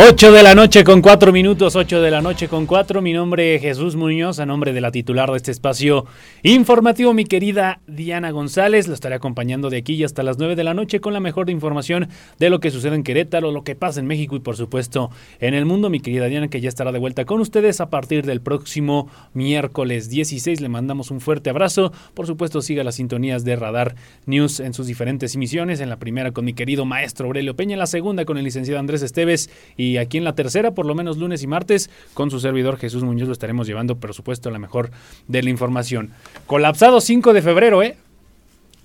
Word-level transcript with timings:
8 0.00 0.30
de 0.30 0.44
la 0.44 0.54
noche 0.54 0.84
con 0.84 1.02
4 1.02 1.32
minutos, 1.32 1.74
8 1.74 2.00
de 2.00 2.12
la 2.12 2.22
noche 2.22 2.46
con 2.46 2.66
4. 2.66 3.02
Mi 3.02 3.12
nombre 3.12 3.56
es 3.56 3.62
Jesús 3.62 3.96
Muñoz, 3.96 4.38
a 4.38 4.46
nombre 4.46 4.72
de 4.72 4.80
la 4.80 4.92
titular 4.92 5.28
de 5.28 5.38
este 5.38 5.50
espacio 5.50 6.06
informativo, 6.44 7.14
mi 7.14 7.24
querida 7.24 7.80
Diana 7.88 8.30
González. 8.30 8.86
La 8.86 8.94
estaré 8.94 9.16
acompañando 9.16 9.70
de 9.70 9.78
aquí 9.78 9.94
y 9.94 10.04
hasta 10.04 10.22
las 10.22 10.38
9 10.38 10.54
de 10.54 10.62
la 10.62 10.72
noche 10.72 11.00
con 11.00 11.14
la 11.14 11.18
mejor 11.18 11.50
información 11.50 12.08
de 12.38 12.48
lo 12.48 12.60
que 12.60 12.70
sucede 12.70 12.94
en 12.94 13.02
Querétaro, 13.02 13.50
lo 13.50 13.64
que 13.64 13.74
pasa 13.74 13.98
en 13.98 14.06
México 14.06 14.36
y 14.36 14.38
por 14.38 14.56
supuesto 14.56 15.10
en 15.40 15.54
el 15.54 15.64
mundo. 15.64 15.90
Mi 15.90 15.98
querida 15.98 16.26
Diana, 16.26 16.46
que 16.46 16.60
ya 16.60 16.68
estará 16.68 16.92
de 16.92 17.00
vuelta 17.00 17.24
con 17.24 17.40
ustedes 17.40 17.80
a 17.80 17.90
partir 17.90 18.24
del 18.24 18.40
próximo 18.40 19.08
miércoles 19.34 20.08
16. 20.10 20.60
Le 20.60 20.68
mandamos 20.68 21.10
un 21.10 21.20
fuerte 21.20 21.50
abrazo. 21.50 21.92
Por 22.14 22.28
supuesto, 22.28 22.62
siga 22.62 22.84
las 22.84 22.94
sintonías 22.94 23.44
de 23.44 23.56
Radar 23.56 23.96
News 24.26 24.60
en 24.60 24.74
sus 24.74 24.86
diferentes 24.86 25.34
emisiones. 25.34 25.80
En 25.80 25.88
la 25.88 25.98
primera 25.98 26.30
con 26.30 26.44
mi 26.44 26.52
querido 26.52 26.84
maestro 26.84 27.26
Aurelio 27.26 27.56
Peña, 27.56 27.72
en 27.72 27.80
la 27.80 27.88
segunda 27.88 28.24
con 28.24 28.38
el 28.38 28.44
licenciado 28.44 28.78
Andrés 28.78 29.02
Esteves 29.02 29.50
y 29.76 29.87
aquí 29.96 30.18
en 30.18 30.24
la 30.24 30.34
tercera, 30.34 30.72
por 30.72 30.86
lo 30.86 30.94
menos 30.94 31.16
lunes 31.16 31.42
y 31.42 31.46
martes, 31.46 31.90
con 32.14 32.30
su 32.30 32.38
servidor 32.38 32.76
Jesús 32.76 33.02
Muñoz 33.02 33.28
lo 33.28 33.32
estaremos 33.32 33.66
llevando, 33.66 33.96
por 33.96 34.14
supuesto, 34.14 34.50
la 34.50 34.58
mejor 34.58 34.90
de 35.26 35.42
la 35.42 35.50
información. 35.50 36.10
Colapsado 36.46 37.00
5 37.00 37.32
de 37.32 37.42
febrero, 37.42 37.82
¿eh? 37.82 37.96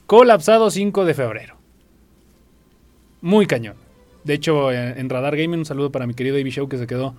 Colapsado 0.05 0.71
5 0.71 1.05
de 1.05 1.13
febrero. 1.13 1.57
Muy 3.21 3.45
cañón. 3.45 3.75
De 4.23 4.33
hecho, 4.33 4.71
en 4.71 5.09
Radar 5.09 5.35
Gaming, 5.35 5.59
un 5.59 5.65
saludo 5.65 5.91
para 5.91 6.07
mi 6.07 6.13
querido 6.13 6.37
Ivy 6.37 6.51
Show 6.51 6.69
que 6.69 6.77
se 6.77 6.87
quedó, 6.87 7.13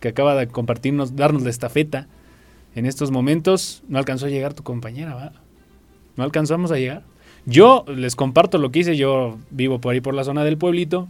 que 0.00 0.08
acaba 0.08 0.34
de 0.34 0.46
compartirnos, 0.48 1.16
darnos 1.16 1.42
la 1.42 1.50
estafeta. 1.50 2.08
En 2.74 2.86
estos 2.86 3.10
momentos 3.10 3.82
no 3.88 3.98
alcanzó 3.98 4.26
a 4.26 4.30
llegar 4.30 4.54
tu 4.54 4.62
compañera, 4.62 5.14
¿va? 5.14 5.32
No 6.16 6.24
alcanzamos 6.24 6.70
a 6.72 6.78
llegar. 6.78 7.02
Yo 7.44 7.84
les 7.88 8.16
comparto 8.16 8.58
lo 8.58 8.70
que 8.70 8.80
hice. 8.80 8.96
Yo 8.96 9.38
vivo 9.50 9.80
por 9.80 9.94
ahí 9.94 10.00
por 10.00 10.14
la 10.14 10.24
zona 10.24 10.44
del 10.44 10.58
pueblito. 10.58 11.08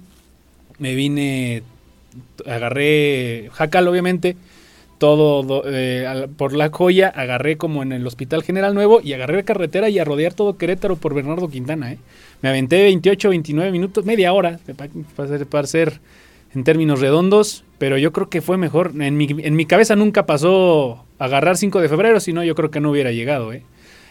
Me 0.79 0.95
vine 0.95 1.63
agarré 2.47 3.51
Jacal, 3.53 3.89
obviamente, 3.89 4.37
todo 4.99 5.63
eh, 5.67 6.29
por 6.37 6.55
la 6.55 6.71
joya, 6.71 7.09
agarré 7.09 7.57
como 7.57 7.83
en 7.83 7.93
el 7.93 8.07
Hospital 8.07 8.43
General 8.43 8.75
Nuevo 8.75 9.01
y 9.03 9.13
agarré 9.13 9.37
la 9.37 9.43
carretera 9.43 9.89
y 9.89 9.99
a 9.99 10.05
rodear 10.05 10.35
todo 10.35 10.57
Querétaro 10.57 10.97
por 10.97 11.15
Bernardo 11.15 11.49
Quintana. 11.49 11.93
¿eh? 11.93 11.99
Me 12.43 12.49
aventé 12.49 12.83
28, 12.85 13.29
29 13.31 13.71
minutos, 13.73 14.05
media 14.05 14.33
hora, 14.33 14.59
para 15.51 15.67
ser, 15.67 16.01
en 16.55 16.65
términos 16.65 17.01
redondos, 17.01 17.65
pero 17.79 17.99
yo 17.99 18.13
creo 18.13 18.31
que 18.31 18.41
fue 18.41 18.57
mejor. 18.57 18.93
En 18.99 19.17
mi, 19.17 19.29
en 19.31 19.57
mi 19.57 19.67
cabeza 19.67 19.97
nunca 19.97 20.27
pasó 20.27 21.05
agarrar 21.19 21.57
5 21.57 21.81
de 21.81 21.89
febrero, 21.89 22.21
si 22.21 22.33
no 22.33 22.45
yo 22.45 22.55
creo 22.55 22.71
que 22.71 22.81
no 22.81 22.91
hubiera 22.91 23.13
llegado. 23.13 23.53
¿eh? 23.53 23.63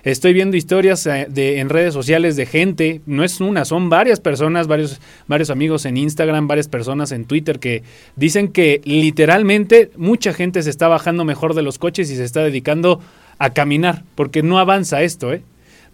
Estoy 0.06 0.34
viendo 0.34 0.56
historias 0.56 1.08
eh, 1.08 1.26
de, 1.28 1.60
en 1.60 1.68
redes 1.68 1.92
sociales 1.92 2.36
de 2.36 2.46
gente, 2.46 3.02
no 3.08 3.24
es 3.24 3.42
una, 3.42 3.66
son 3.66 3.90
varias 3.90 4.20
personas, 4.20 4.68
varios, 4.68 5.02
varios 5.26 5.50
amigos 5.50 5.84
en 5.86 5.98
Instagram, 5.98 6.48
varias 6.48 6.68
personas 6.68 7.12
en 7.12 7.26
Twitter 7.26 7.58
que 7.58 7.82
dicen 8.16 8.50
que 8.50 8.82
literalmente 8.84 9.90
mucha 9.98 10.32
gente 10.32 10.62
se 10.62 10.70
está 10.70 10.88
bajando 10.88 11.26
mejor 11.26 11.56
de 11.56 11.64
los 11.64 11.80
coches 11.80 12.12
y 12.12 12.16
se 12.18 12.24
está 12.24 12.44
dedicando 12.44 13.02
a 13.40 13.50
caminar, 13.54 14.04
porque 14.14 14.44
no 14.44 14.60
avanza 14.60 15.02
esto, 15.02 15.34
¿eh? 15.34 15.42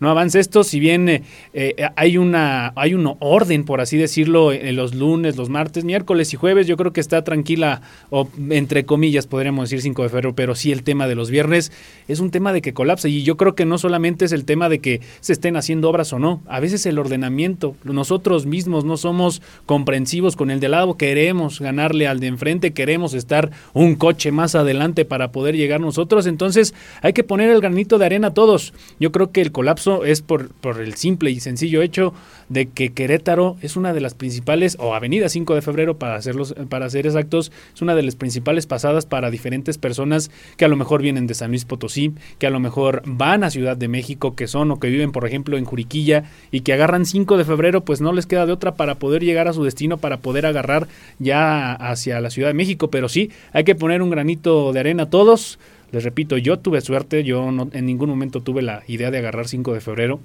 No 0.01 0.09
avance 0.09 0.39
esto, 0.39 0.63
si 0.63 0.79
bien 0.79 1.07
eh, 1.07 1.23
eh, 1.53 1.75
hay 1.95 2.17
una 2.17 2.73
hay 2.75 2.95
un 2.95 3.15
orden, 3.19 3.65
por 3.65 3.81
así 3.81 3.97
decirlo, 3.97 4.51
en 4.51 4.75
los 4.75 4.95
lunes, 4.95 5.37
los 5.37 5.49
martes, 5.49 5.83
miércoles 5.83 6.33
y 6.33 6.37
jueves, 6.37 6.65
yo 6.65 6.75
creo 6.75 6.91
que 6.91 6.99
está 6.99 7.23
tranquila, 7.23 7.83
o 8.09 8.27
entre 8.49 8.83
comillas 8.83 9.27
podríamos 9.27 9.69
decir 9.69 9.83
5 9.83 10.01
de 10.01 10.09
febrero, 10.09 10.35
pero 10.35 10.55
sí 10.55 10.71
el 10.71 10.81
tema 10.81 11.07
de 11.07 11.13
los 11.13 11.29
viernes 11.29 11.71
es 12.07 12.19
un 12.19 12.31
tema 12.31 12.51
de 12.51 12.63
que 12.63 12.73
colapsa 12.73 13.09
y 13.09 13.21
yo 13.21 13.37
creo 13.37 13.53
que 13.53 13.65
no 13.65 13.77
solamente 13.77 14.25
es 14.25 14.31
el 14.31 14.43
tema 14.43 14.69
de 14.69 14.79
que 14.79 15.01
se 15.19 15.33
estén 15.33 15.55
haciendo 15.55 15.87
obras 15.87 16.11
o 16.13 16.17
no, 16.17 16.41
a 16.47 16.59
veces 16.59 16.87
el 16.87 16.97
ordenamiento, 16.97 17.75
nosotros 17.83 18.47
mismos 18.47 18.83
no 18.83 18.97
somos 18.97 19.43
comprensivos 19.67 20.35
con 20.35 20.49
el 20.49 20.59
de 20.59 20.69
lado, 20.69 20.97
queremos 20.97 21.59
ganarle 21.59 22.07
al 22.07 22.19
de 22.19 22.25
enfrente, 22.25 22.73
queremos 22.73 23.13
estar 23.13 23.51
un 23.73 23.93
coche 23.93 24.31
más 24.31 24.55
adelante 24.55 25.05
para 25.05 25.31
poder 25.31 25.55
llegar 25.55 25.79
nosotros, 25.79 26.25
entonces 26.25 26.73
hay 27.03 27.13
que 27.13 27.23
poner 27.23 27.51
el 27.51 27.61
granito 27.61 27.99
de 27.99 28.05
arena 28.07 28.29
a 28.29 28.33
todos. 28.33 28.73
Yo 28.99 29.11
creo 29.11 29.31
que 29.31 29.41
el 29.41 29.51
colapso 29.51 29.90
es 30.05 30.21
por, 30.21 30.49
por 30.49 30.81
el 30.81 30.95
simple 30.95 31.31
y 31.31 31.39
sencillo 31.39 31.81
hecho 31.81 32.13
de 32.49 32.67
que 32.67 32.91
Querétaro 32.91 33.55
es 33.61 33.75
una 33.75 33.93
de 33.93 34.01
las 34.01 34.13
principales, 34.13 34.75
o 34.79 34.93
Avenida 34.93 35.29
5 35.29 35.55
de 35.55 35.61
Febrero 35.61 35.97
para, 35.97 36.15
hacerlos, 36.15 36.53
para 36.69 36.89
ser 36.89 37.05
exactos, 37.05 37.51
es 37.73 37.81
una 37.81 37.95
de 37.95 38.03
las 38.03 38.15
principales 38.15 38.65
pasadas 38.65 39.05
para 39.05 39.31
diferentes 39.31 39.77
personas 39.77 40.31
que 40.57 40.65
a 40.65 40.67
lo 40.67 40.75
mejor 40.75 41.01
vienen 41.01 41.27
de 41.27 41.33
San 41.33 41.51
Luis 41.51 41.65
Potosí, 41.65 42.13
que 42.39 42.47
a 42.47 42.49
lo 42.49 42.59
mejor 42.59 43.03
van 43.05 43.43
a 43.43 43.51
Ciudad 43.51 43.77
de 43.77 43.87
México, 43.87 44.35
que 44.35 44.47
son 44.47 44.71
o 44.71 44.79
que 44.79 44.89
viven, 44.89 45.11
por 45.11 45.25
ejemplo, 45.25 45.57
en 45.57 45.65
Juriquilla 45.65 46.25
y 46.51 46.61
que 46.61 46.73
agarran 46.73 47.05
5 47.05 47.37
de 47.37 47.45
febrero, 47.45 47.85
pues 47.85 48.01
no 48.01 48.11
les 48.11 48.25
queda 48.25 48.45
de 48.45 48.51
otra 48.51 48.75
para 48.75 48.95
poder 48.95 49.23
llegar 49.23 49.47
a 49.47 49.53
su 49.53 49.63
destino, 49.63 49.97
para 49.97 50.17
poder 50.17 50.45
agarrar 50.45 50.87
ya 51.19 51.73
hacia 51.73 52.19
la 52.19 52.29
Ciudad 52.29 52.49
de 52.49 52.53
México. 52.53 52.89
Pero 52.89 53.09
sí, 53.09 53.31
hay 53.53 53.63
que 53.63 53.75
poner 53.75 54.01
un 54.01 54.09
granito 54.09 54.73
de 54.73 54.79
arena 54.79 55.03
a 55.03 55.09
todos. 55.09 55.57
Les 55.91 56.03
repito, 56.03 56.37
yo 56.37 56.59
tuve 56.59 56.81
suerte, 56.81 57.23
yo 57.23 57.51
no, 57.51 57.69
en 57.73 57.85
ningún 57.85 58.09
momento 58.09 58.41
tuve 58.41 58.61
la 58.61 58.83
idea 58.87 59.11
de 59.11 59.17
agarrar 59.17 59.47
5 59.47 59.73
de 59.73 59.81
febrero. 59.81 60.19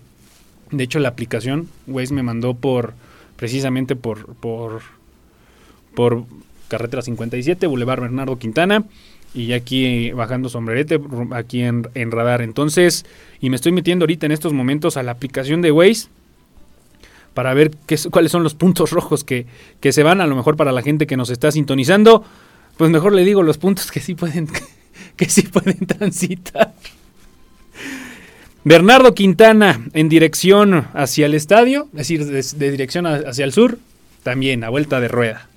De 0.70 0.84
hecho, 0.84 0.98
la 0.98 1.08
aplicación 1.08 1.68
Waze 1.86 2.14
me 2.14 2.22
mandó 2.22 2.54
por, 2.54 2.94
precisamente 3.36 3.96
por, 3.96 4.34
por, 4.36 4.82
por 5.94 6.24
carretera 6.68 7.02
57, 7.02 7.66
Boulevard 7.66 8.00
Bernardo 8.00 8.38
Quintana. 8.38 8.84
Y 9.34 9.52
aquí 9.52 10.12
bajando 10.12 10.48
sombrerete, 10.48 10.98
aquí 11.32 11.62
en, 11.62 11.88
en 11.94 12.10
radar. 12.10 12.40
Entonces, 12.40 13.04
y 13.40 13.50
me 13.50 13.56
estoy 13.56 13.72
metiendo 13.72 14.04
ahorita 14.04 14.24
en 14.24 14.32
estos 14.32 14.52
momentos 14.52 14.96
a 14.96 15.02
la 15.02 15.12
aplicación 15.12 15.60
de 15.60 15.72
Waze 15.72 16.08
para 17.34 17.52
ver 17.52 17.70
qué, 17.86 17.98
cuáles 18.10 18.32
son 18.32 18.42
los 18.42 18.54
puntos 18.54 18.92
rojos 18.92 19.24
que, 19.24 19.46
que 19.80 19.92
se 19.92 20.02
van, 20.02 20.22
a 20.22 20.26
lo 20.26 20.36
mejor 20.36 20.56
para 20.56 20.72
la 20.72 20.80
gente 20.80 21.06
que 21.06 21.18
nos 21.18 21.28
está 21.28 21.52
sintonizando. 21.52 22.24
Pues 22.78 22.90
mejor 22.90 23.12
le 23.12 23.24
digo 23.24 23.42
los 23.42 23.58
puntos 23.58 23.90
que 23.90 24.00
sí 24.00 24.14
pueden 24.14 24.48
que 25.18 25.28
sí 25.28 25.42
pueden 25.42 25.86
transitar. 25.86 26.74
Bernardo 28.64 29.14
Quintana 29.14 29.86
en 29.92 30.08
dirección 30.08 30.88
hacia 30.92 31.26
el 31.26 31.34
estadio, 31.34 31.88
es 31.92 32.08
decir, 32.08 32.26
de, 32.26 32.70
dirección 32.70 33.06
hacia 33.06 33.44
el 33.44 33.52
sur, 33.52 33.78
también 34.22 34.64
a 34.64 34.70
vuelta 34.70 35.00
de 35.00 35.08
rueda. 35.08 35.48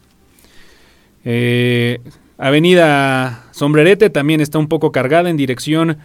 Eh, 1.25 1.99
Avenida 2.37 3.45
Sombrerete 3.51 4.09
también 4.09 4.41
está 4.41 4.59
un 4.59 4.67
poco 4.67 4.91
cargada 4.91 5.29
en 5.29 5.37
dirección 5.37 5.97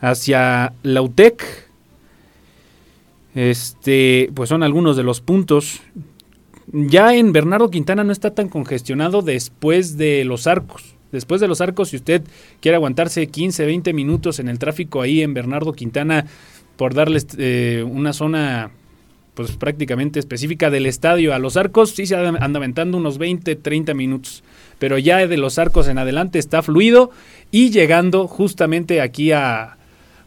hacia 0.00 0.72
Lautec. 0.82 1.44
Este, 3.34 4.30
pues 4.34 4.48
son 4.48 4.62
algunos 4.62 4.96
de 4.96 5.02
los 5.02 5.20
puntos. 5.20 5.82
Ya 6.72 7.14
en 7.14 7.32
Bernardo 7.32 7.70
Quintana 7.70 8.04
no 8.04 8.12
está 8.12 8.32
tan 8.32 8.48
congestionado 8.48 9.22
después 9.22 9.96
de 9.96 10.24
los 10.24 10.46
arcos. 10.46 10.94
Después 11.14 11.40
de 11.40 11.48
los 11.48 11.60
arcos, 11.60 11.88
si 11.90 11.96
usted 11.96 12.22
quiere 12.60 12.76
aguantarse 12.76 13.26
15, 13.26 13.64
20 13.64 13.92
minutos 13.92 14.38
en 14.38 14.48
el 14.48 14.58
tráfico 14.58 15.00
ahí 15.00 15.22
en 15.22 15.32
Bernardo 15.32 15.72
Quintana 15.72 16.26
por 16.76 16.92
darles 16.92 17.26
eh, 17.38 17.84
una 17.88 18.12
zona 18.12 18.70
pues 19.34 19.52
prácticamente 19.52 20.20
específica 20.20 20.70
del 20.70 20.86
estadio 20.86 21.34
a 21.34 21.38
los 21.38 21.56
arcos, 21.56 21.90
sí 21.90 22.06
se 22.06 22.14
anda 22.14 22.58
aventando 22.58 22.96
unos 22.98 23.18
20, 23.18 23.56
30 23.56 23.94
minutos. 23.94 24.44
Pero 24.78 24.98
ya 24.98 25.26
de 25.26 25.36
los 25.36 25.58
arcos 25.58 25.88
en 25.88 25.98
adelante 25.98 26.38
está 26.38 26.62
fluido 26.62 27.10
y 27.50 27.70
llegando 27.70 28.28
justamente 28.28 29.00
aquí 29.00 29.32
a, 29.32 29.76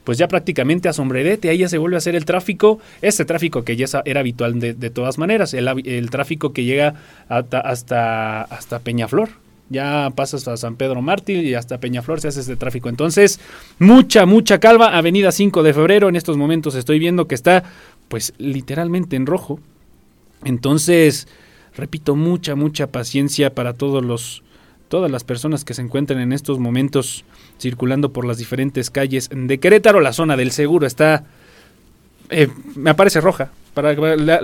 pues 0.07 0.17
ya 0.17 0.29
prácticamente 0.29 0.87
a 0.87 0.93
Sombrerete, 0.93 1.49
ahí 1.49 1.57
ya 1.57 1.67
se 1.67 1.77
vuelve 1.77 1.95
a 1.95 1.99
hacer 1.99 2.15
el 2.15 2.23
tráfico, 2.23 2.79
este 3.01 3.25
tráfico 3.25 3.63
que 3.65 3.75
ya 3.75 3.87
era 4.05 4.21
habitual 4.21 4.57
de, 4.57 4.89
todas 4.89 5.17
maneras, 5.17 5.53
el, 5.53 5.67
el, 5.85 6.09
tráfico 6.09 6.53
que 6.53 6.63
llega 6.63 6.93
hasta, 7.27 7.59
hasta, 7.59 8.41
hasta 8.43 8.79
Peñaflor, 8.79 9.29
ya 9.69 10.11
pasas 10.15 10.47
a 10.47 10.57
San 10.57 10.75
Pedro 10.75 11.01
Mártir 11.01 11.43
y 11.43 11.53
hasta 11.55 11.79
Peñaflor 11.79 12.21
se 12.21 12.29
hace 12.29 12.41
este 12.41 12.55
tráfico. 12.55 12.89
Entonces, 12.89 13.39
mucha, 13.79 14.25
mucha 14.25 14.59
calva. 14.59 14.97
Avenida 14.97 15.31
5 15.31 15.63
de 15.63 15.73
febrero, 15.73 16.09
en 16.09 16.15
estos 16.15 16.37
momentos 16.37 16.75
estoy 16.75 16.99
viendo 16.99 17.27
que 17.27 17.35
está, 17.35 17.63
pues, 18.07 18.33
literalmente 18.37 19.15
en 19.15 19.25
rojo. 19.25 19.59
Entonces, 20.43 21.27
repito, 21.75 22.15
mucha, 22.15 22.55
mucha 22.55 22.87
paciencia 22.87 23.53
para 23.53 23.73
todos 23.73 24.03
los 24.03 24.43
todas 24.87 25.11
las 25.11 25.25
personas 25.25 25.65
que 25.65 25.73
se 25.73 25.81
encuentran 25.81 26.21
en 26.21 26.31
estos 26.31 26.59
momentos 26.59 27.25
circulando 27.59 28.13
por 28.13 28.25
las 28.25 28.37
diferentes 28.37 28.89
calles 28.89 29.29
de 29.33 29.59
Querétaro. 29.59 29.99
La 29.99 30.13
zona 30.13 30.37
del 30.37 30.51
seguro 30.51 30.87
está, 30.87 31.25
eh, 32.29 32.47
me 32.75 32.91
aparece 32.91 33.21
roja. 33.21 33.51
Para, 33.73 33.95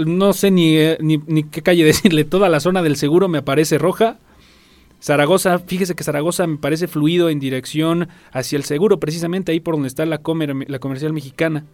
no 0.05 0.33
sé 0.33 0.51
ni, 0.51 0.77
eh, 0.77 0.97
ni, 0.99 1.21
ni, 1.27 1.43
qué 1.43 1.61
calle 1.61 1.83
decirle, 1.85 2.25
toda 2.25 2.49
la 2.49 2.59
zona 2.59 2.83
del 2.83 2.97
seguro 2.97 3.27
me 3.27 3.39
aparece 3.39 3.77
roja. 3.77 4.17
Zaragoza, 5.03 5.59
fíjese 5.59 5.95
que 5.95 6.03
Zaragoza 6.05 6.47
me 6.47 6.55
parece 6.55 6.87
fluido 6.87 7.29
en 7.29 7.41
dirección 7.41 8.07
hacia 8.31 8.55
el 8.55 8.63
seguro, 8.63 9.01
precisamente 9.01 9.51
ahí 9.51 9.59
por 9.59 9.73
donde 9.73 9.89
está 9.89 10.05
la, 10.05 10.19
comer, 10.19 10.55
la 10.69 10.79
comercial 10.79 11.11
mexicana. 11.11 11.65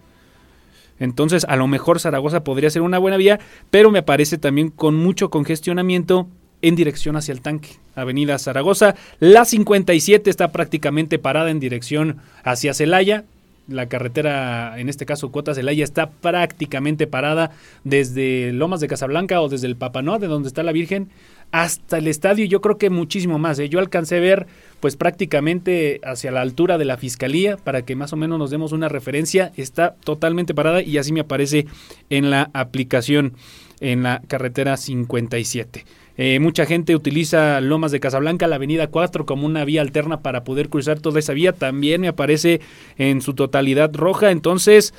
Entonces, 0.98 1.46
a 1.48 1.56
lo 1.56 1.68
mejor 1.68 2.00
Zaragoza 2.00 2.44
podría 2.44 2.72
ser 2.72 2.81
una 2.81 2.98
buena 2.98 3.18
vía, 3.18 3.40
pero 3.70 3.92
me 3.92 4.02
parece 4.02 4.40
también 4.40 4.72
con 4.72 4.96
mucho 4.96 5.30
congestionamiento 5.30 6.28
en 6.64 6.76
dirección 6.76 7.18
hacia 7.18 7.31
el 7.31 7.42
tanque. 7.42 7.70
Avenida 7.94 8.40
Zaragoza, 8.40 8.96
la 9.20 9.46
57 9.46 10.28
está 10.28 10.52
prácticamente 10.52 11.20
parada 11.20 11.52
en 11.52 11.60
dirección 11.60 12.18
hacia 12.44 12.74
Celaya. 12.74 13.26
La 13.68 13.86
carretera, 13.86 14.80
en 14.80 14.90
este 14.90 15.06
caso 15.06 15.31
Cuota 15.31 15.54
Celaya, 15.54 15.84
está 15.84 16.10
prácticamente 16.10 17.06
parada 17.06 17.52
desde 17.84 18.52
Lomas 18.54 18.80
de 18.80 18.88
Casablanca 18.88 19.40
o 19.42 19.50
desde 19.50 19.68
el 19.68 19.76
Papanó, 19.76 20.18
de 20.18 20.26
donde 20.26 20.48
está 20.48 20.64
la 20.64 20.72
Virgen, 20.72 21.10
hasta 21.51 21.98
el 21.98 22.07
estadio. 22.07 22.46
Yo 22.46 22.62
creo 22.62 22.78
que 22.78 22.90
muchísimo 22.90 23.40
más. 23.40 23.60
¿eh? 23.60 23.69
Yo 23.69 23.80
alcancé 23.80 24.18
a 24.18 24.22
ver, 24.22 24.48
pues 24.80 24.96
prácticamente 24.96 26.00
hacia 26.04 26.31
la 26.31 26.42
altura 26.42 26.78
de 26.78 26.86
la 26.86 26.98
fiscalía, 26.98 27.57
para 27.57 27.84
que 27.84 27.96
más 27.96 28.13
o 28.13 28.18
menos 28.18 28.38
nos 28.40 28.51
demos 28.51 28.72
una 28.72 28.90
referencia. 28.90 29.51
Está 29.56 29.96
totalmente 30.04 30.54
parada 30.54 30.81
y 30.81 30.98
así 30.98 31.12
me 31.13 31.22
aparece 31.22 31.66
en 32.10 32.30
la 32.30 32.50
aplicación 32.54 33.34
en 33.80 34.04
la 34.04 34.22
carretera 34.28 34.78
57. 34.78 35.86
Eh, 36.22 36.40
mucha 36.42 36.66
gente 36.66 36.98
utiliza 36.98 37.62
Lomas 37.62 37.94
de 37.94 38.02
Casablanca, 38.02 38.45
la 38.48 38.57
avenida 38.57 38.88
4, 38.88 39.25
como 39.25 39.45
una 39.45 39.63
vía 39.63 39.80
alterna 39.80 40.19
para 40.19 40.44
poder 40.44 40.68
cruzar 40.68 41.00
toda 41.00 41.19
esa 41.19 41.31
vía. 41.31 41.54
También 41.54 42.02
me 42.02 42.10
aparece 42.10 42.60
en 42.98 43.22
su 43.22 43.34
totalidad 43.36 43.95
roja. 43.95 44.31
Entonces, 44.31 44.94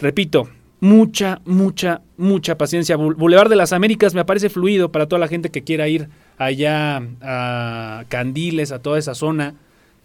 repito, 0.00 0.48
mucha, 0.82 1.40
mucha, 1.44 2.02
mucha 2.16 2.58
paciencia. 2.58 2.96
Boulevard 2.96 3.48
de 3.48 3.54
las 3.54 3.72
Américas 3.72 4.14
me 4.14 4.24
parece 4.24 4.50
fluido 4.50 4.90
para 4.90 5.06
toda 5.06 5.20
la 5.20 5.28
gente 5.28 5.50
que 5.50 5.62
quiera 5.62 5.86
ir 5.86 6.08
allá 6.38 7.00
a 7.20 8.04
Candiles, 8.08 8.72
a 8.72 8.80
toda 8.80 8.98
esa 8.98 9.14
zona 9.14 9.54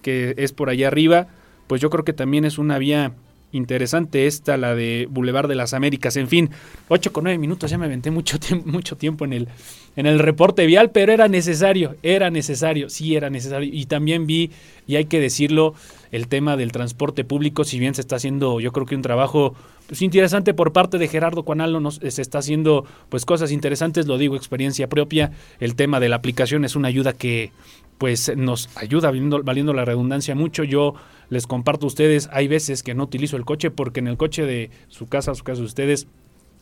que 0.04 0.36
es 0.38 0.54
por 0.54 0.70
allá 0.70 0.88
arriba. 0.88 1.30
Pues 1.66 1.82
yo 1.82 1.90
creo 1.90 2.06
que 2.06 2.14
también 2.14 2.46
es 2.46 2.60
una 2.60 2.78
vía 2.78 3.14
interesante 3.52 4.28
esta, 4.28 4.56
la 4.56 4.76
de 4.76 5.08
Boulevard 5.10 5.48
de 5.48 5.56
las 5.56 5.74
Américas. 5.74 6.16
En 6.16 6.28
fin, 6.28 6.52
8 6.90 7.12
con 7.12 7.24
9 7.24 7.40
minutos, 7.40 7.72
ya 7.72 7.80
me 7.80 7.86
aventé 7.86 8.12
mucho, 8.12 8.40
tiempo, 8.40 8.70
mucho 8.70 8.96
tiempo 8.98 9.26
en 9.26 9.34
el, 9.34 9.48
en 9.96 10.06
el 10.06 10.20
reporte 10.20 10.68
vial, 10.68 10.92
pero 10.92 11.12
era 11.12 11.28
necesario, 11.28 11.96
era 12.04 12.30
necesario, 12.30 12.92
sí 12.92 13.16
era 13.16 13.32
necesario. 13.32 13.68
Y 13.74 13.88
también 13.88 14.28
vi, 14.28 14.52
y 14.86 14.96
hay 14.96 15.06
que 15.06 15.20
decirlo, 15.20 15.74
el 16.12 16.28
tema 16.28 16.58
del 16.58 16.72
transporte 16.72 17.24
público, 17.24 17.64
si 17.64 17.80
bien 17.80 17.96
se 17.96 18.02
está 18.02 18.18
haciendo, 18.18 18.60
yo 18.60 18.72
creo 18.72 18.86
que 18.86 18.96
un 18.96 19.02
trabajo 19.02 19.54
pues, 19.88 20.02
interesante 20.02 20.54
por 20.54 20.74
parte 20.74 20.98
de 20.98 21.08
Gerardo 21.08 21.44
Cuanalo, 21.44 21.80
nos, 21.80 21.96
se 21.96 22.22
está 22.22 22.40
haciendo 22.40 22.86
pues 23.10 23.26
cosas 23.26 23.52
interesantes, 23.52 24.08
lo 24.08 24.18
digo, 24.18 24.36
experiencia 24.36 24.88
propia. 24.88 25.32
El 25.60 25.76
tema 25.76 26.00
de 26.00 26.10
la 26.10 26.18
aplicación 26.18 26.66
es 26.66 26.76
una 26.76 26.88
ayuda 26.88 27.14
que 27.14 27.52
pues 27.98 28.36
nos 28.36 28.70
ayuda, 28.78 29.12
valiendo, 29.44 29.74
la 29.74 29.86
redundancia 29.86 30.36
mucho. 30.36 30.64
Yo 30.64 30.94
les 31.30 31.48
comparto 31.48 31.86
a 31.86 31.88
ustedes, 31.88 32.30
hay 32.32 32.48
veces 32.48 32.84
que 32.84 32.94
no 32.94 33.04
utilizo 33.04 33.38
el 33.38 33.46
coche 33.46 33.72
porque 33.72 34.00
en 34.00 34.08
el 34.08 34.18
coche 34.18 34.46
de 34.46 34.70
su 34.88 35.08
casa, 35.08 35.34
su 35.36 35.44
casa 35.44 35.62
de 35.62 35.66
ustedes, 35.66 36.08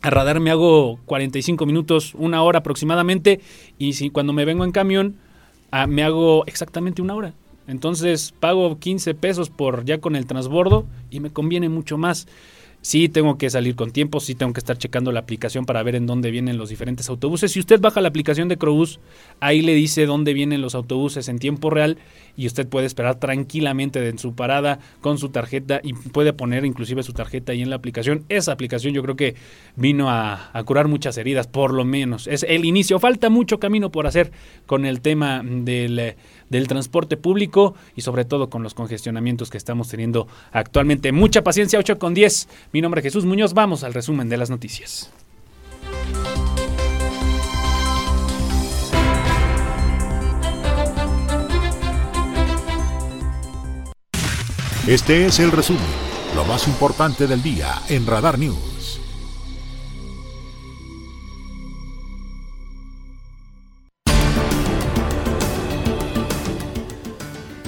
a 0.02 0.10
radar 0.10 0.40
me 0.40 0.52
hago 0.52 1.00
45 1.06 1.66
minutos, 1.66 2.14
una 2.16 2.44
hora 2.44 2.60
aproximadamente, 2.60 3.42
y 3.78 3.94
si 3.94 4.10
cuando 4.10 4.34
me 4.34 4.46
vengo 4.46 4.64
en 4.64 4.72
camión, 4.72 5.16
ah, 5.72 5.88
me 5.88 6.04
hago 6.04 6.46
exactamente 6.46 7.02
una 7.02 7.16
hora. 7.16 7.34
Entonces 7.68 8.34
pago 8.40 8.78
15 8.80 9.14
pesos 9.16 9.50
por 9.50 9.86
ya 9.86 10.00
con 10.00 10.16
el 10.16 10.26
transbordo 10.26 10.86
y 11.10 11.20
me 11.20 11.32
conviene 11.32 11.70
mucho 11.70 11.98
más 11.98 12.28
sí 12.86 13.10
tengo 13.10 13.40
que 13.40 13.50
salir 13.50 13.76
con 13.76 13.90
tiempo, 13.90 14.20
sí 14.20 14.36
tengo 14.36 14.54
que 14.54 14.60
estar 14.60 14.78
checando 14.78 15.12
la 15.12 15.22
aplicación 15.22 15.66
para 15.66 15.82
ver 15.82 15.96
en 15.96 16.06
dónde 16.06 16.30
vienen 16.30 16.60
los 16.60 16.70
diferentes 16.70 17.10
autobuses. 17.10 17.52
Si 17.52 17.60
usted 17.60 17.82
baja 17.82 18.00
la 18.00 18.10
aplicación 18.10 18.48
de 18.48 18.58
Crobús, 18.58 19.00
ahí 19.40 19.64
le 19.64 19.74
dice 19.74 20.06
dónde 20.06 20.36
vienen 20.36 20.62
los 20.62 20.76
autobuses 20.76 21.28
en 21.28 21.40
tiempo 21.40 21.72
real 21.72 21.98
y 22.38 22.46
usted 22.46 22.68
puede 22.68 22.86
esperar 22.86 23.16
tranquilamente 23.16 24.08
en 24.08 24.20
su 24.20 24.36
parada 24.36 24.78
con 25.02 25.18
su 25.18 25.30
tarjeta 25.30 25.82
y 25.82 25.94
puede 25.94 26.32
poner 26.32 26.64
inclusive 26.64 27.02
su 27.02 27.14
tarjeta 27.14 27.54
ahí 27.54 27.64
en 27.64 27.72
la 27.72 27.76
aplicación. 27.78 28.24
Esa 28.30 28.52
aplicación 28.52 28.94
yo 28.94 29.02
creo 29.02 29.16
que 29.16 29.34
vino 29.76 30.12
a, 30.12 30.52
a 30.54 30.64
curar 30.64 30.88
muchas 30.88 31.18
heridas, 31.18 31.48
por 31.48 31.74
lo 31.74 31.86
menos. 31.86 32.28
Es 32.28 32.44
el 32.48 32.66
inicio. 32.66 33.00
Falta 33.00 33.32
mucho 33.32 33.60
camino 33.60 33.92
por 33.92 34.06
hacer 34.06 34.32
con 34.68 34.86
el 34.86 35.02
tema 35.02 35.42
del 35.44 36.16
del 36.56 36.68
transporte 36.68 37.18
público 37.18 37.76
y 37.96 38.02
sobre 38.02 38.26
todo 38.26 38.50
con 38.50 38.64
los 38.64 38.74
congestionamientos 38.74 39.50
que 39.50 39.58
estamos 39.58 39.90
teniendo 39.90 40.28
actualmente. 40.52 41.12
Mucha 41.12 41.44
paciencia, 41.44 41.80
8 41.80 42.00
con 42.00 42.14
10. 42.14 42.48
Mi 42.72 42.82
nombre 42.82 43.00
es 43.00 43.04
Jesús 43.04 43.26
Muñoz. 43.26 43.54
Vamos 43.54 43.84
al 43.84 43.94
resumen 43.94 44.30
de 44.30 44.38
las 44.38 44.50
noticias. 44.50 45.12
Este 54.88 55.26
es 55.26 55.40
el 55.40 55.52
resumen, 55.52 55.82
lo 56.36 56.46
más 56.46 56.68
importante 56.68 57.26
del 57.26 57.42
día 57.42 57.82
en 57.90 58.06
Radar 58.06 58.38
News. 58.38 58.75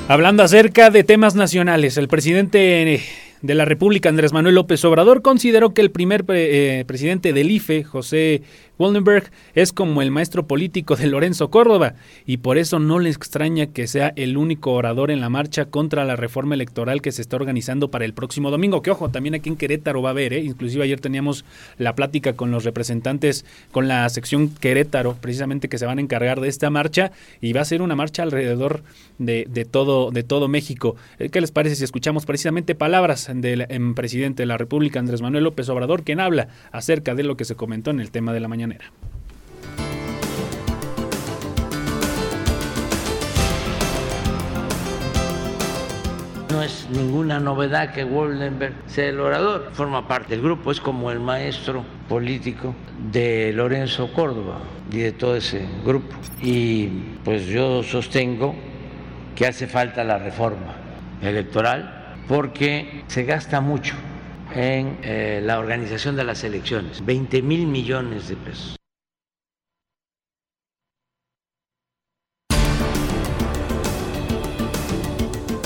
Hablando 0.10 0.42
acerca 0.42 0.90
de 0.90 1.04
temas 1.04 1.36
nacionales, 1.36 1.98
el 1.98 2.08
presidente 2.08 2.94
eh, 2.94 3.02
de 3.42 3.56
la 3.56 3.66
República, 3.66 4.08
Andrés 4.08 4.32
Manuel 4.32 4.56
López 4.56 4.86
Obrador, 4.86 5.22
consideró 5.22 5.74
que 5.74 5.82
el 5.82 5.92
primer 5.92 6.24
eh, 6.30 6.86
presidente 6.88 7.34
del 7.34 7.52
IFE, 7.52 7.84
José 7.84 8.42
Wallenberg 8.80 9.32
es 9.56 9.74
como 9.74 10.02
el 10.02 10.12
maestro 10.12 10.46
político 10.46 10.96
de 10.96 11.08
Lorenzo 11.08 11.50
Córdoba 11.50 11.96
y 12.26 12.38
por 12.38 12.58
eso 12.58 12.80
no 12.80 13.00
le 13.00 13.10
extraña 13.10 13.68
que 13.68 13.88
sea 13.88 14.14
el 14.16 14.38
único 14.38 14.74
orador 14.74 15.10
en 15.10 15.20
la 15.20 15.30
marcha 15.30 15.66
contra 15.66 16.06
la 16.06 16.16
reforma 16.16 16.56
electoral 16.56 17.02
que 17.02 17.12
se 17.12 17.22
está 17.22 17.38
organizando 17.38 17.90
para 17.90 18.06
el 18.06 18.14
próximo 18.14 18.52
domingo. 18.52 18.82
Que 18.82 18.92
ojo, 18.92 19.10
también 19.10 19.36
aquí 19.36 19.50
en 19.50 19.58
Querétaro 19.58 20.02
va 20.02 20.10
a 20.10 20.12
haber, 20.12 20.34
¿eh? 20.34 20.42
inclusive 20.42 20.84
ayer 20.84 21.00
teníamos 21.00 21.44
la 21.78 21.96
plática 21.96 22.34
con 22.34 22.52
los 22.52 22.64
representantes, 22.64 23.46
con 23.72 23.88
la 23.88 24.08
sección 24.10 24.50
Querétaro, 24.50 25.16
precisamente 25.20 25.70
que 25.70 25.78
se 25.78 25.86
van 25.86 25.98
a 25.98 26.02
encargar 26.02 26.40
de 26.40 26.48
esta 26.48 26.70
marcha 26.70 27.12
y 27.42 27.54
va 27.54 27.62
a 27.62 27.66
ser 27.66 27.82
una 27.82 27.96
marcha 27.96 28.24
alrededor 28.24 28.84
de, 29.18 29.68
todo, 29.70 30.12
de 30.12 30.24
todo 30.24 30.48
México. 30.48 30.96
Eh, 31.20 31.30
¿Qué 31.30 31.42
les 31.42 31.52
parece 31.52 31.76
si 31.76 31.84
escuchamos 31.84 32.26
precisamente 32.26 32.76
palabras 32.76 33.30
del 33.34 33.66
em, 33.70 33.96
presidente 33.96 34.44
de 34.44 34.48
la 34.48 34.58
República, 34.58 35.00
Andrés 35.00 35.22
Manuel 35.22 35.44
López 35.44 35.68
Obrador, 35.70 36.04
quien 36.04 36.20
habla 36.20 36.50
acerca 36.72 37.16
de 37.16 37.24
lo 37.24 37.38
que 37.38 37.46
se 37.46 37.56
comentó 37.56 37.92
en 37.92 38.00
el 38.00 38.12
tema 38.12 38.34
de 38.34 38.40
la 38.40 38.48
mañana? 38.48 38.67
No 46.50 46.64
es 46.64 46.88
ninguna 46.92 47.40
novedad 47.40 47.94
que 47.94 48.04
Woldenberg 48.04 48.74
sea 48.88 49.10
el 49.10 49.20
orador, 49.20 49.70
forma 49.74 50.08
parte 50.08 50.30
del 50.30 50.42
grupo, 50.42 50.72
es 50.72 50.80
como 50.80 51.12
el 51.12 51.20
maestro 51.20 51.84
político 52.10 52.74
de 53.12 53.52
Lorenzo 53.54 54.12
Córdoba 54.14 54.60
y 54.92 55.00
de 55.00 55.12
todo 55.12 55.36
ese 55.36 55.66
grupo. 55.86 56.16
Y 56.42 56.88
pues 57.24 57.46
yo 57.46 57.84
sostengo 57.84 58.56
que 59.36 59.46
hace 59.46 59.68
falta 59.68 60.04
la 60.04 60.18
reforma 60.18 60.76
electoral 61.22 62.16
porque 62.28 63.04
se 63.08 63.24
gasta 63.24 63.62
mucho 63.62 63.96
en 64.56 64.98
eh, 65.04 65.42
la 65.44 65.60
organización 65.60 66.16
de 66.16 66.24
las 66.24 66.44
elecciones, 66.44 67.06
20 67.06 67.42
mil 67.42 67.68
millones 67.68 68.30
de 68.30 68.36
pesos. 68.36 68.76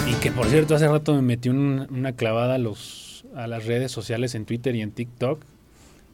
Y 0.07 0.13
que 0.21 0.31
por 0.31 0.47
cierto, 0.47 0.75
hace 0.75 0.87
rato 0.87 1.13
me 1.15 1.21
metí 1.21 1.49
una 1.49 2.13
clavada 2.13 2.55
a, 2.55 2.57
los, 2.57 3.25
a 3.35 3.47
las 3.47 3.65
redes 3.65 3.91
sociales 3.91 4.35
en 4.35 4.45
Twitter 4.45 4.75
y 4.75 4.81
en 4.81 4.91
TikTok 4.91 5.43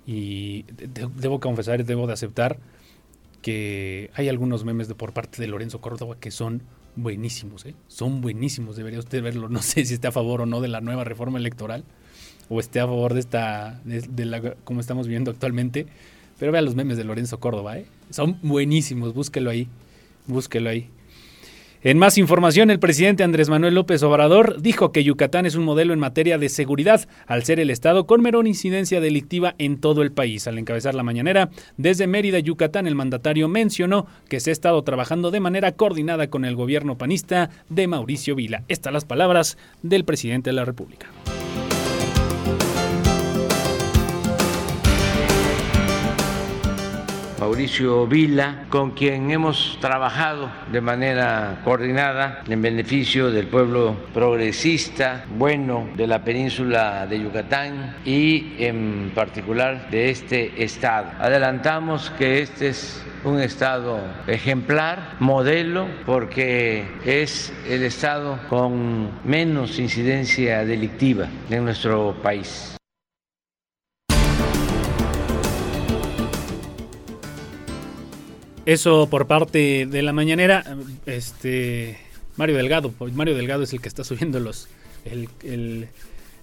y 0.06 0.64
debo 0.64 1.40
confesar, 1.40 1.84
debo 1.84 2.08
de 2.08 2.14
aceptar 2.14 2.60
que 3.42 4.10
hay 4.14 4.30
algunos 4.30 4.64
memes 4.64 4.88
de 4.88 4.96
por 4.96 5.14
parte 5.14 5.42
de 5.42 5.48
Lorenzo 5.48 5.82
Córdoba 5.82 6.18
que 6.20 6.32
son 6.32 6.64
buenísimos, 6.96 7.66
¿eh? 7.66 7.76
son 7.88 8.22
buenísimos, 8.22 8.76
debería 8.76 9.00
usted 9.00 9.22
verlo, 9.22 9.50
no 9.50 9.62
sé 9.62 9.86
si 9.86 9.94
está 9.94 10.08
a 10.08 10.12
favor 10.12 10.42
o 10.42 10.46
no 10.46 10.62
de 10.62 10.70
la 10.70 10.82
nueva 10.82 11.04
reforma 11.04 11.38
electoral, 11.38 11.84
o 12.50 12.60
esté 12.60 12.80
a 12.80 12.86
favor 12.86 13.14
de 13.14 13.20
esta, 13.20 13.82
de, 13.84 14.26
la, 14.26 14.54
como 14.64 14.80
estamos 14.80 15.08
viendo 15.08 15.32
actualmente. 15.32 15.88
Pero 16.40 16.52
vea 16.52 16.62
los 16.62 16.76
memes 16.76 16.98
de 16.98 17.04
Lorenzo 17.04 17.40
Córdoba, 17.40 17.78
¿eh? 17.80 17.86
Son 18.10 18.38
buenísimos, 18.42 19.14
búsquelo 19.14 19.50
ahí, 19.50 19.68
búsquelo 20.28 20.70
ahí. 20.70 20.90
En 21.84 22.00
más 22.00 22.18
información, 22.18 22.72
el 22.72 22.80
presidente 22.80 23.24
Andrés 23.24 23.50
Manuel 23.50 23.76
López 23.76 24.02
Obrador 24.02 24.62
dijo 24.62 24.92
que 24.92 25.04
Yucatán 25.04 25.46
es 25.46 25.56
un 25.56 25.64
modelo 25.64 25.94
en 25.94 26.00
materia 26.00 26.40
de 26.40 26.50
seguridad, 26.50 27.08
al 27.28 27.44
ser 27.44 27.60
el 27.60 27.70
estado 27.70 28.08
con 28.08 28.22
menor 28.22 28.48
incidencia 28.48 29.00
delictiva 29.00 29.54
en 29.60 29.80
todo 29.80 30.02
el 30.02 30.12
país. 30.12 30.48
Al 30.48 30.58
encabezar 30.58 30.96
la 30.96 31.04
mañanera, 31.04 31.50
desde 31.78 32.08
Mérida, 32.08 32.40
Yucatán, 32.40 32.88
el 32.88 32.96
mandatario 32.96 33.48
mencionó 33.48 34.08
que 34.28 34.40
se 34.40 34.50
ha 34.50 34.54
estado 34.54 34.84
trabajando 34.84 35.30
de 35.30 35.40
manera 35.40 35.74
coordinada 35.74 36.28
con 36.28 36.46
el 36.46 36.56
gobierno 36.56 36.98
panista 36.98 37.52
de 37.70 37.88
Mauricio 37.88 38.36
Vila. 38.36 38.64
Estas 38.68 38.92
las 38.92 39.06
palabras 39.06 39.58
del 39.84 40.04
presidente 40.04 40.50
de 40.50 40.56
la 40.56 40.66
República. 40.66 41.08
Mauricio 47.40 48.08
Vila, 48.08 48.66
con 48.70 48.92
quien 48.92 49.30
hemos 49.30 49.78
trabajado 49.80 50.50
de 50.72 50.82
manera 50.82 51.62
coordinada 51.64 52.42
en 52.48 52.62
beneficio 52.62 53.30
del 53.30 53.48
pueblo 53.48 53.96
progresista, 54.14 55.26
bueno 55.38 55.88
de 55.96 56.08
la 56.08 56.24
península 56.24 57.06
de 57.06 57.22
Yucatán 57.22 57.98
y 58.06 58.56
en 58.58 59.12
particular 59.14 59.90
de 59.92 60.10
este 60.10 60.64
estado. 60.64 61.12
Adelantamos 61.20 62.10
que 62.18 62.42
este 62.42 62.70
es 62.70 63.04
un 63.24 63.40
estado 63.40 64.00
ejemplar, 64.28 65.16
modelo, 65.20 65.88
porque 66.06 66.88
es 67.06 67.54
el 67.68 67.84
estado 67.84 68.40
con 68.50 69.12
menos 69.24 69.80
incidencia 69.80 70.66
delictiva 70.66 71.28
en 71.50 71.66
nuestro 71.66 72.16
país. 72.24 72.77
Eso 78.68 79.08
por 79.10 79.28
parte 79.28 79.86
de 79.86 80.02
la 80.02 80.12
mañanera. 80.12 80.62
Este 81.06 81.98
Mario 82.36 82.58
Delgado. 82.58 82.94
Mario 83.14 83.34
Delgado 83.34 83.64
es 83.64 83.72
el 83.72 83.80
que 83.80 83.88
está 83.88 84.04
subiendo 84.04 84.42
los. 84.42 84.68
El, 85.06 85.88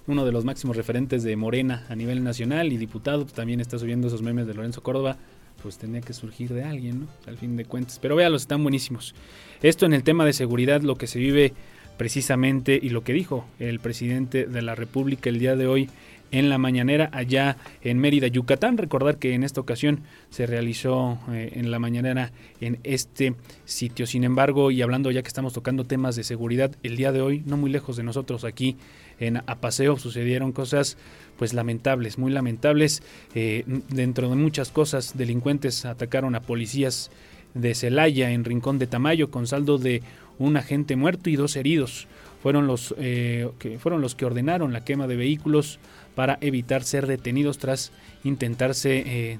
uno 0.06 0.24
de 0.24 0.32
los 0.32 0.42
máximos 0.42 0.74
referentes 0.74 1.22
de 1.22 1.36
Morena 1.36 1.84
a 1.90 1.94
nivel 1.94 2.24
nacional 2.24 2.72
y 2.72 2.78
diputado. 2.78 3.24
Pues, 3.24 3.34
también 3.34 3.60
está 3.60 3.78
subiendo 3.78 4.06
esos 4.06 4.22
memes 4.22 4.46
de 4.46 4.54
Lorenzo 4.54 4.82
Córdoba. 4.82 5.18
Pues 5.62 5.76
tenía 5.76 6.00
que 6.00 6.14
surgir 6.14 6.54
de 6.54 6.64
alguien, 6.64 7.00
¿no? 7.00 7.08
Al 7.26 7.36
fin 7.36 7.58
de 7.58 7.66
cuentas. 7.66 7.98
Pero 8.00 8.16
véalos, 8.16 8.40
están 8.40 8.62
buenísimos. 8.62 9.14
Esto 9.60 9.84
en 9.84 9.92
el 9.92 10.02
tema 10.02 10.24
de 10.24 10.32
seguridad, 10.32 10.80
lo 10.80 10.96
que 10.96 11.06
se 11.06 11.18
vive 11.18 11.52
precisamente 11.98 12.78
y 12.82 12.88
lo 12.88 13.04
que 13.04 13.12
dijo 13.12 13.44
el 13.58 13.80
presidente 13.80 14.46
de 14.46 14.62
la 14.62 14.74
República 14.74 15.28
el 15.28 15.38
día 15.38 15.56
de 15.56 15.66
hoy 15.66 15.90
en 16.34 16.48
la 16.48 16.58
mañanera 16.58 17.10
allá 17.12 17.56
en 17.82 17.98
Mérida, 17.98 18.26
Yucatán. 18.26 18.76
Recordar 18.76 19.18
que 19.18 19.34
en 19.34 19.44
esta 19.44 19.60
ocasión 19.60 20.00
se 20.30 20.46
realizó 20.46 21.20
eh, 21.30 21.52
en 21.54 21.70
la 21.70 21.78
mañanera 21.78 22.32
en 22.60 22.80
este 22.82 23.34
sitio. 23.64 24.04
Sin 24.06 24.24
embargo, 24.24 24.72
y 24.72 24.82
hablando 24.82 25.12
ya 25.12 25.22
que 25.22 25.28
estamos 25.28 25.52
tocando 25.52 25.84
temas 25.84 26.16
de 26.16 26.24
seguridad, 26.24 26.72
el 26.82 26.96
día 26.96 27.12
de 27.12 27.20
hoy, 27.20 27.44
no 27.46 27.56
muy 27.56 27.70
lejos 27.70 27.96
de 27.96 28.02
nosotros 28.02 28.42
aquí 28.42 28.76
en 29.20 29.42
Apaseo, 29.46 29.96
sucedieron 29.96 30.50
cosas 30.50 30.98
pues 31.38 31.54
lamentables, 31.54 32.18
muy 32.18 32.32
lamentables. 32.32 33.04
Eh, 33.36 33.62
dentro 33.90 34.28
de 34.28 34.34
muchas 34.34 34.72
cosas, 34.72 35.16
delincuentes 35.16 35.84
atacaron 35.84 36.34
a 36.34 36.40
policías 36.40 37.12
de 37.54 37.76
Celaya 37.76 38.32
en 38.32 38.44
Rincón 38.44 38.80
de 38.80 38.88
Tamayo 38.88 39.30
con 39.30 39.46
saldo 39.46 39.78
de 39.78 40.02
un 40.40 40.56
agente 40.56 40.96
muerto 40.96 41.30
y 41.30 41.36
dos 41.36 41.54
heridos. 41.54 42.08
Fueron 42.42 42.66
los, 42.66 42.94
eh, 42.98 43.48
que, 43.58 43.78
fueron 43.78 44.02
los 44.02 44.14
que 44.14 44.26
ordenaron 44.26 44.72
la 44.72 44.84
quema 44.84 45.06
de 45.06 45.16
vehículos 45.16 45.78
para 46.14 46.38
evitar 46.40 46.82
ser 46.84 47.06
detenidos 47.06 47.58
tras 47.58 47.92
intentarse 48.24 49.02
eh, 49.06 49.38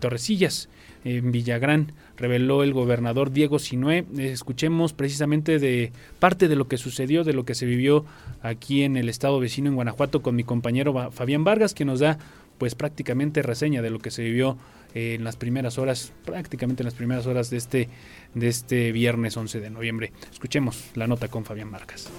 torrecillas 0.00 0.68
en 1.04 1.30
Villagrán, 1.30 1.92
reveló 2.16 2.64
el 2.64 2.72
gobernador 2.72 3.30
Diego 3.30 3.60
Sinué. 3.60 4.04
Escuchemos 4.18 4.92
precisamente 4.92 5.60
de 5.60 5.92
parte 6.18 6.48
de 6.48 6.56
lo 6.56 6.66
que 6.66 6.78
sucedió, 6.78 7.22
de 7.22 7.32
lo 7.32 7.44
que 7.44 7.54
se 7.54 7.64
vivió 7.64 8.04
aquí 8.42 8.82
en 8.82 8.96
el 8.96 9.08
estado 9.08 9.38
vecino 9.38 9.68
en 9.68 9.76
Guanajuato 9.76 10.20
con 10.20 10.34
mi 10.34 10.42
compañero 10.42 11.12
Fabián 11.12 11.44
Vargas, 11.44 11.74
que 11.74 11.84
nos 11.84 12.00
da 12.00 12.18
pues 12.58 12.74
prácticamente 12.74 13.42
reseña 13.42 13.82
de 13.82 13.90
lo 13.90 14.00
que 14.00 14.10
se 14.10 14.24
vivió 14.24 14.56
eh, 14.94 15.14
en 15.14 15.24
las 15.24 15.36
primeras 15.36 15.78
horas, 15.78 16.12
prácticamente 16.24 16.82
en 16.82 16.86
las 16.86 16.94
primeras 16.94 17.26
horas 17.26 17.50
de 17.50 17.58
este, 17.58 17.88
de 18.34 18.48
este 18.48 18.92
viernes 18.92 19.36
11 19.36 19.60
de 19.60 19.70
noviembre. 19.70 20.12
Escuchemos 20.32 20.90
la 20.94 21.06
nota 21.06 21.28
con 21.28 21.44
Fabián 21.44 21.70
Vargas. 21.70 22.10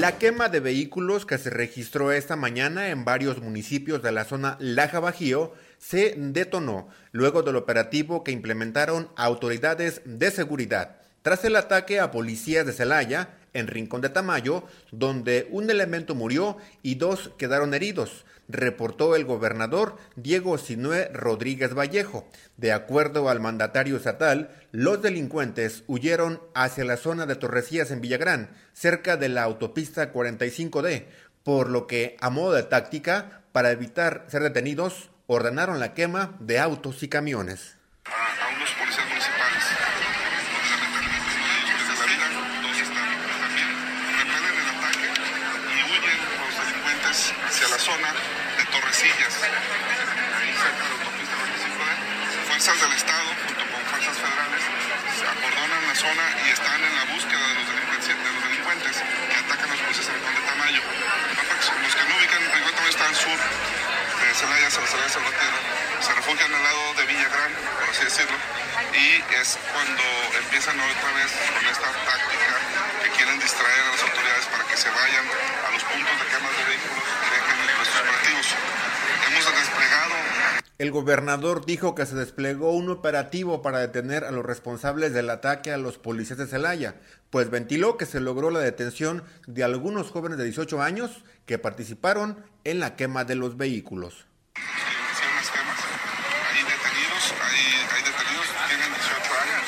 La 0.00 0.18
quema 0.18 0.50
de 0.50 0.60
vehículos 0.60 1.24
que 1.24 1.38
se 1.38 1.48
registró 1.48 2.12
esta 2.12 2.36
mañana 2.36 2.90
en 2.90 3.06
varios 3.06 3.40
municipios 3.40 4.02
de 4.02 4.12
la 4.12 4.26
zona 4.26 4.58
Laja 4.60 5.00
Bajío 5.00 5.54
se 5.78 6.14
detonó 6.18 6.88
luego 7.12 7.42
del 7.42 7.56
operativo 7.56 8.22
que 8.22 8.30
implementaron 8.30 9.08
autoridades 9.16 10.02
de 10.04 10.30
seguridad 10.30 10.98
tras 11.22 11.46
el 11.46 11.56
ataque 11.56 11.98
a 11.98 12.10
policías 12.10 12.66
de 12.66 12.74
Celaya 12.74 13.30
en 13.54 13.68
Rincón 13.68 14.02
de 14.02 14.10
Tamayo, 14.10 14.64
donde 14.92 15.48
un 15.50 15.70
elemento 15.70 16.14
murió 16.14 16.58
y 16.82 16.96
dos 16.96 17.30
quedaron 17.38 17.72
heridos 17.72 18.26
reportó 18.48 19.16
el 19.16 19.24
gobernador 19.24 19.96
Diego 20.16 20.58
Sinué 20.58 21.10
Rodríguez 21.12 21.74
Vallejo. 21.74 22.28
De 22.56 22.72
acuerdo 22.72 23.28
al 23.28 23.40
mandatario 23.40 23.96
estatal, 23.96 24.50
los 24.72 25.02
delincuentes 25.02 25.84
huyeron 25.86 26.40
hacia 26.54 26.84
la 26.84 26.96
zona 26.96 27.26
de 27.26 27.36
Torrecías 27.36 27.90
en 27.90 28.00
Villagrán, 28.00 28.50
cerca 28.72 29.16
de 29.16 29.28
la 29.28 29.42
autopista 29.42 30.12
45D, 30.12 31.06
por 31.42 31.70
lo 31.70 31.86
que, 31.86 32.16
a 32.20 32.30
modo 32.30 32.52
de 32.52 32.62
táctica, 32.62 33.42
para 33.52 33.70
evitar 33.70 34.26
ser 34.28 34.42
detenidos, 34.42 35.10
ordenaron 35.26 35.80
la 35.80 35.94
quema 35.94 36.36
de 36.40 36.58
autos 36.58 37.02
y 37.02 37.08
camiones. 37.08 37.76
del 52.66 52.92
Estado, 52.98 53.30
junto 53.46 53.62
con 53.70 53.80
fuerzas 53.86 54.16
federales, 54.18 54.62
se 55.14 55.22
acordonan 55.22 55.86
la 55.86 55.94
zona 55.94 56.26
y 56.44 56.50
están 56.50 56.82
en 56.82 56.96
la 56.96 57.04
búsqueda 57.14 57.46
de 57.46 57.54
los, 57.54 58.42
delincuentes, 58.42 58.96
que 58.96 59.36
atacan 59.38 59.70
a 59.70 59.72
los 59.72 59.80
policías 59.82 60.08
en 60.08 60.34
de 60.34 60.42
Tamayo. 60.42 60.82
Los 60.82 61.94
que 61.94 62.04
no 62.10 62.16
ubican, 62.18 62.42
Rincón 62.42 62.74
Tamayo 62.74 62.90
está 62.90 63.06
al 63.06 63.14
sur 63.14 63.38
de 64.80 64.86
Celaya, 64.86 65.08
Celaya, 65.08 65.08
Salvatierra, 65.08 65.60
se 66.00 66.12
refugian 66.12 66.52
al 66.52 66.62
lado 66.62 66.82
de 67.00 67.06
Villagrán, 67.06 67.52
por 67.80 67.88
así 67.88 68.04
decirlo, 68.04 68.36
y 68.92 69.06
es 69.40 69.58
cuando 69.72 70.04
empiezan 70.36 70.76
otra 70.76 71.10
vez 71.16 71.30
con 71.32 71.64
esta 71.64 71.88
táctica 72.04 72.52
que 73.02 73.08
quieren 73.16 73.40
distraer 73.40 73.82
a 73.88 73.90
las 73.96 74.02
autoridades 74.04 74.46
para 74.52 74.64
que 74.68 74.76
se 74.76 74.90
vayan 74.90 75.24
a 75.24 75.70
los 75.72 75.82
puntos 75.84 76.14
de 76.20 76.24
quema 76.28 76.50
de 76.52 76.64
vehículos 76.68 77.04
y 77.08 77.28
dejen 77.32 77.56
nuestros 77.56 78.00
operativos. 78.04 78.46
Hemos 79.26 79.44
desplegado 79.56 80.14
el 80.78 80.90
gobernador 80.90 81.64
dijo 81.64 81.94
que 81.94 82.04
se 82.04 82.16
desplegó 82.16 82.72
un 82.72 82.90
operativo 82.90 83.62
para 83.62 83.78
detener 83.78 84.24
a 84.24 84.30
los 84.30 84.44
responsables 84.44 85.14
del 85.14 85.30
ataque 85.30 85.72
a 85.72 85.78
los 85.78 85.96
policías 85.96 86.38
de 86.38 86.46
Celaya, 86.46 86.96
pues 87.30 87.48
ventiló 87.48 87.96
que 87.96 88.04
se 88.04 88.20
logró 88.20 88.50
la 88.50 88.60
detención 88.60 89.24
de 89.46 89.64
algunos 89.64 90.10
jóvenes 90.10 90.36
de 90.36 90.44
18 90.44 90.82
años 90.82 91.24
que 91.46 91.58
participaron 91.58 92.44
en 92.64 92.80
la 92.80 92.94
quema 92.94 93.24
de 93.24 93.36
los 93.36 93.56
vehículos. 93.56 94.25
Hay 95.36 96.64
detenidos, 96.64 97.24
hay, 97.44 97.60
hay 97.92 98.02
detenidos, 98.02 98.46
tienen 98.68 98.88
18 98.88 99.12
años, 99.12 99.62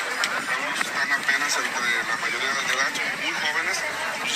algunos 0.49 0.81
están 0.81 1.11
apenas 1.13 1.57
entre 1.57 2.03
la 2.09 2.17
mayoría 2.17 2.49
de 2.49 2.73
edad, 2.73 2.89
muy 3.21 3.33
jóvenes, 3.37 3.77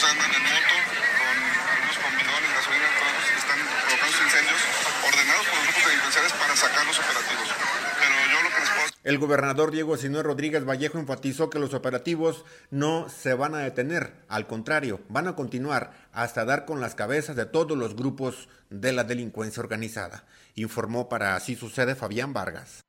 andan 0.03 0.29
en 0.29 0.43
moto, 0.43 0.75
con 1.17 1.37
algunos 1.73 1.97
con 1.97 2.13
bidones, 2.17 2.53
gasolina, 2.53 2.85
todos 3.01 3.23
están 3.33 3.57
provocando 3.65 4.23
incendios 4.23 4.61
ordenados 5.01 5.47
por 5.47 5.57
los 5.57 5.65
grupos 5.65 5.85
delincuenciales 5.85 6.33
para 6.33 6.55
sacar 6.55 6.85
los 6.85 6.99
operativos. 6.99 7.49
El 9.03 9.17
gobernador 9.17 9.71
Diego 9.71 9.97
Sinué 9.97 10.23
Rodríguez 10.23 10.63
Vallejo 10.63 10.97
enfatizó 10.97 11.49
que 11.49 11.59
los 11.59 11.73
operativos 11.73 12.45
no 12.71 13.09
se 13.09 13.33
van 13.33 13.53
a 13.53 13.59
detener, 13.59 14.13
al 14.29 14.47
contrario, 14.47 15.01
van 15.09 15.27
a 15.27 15.35
continuar 15.35 15.91
hasta 16.13 16.45
dar 16.45 16.63
con 16.63 16.79
las 16.79 16.95
cabezas 16.95 17.35
de 17.35 17.45
todos 17.45 17.77
los 17.77 17.97
grupos 17.97 18.47
de 18.69 18.93
la 18.93 19.03
delincuencia 19.03 19.61
organizada, 19.61 20.23
informó 20.55 21.09
para 21.09 21.35
Así 21.35 21.57
Sucede 21.57 21.95
Fabián 21.95 22.31
Vargas. 22.31 22.79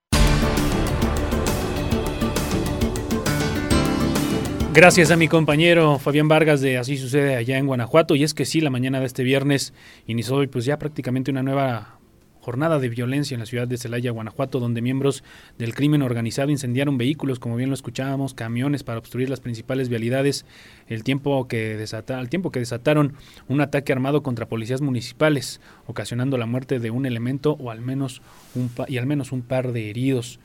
Gracias 4.73 5.11
a 5.11 5.17
mi 5.17 5.27
compañero 5.27 5.99
Fabián 5.99 6.29
Vargas 6.29 6.61
de 6.61 6.79
Así 6.79 6.97
Sucede 6.97 7.35
allá 7.35 7.59
en 7.59 7.67
Guanajuato. 7.67 8.15
Y 8.15 8.23
es 8.23 8.35
que 8.35 8.45
sí, 8.45 8.61
la 8.61 8.71
mañana 8.71 9.01
de 9.01 9.07
este 9.07 9.25
viernes 9.25 9.73
inició 10.07 10.49
pues 10.49 10.65
ya 10.65 10.79
prácticamente 10.79 11.33
una 11.33 11.43
nueva 11.43 11.99
jornada 12.45 12.79
de 12.79 12.91
violencia 12.91 13.35
en 13.35 13.41
la 13.41 13.47
ciudad 13.47 13.67
de 13.67 13.79
Celaya, 13.79 14.11
Guanajuato, 14.11 14.61
donde 14.61 14.83
miembros 14.83 15.25
del 15.59 15.75
crimen 15.75 16.03
organizado 16.03 16.51
incendiaron 16.51 16.99
vehículos, 16.99 17.39
como 17.39 17.57
bien 17.57 17.71
lo 17.71 17.75
escuchábamos, 17.75 18.35
camiones 18.35 18.85
para 18.85 18.99
obstruir 18.99 19.31
las 19.31 19.41
principales 19.41 19.89
vialidades, 19.89 20.45
el 20.87 21.05
tiempo 21.05 21.49
que 21.49 21.77
desata, 21.77 22.19
al 22.19 22.29
tiempo 22.29 22.51
que 22.51 22.61
desataron 22.61 23.15
un 23.49 23.63
ataque 23.63 23.93
armado 23.93 24.23
contra 24.23 24.47
policías 24.47 24.83
municipales, 24.83 25.63
ocasionando 25.87 26.37
la 26.37 26.45
muerte 26.45 26.81
de 26.81 26.91
un 26.91 27.07
elemento 27.07 27.57
o 27.59 27.71
al 27.71 27.81
menos 27.81 28.21
un 28.55 28.71
y 28.89 28.99
al 28.99 29.07
menos 29.07 29.33
un 29.33 29.41
par 29.41 29.73
de 29.73 29.89
heridos. 29.89 30.39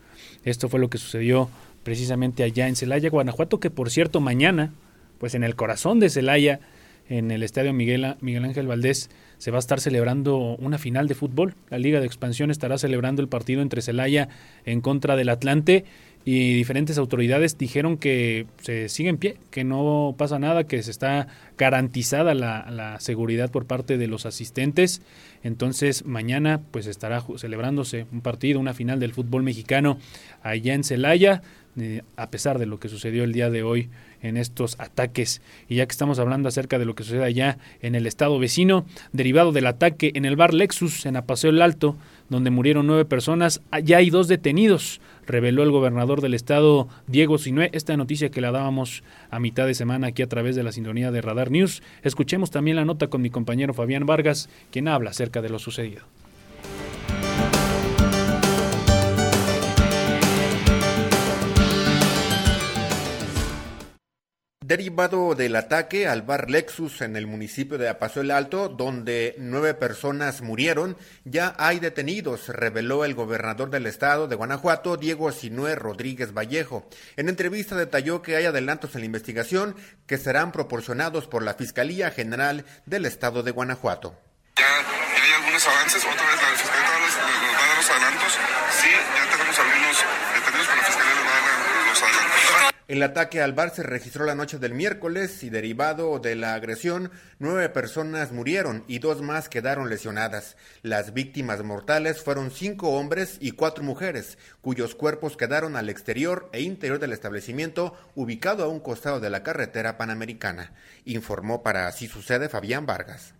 Esto 0.45 0.69
fue 0.69 0.79
lo 0.79 0.89
que 0.89 0.97
sucedió 0.97 1.49
precisamente 1.83 2.43
allá 2.43 2.69
en 2.69 2.77
Celaya, 2.77 3.09
Guanajuato, 3.09 3.59
que 3.59 3.71
por 3.71 3.89
cierto 3.89 4.21
mañana, 4.21 4.71
pues 5.17 5.35
en 5.35 5.43
el 5.43 5.55
corazón 5.55 5.99
de 5.99 6.09
Celaya, 6.09 6.61
en 7.09 7.31
el 7.31 7.43
estadio 7.43 7.73
Miguel, 7.73 8.15
Miguel 8.21 8.45
Ángel 8.45 8.67
Valdés, 8.67 9.09
se 9.39 9.51
va 9.51 9.57
a 9.57 9.59
estar 9.59 9.79
celebrando 9.79 10.37
una 10.37 10.77
final 10.77 11.07
de 11.07 11.15
fútbol. 11.15 11.55
La 11.69 11.79
Liga 11.79 11.99
de 11.99 12.05
Expansión 12.05 12.51
estará 12.51 12.77
celebrando 12.77 13.23
el 13.23 13.27
partido 13.27 13.63
entre 13.63 13.81
Celaya 13.81 14.29
en 14.65 14.81
contra 14.81 15.15
del 15.15 15.29
Atlante 15.29 15.85
y 16.25 16.53
diferentes 16.53 16.97
autoridades 16.97 17.57
dijeron 17.57 17.97
que 17.97 18.45
se 18.61 18.89
sigue 18.89 19.09
en 19.09 19.17
pie, 19.17 19.37
que 19.51 19.63
no 19.63 20.13
pasa 20.17 20.37
nada, 20.37 20.65
que 20.65 20.83
se 20.83 20.91
está 20.91 21.27
garantizada 21.57 22.35
la, 22.35 22.97
seguridad 22.99 23.49
por 23.49 23.65
parte 23.65 23.97
de 23.97 24.07
los 24.07 24.25
asistentes. 24.25 25.01
Entonces 25.41 26.05
mañana 26.05 26.59
pues 26.71 26.87
estará 26.87 27.23
celebrándose 27.37 28.05
un 28.11 28.21
partido, 28.21 28.59
una 28.59 28.73
final 28.73 28.99
del 28.99 29.13
fútbol 29.13 29.43
mexicano 29.43 29.97
allá 30.43 30.73
en 30.73 30.83
Celaya, 30.83 31.41
eh, 31.77 32.01
a 32.17 32.29
pesar 32.29 32.59
de 32.59 32.65
lo 32.65 32.79
que 32.79 32.89
sucedió 32.89 33.23
el 33.23 33.33
día 33.33 33.49
de 33.49 33.63
hoy 33.63 33.89
en 34.21 34.37
estos 34.37 34.79
ataques. 34.79 35.41
Y 35.67 35.75
ya 35.75 35.85
que 35.85 35.91
estamos 35.91 36.19
hablando 36.19 36.49
acerca 36.49 36.79
de 36.79 36.85
lo 36.85 36.95
que 36.95 37.03
sucede 37.03 37.23
allá 37.23 37.57
en 37.81 37.95
el 37.95 38.05
estado 38.05 38.39
vecino, 38.39 38.85
derivado 39.11 39.51
del 39.51 39.67
ataque 39.67 40.11
en 40.15 40.25
el 40.25 40.35
bar 40.35 40.53
Lexus 40.53 41.05
en 41.05 41.15
Apaseo 41.15 41.51
el 41.51 41.61
Alto, 41.61 41.95
donde 42.29 42.51
murieron 42.51 42.87
nueve 42.87 43.05
personas, 43.05 43.61
ya 43.83 43.97
hay 43.97 44.09
dos 44.09 44.27
detenidos, 44.27 45.01
reveló 45.25 45.63
el 45.63 45.71
gobernador 45.71 46.21
del 46.21 46.33
estado, 46.33 46.87
Diego 47.07 47.37
Sinué, 47.37 47.69
esta 47.73 47.97
noticia 47.97 48.29
que 48.29 48.41
la 48.41 48.51
dábamos 48.51 49.03
a 49.31 49.39
mitad 49.39 49.65
de 49.65 49.73
semana 49.73 50.07
aquí 50.07 50.21
a 50.21 50.27
través 50.27 50.55
de 50.55 50.63
la 50.63 50.71
sintonía 50.71 51.11
de 51.11 51.21
Radar 51.21 51.49
News. 51.51 51.81
Escuchemos 52.03 52.51
también 52.51 52.77
la 52.77 52.85
nota 52.85 53.07
con 53.07 53.21
mi 53.21 53.29
compañero 53.29 53.73
Fabián 53.73 54.05
Vargas, 54.05 54.49
quien 54.71 54.87
habla 54.87 55.11
acerca 55.11 55.41
de 55.41 55.49
lo 55.49 55.59
sucedido. 55.59 56.03
Derivado 64.69 65.33
del 65.33 65.55
ataque 65.55 66.07
al 66.07 66.21
bar 66.21 66.51
Lexus 66.51 67.01
en 67.01 67.15
el 67.15 67.25
municipio 67.25 67.79
de 67.79 67.89
Apaso 67.89 68.21
el 68.21 68.29
Alto, 68.29 68.69
donde 68.69 69.33
nueve 69.39 69.73
personas 69.73 70.41
murieron, 70.41 70.95
ya 71.25 71.55
hay 71.57 71.79
detenidos, 71.79 72.49
reveló 72.49 73.03
el 73.03 73.15
gobernador 73.15 73.71
del 73.71 73.87
estado 73.87 74.27
de 74.27 74.35
Guanajuato, 74.35 74.95
Diego 74.95 75.31
Sinué 75.31 75.73
Rodríguez 75.73 76.35
Vallejo. 76.35 76.87
En 77.17 77.29
entrevista 77.29 77.75
detalló 77.75 78.21
que 78.21 78.35
hay 78.35 78.45
adelantos 78.45 78.93
en 78.93 79.01
la 79.01 79.07
investigación 79.07 79.75
que 80.05 80.19
serán 80.19 80.51
proporcionados 80.51 81.25
por 81.25 81.41
la 81.41 81.55
Fiscalía 81.55 82.11
General 82.11 82.63
del 82.85 83.07
estado 83.07 83.41
de 83.41 83.49
Guanajuato. 83.49 84.21
Ya, 84.55 84.65
hay 84.67 85.31
algunos 85.41 85.67
avances, 85.67 86.03
otra 86.05 86.27
vez 86.27 86.41
la 86.43 86.49
Fiscalía 86.49 87.75
los 87.75 87.89
adelantos. 87.89 88.33
Sí, 88.79 88.89
ya 88.91 89.31
tenemos 89.31 89.57
algunos 89.57 89.97
detenidos, 90.35 90.67
pero 90.67 90.77
la 90.77 90.83
Fiscalía 90.85 91.15
nos 91.15 91.25
va 91.25 91.31
a 91.31 91.41
dar 91.41 91.87
los 91.89 92.03
adelantos. 92.03 92.78
El 92.89 93.03
ataque 93.03 93.39
al 93.39 93.53
bar 93.53 93.69
se 93.69 93.83
registró 93.83 94.25
la 94.25 94.33
noche 94.33 94.57
del 94.57 94.73
miércoles 94.73 95.43
y 95.43 95.51
derivado 95.51 96.17
de 96.17 96.35
la 96.35 96.55
agresión, 96.55 97.11
nueve 97.37 97.69
personas 97.69 98.31
murieron 98.31 98.83
y 98.87 98.97
dos 98.97 99.21
más 99.21 99.47
quedaron 99.47 99.91
lesionadas. 99.91 100.57
Las 100.81 101.13
víctimas 101.13 101.63
mortales 101.63 102.23
fueron 102.23 102.49
cinco 102.49 102.89
hombres 102.93 103.37
y 103.39 103.51
cuatro 103.51 103.83
mujeres, 103.83 104.39
cuyos 104.61 104.95
cuerpos 104.95 105.37
quedaron 105.37 105.75
al 105.75 105.87
exterior 105.87 106.49
e 106.51 106.63
interior 106.63 106.97
del 106.97 107.13
establecimiento 107.13 107.95
ubicado 108.15 108.63
a 108.63 108.69
un 108.69 108.79
costado 108.79 109.19
de 109.19 109.29
la 109.29 109.43
carretera 109.43 109.99
panamericana, 109.99 110.73
informó 111.05 111.61
para 111.61 111.85
Así 111.85 112.07
Sucede 112.07 112.49
Fabián 112.49 112.87
Vargas. 112.87 113.35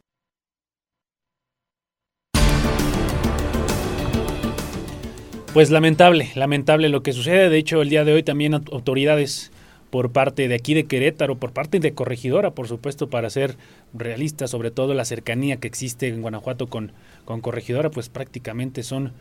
Pues 5.54 5.72
lamentable, 5.72 6.30
lamentable 6.36 6.90
lo 6.90 7.02
que 7.02 7.12
sucede. 7.12 7.50
De 7.50 7.58
hecho, 7.58 7.82
el 7.82 7.90
día 7.90 8.06
de 8.06 8.14
hoy 8.14 8.22
también 8.22 8.54
autoridades 8.54 9.52
por 9.90 10.12
parte 10.12 10.48
de 10.48 10.54
aquí 10.54 10.76
de 10.76 10.86
Querétaro, 10.86 11.40
por 11.40 11.54
parte 11.54 11.80
de 11.80 11.94
Corregidora, 11.94 12.52
por 12.52 12.68
supuesto, 12.68 13.10
para 13.10 13.32
ser 13.32 13.58
realistas, 13.92 14.52
sobre 14.52 14.70
todo 14.70 14.94
la 14.94 15.06
cercanía 15.06 15.58
que 15.58 15.68
existe 15.68 16.08
en 16.08 16.22
Guanajuato 16.22 16.68
con, 16.68 16.92
con 17.26 17.42
Corregidora, 17.42 17.90
pues 17.90 18.10
prácticamente 18.10 18.84
son 18.84 19.14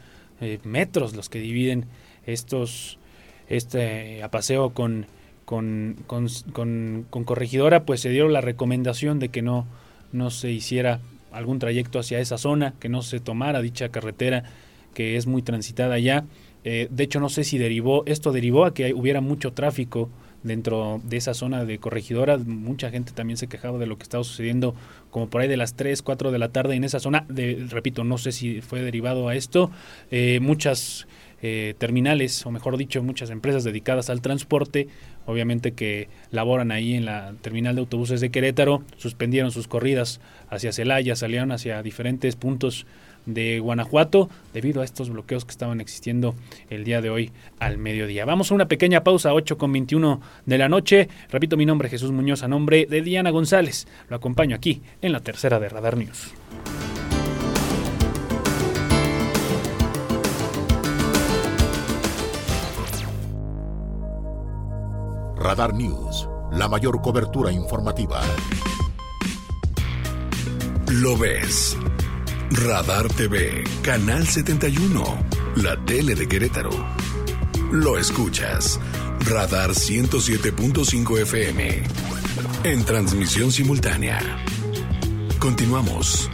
eh, 0.43 0.59
metros 0.65 1.17
los 1.17 1.31
que 1.31 1.39
dividen 1.39 1.87
estos 2.27 2.99
este 3.49 4.23
apaseo 4.23 4.75
con, 4.75 5.07
con, 5.47 5.97
con, 6.07 7.07
con 7.09 7.25
Corregidora, 7.25 7.85
pues 7.85 8.03
se 8.03 8.11
dio 8.11 8.29
la 8.29 8.43
recomendación 8.43 9.19
de 9.19 9.31
que 9.31 9.41
no, 9.41 9.67
no 10.13 10.31
se 10.31 10.51
hiciera 10.51 11.01
algún 11.33 11.59
trayecto 11.59 11.99
hacia 11.99 12.21
esa 12.21 12.37
zona, 12.37 12.75
que 12.79 12.91
no 12.91 13.01
se 13.01 13.21
tomara 13.21 13.63
dicha 13.63 13.89
carretera 13.89 14.45
que 14.95 15.17
es 15.17 15.27
muy 15.27 15.43
transitada 15.43 15.99
ya. 15.99 16.25
Eh, 16.65 16.89
de 16.91 17.05
hecho, 17.05 17.21
no 17.21 17.29
sé 17.29 17.45
si 17.45 17.59
derivó, 17.59 18.03
esto 18.07 18.33
derivó 18.33 18.65
a 18.65 18.75
que 18.75 18.93
hubiera 18.95 19.21
mucho 19.21 19.53
tráfico 19.53 20.11
dentro 20.43 21.01
de 21.05 21.17
esa 21.17 21.35
zona 21.35 21.65
de 21.65 21.79
corregidora. 21.79 22.39
Mucha 22.39 22.91
gente 22.91 23.13
también 23.13 23.37
se 23.37 23.47
quejaba 23.47 23.79
de 23.79 23.87
lo 23.87 23.97
que 23.97 24.03
estaba 24.03 24.25
sucediendo 24.25 24.75
como 25.11 25.29
por 25.29 25.41
ahí 25.41 25.49
de 25.49 25.57
las 25.57 25.75
3, 25.75 26.03
4 26.03 26.31
de 26.31 26.39
la 26.39 26.51
tarde 26.51 26.75
en 26.75 26.85
esa 26.85 27.01
zona. 27.01 27.25
De, 27.29 27.67
repito, 27.71 28.05
no 28.05 28.19
sé 28.19 28.33
si 28.33 28.61
fue 28.61 28.83
derivado 28.83 29.29
a 29.29 29.35
esto. 29.35 29.71
Eh, 30.11 30.41
muchas 30.41 31.07
eh, 31.41 31.75
terminales, 31.79 32.45
o 32.47 32.51
mejor 32.51 32.77
dicho, 32.77 33.03
muchas 33.03 33.31
empresas 33.31 33.63
dedicadas 33.63 34.11
al 34.11 34.21
transporte, 34.21 34.89
obviamente 35.27 35.73
que 35.73 36.09
laboran 36.31 36.73
ahí 36.73 36.95
en 36.95 37.05
la 37.05 37.35
terminal 37.43 37.77
de 37.77 37.81
autobuses 37.81 38.21
de 38.21 38.31
Querétaro, 38.31 38.83
suspendieron 38.97 39.53
sus 39.53 39.69
corridas 39.69 40.21
hacia 40.51 40.73
Celaya, 40.73 41.15
salieron 41.15 41.53
hacia 41.53 41.83
diferentes 41.83 42.35
puntos 42.35 42.87
de 43.29 43.61
Guanajuato 43.61 44.29
debido 44.53 44.81
a 44.81 44.85
estos 44.85 45.11
bloqueos 45.11 45.45
que 45.45 45.53
estaban 45.53 45.81
existiendo 45.81 46.35
el 46.71 46.85
día 46.85 47.01
de 47.01 47.11
hoy 47.11 47.31
al 47.61 47.79
mediodía. 47.79 48.25
Vamos 48.25 48.51
a 48.51 48.55
una 48.55 48.69
pequeña 48.69 49.05
pausa, 49.05 49.35
8 49.35 49.59
con 49.59 49.73
21 49.73 50.21
de 50.47 50.59
la 50.59 50.69
noche. 50.69 51.09
Repito 51.31 51.57
mi 51.57 51.67
nombre, 51.67 51.89
Jesús 51.89 52.11
Muñoz, 52.11 52.43
a 52.43 52.49
nombre 52.49 52.87
de 52.87 53.03
Diana 53.03 53.31
González. 53.31 53.87
Lo 54.09 54.17
acompaño 54.17 54.57
aquí 54.57 54.83
en 55.03 55.13
la 55.13 55.21
tercera 55.21 55.61
de 55.61 55.69
Radar 55.69 55.97
News. 55.97 56.33
Radar 65.37 65.73
News, 65.73 66.29
la 66.53 66.69
mayor 66.69 67.01
cobertura 67.01 67.53
informativa. 67.53 68.21
Lo 70.91 71.17
ves. 71.17 71.77
Radar 72.51 73.09
TV, 73.09 73.63
Canal 73.83 74.27
71, 74.27 75.05
la 75.57 75.77
tele 75.85 76.15
de 76.15 76.27
Querétaro. 76.27 76.71
Lo 77.71 77.99
escuchas. 77.99 78.81
Radar 79.21 79.71
107.5 79.71 81.21
FM. 81.21 81.83
En 82.65 82.85
transmisión 82.85 83.53
simultánea. 83.53 84.21
Continuamos. 85.39 86.31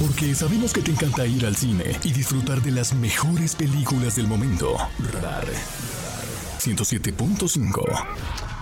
Porque 0.00 0.34
sabemos 0.34 0.72
que 0.72 0.80
te 0.80 0.90
encanta 0.90 1.26
ir 1.26 1.44
al 1.44 1.56
cine 1.56 1.98
y 2.02 2.12
disfrutar 2.12 2.62
de 2.62 2.70
las 2.70 2.94
mejores 2.94 3.54
películas 3.54 4.16
del 4.16 4.26
momento. 4.26 4.76
Radar 5.12 5.44
107.5. 6.60 8.55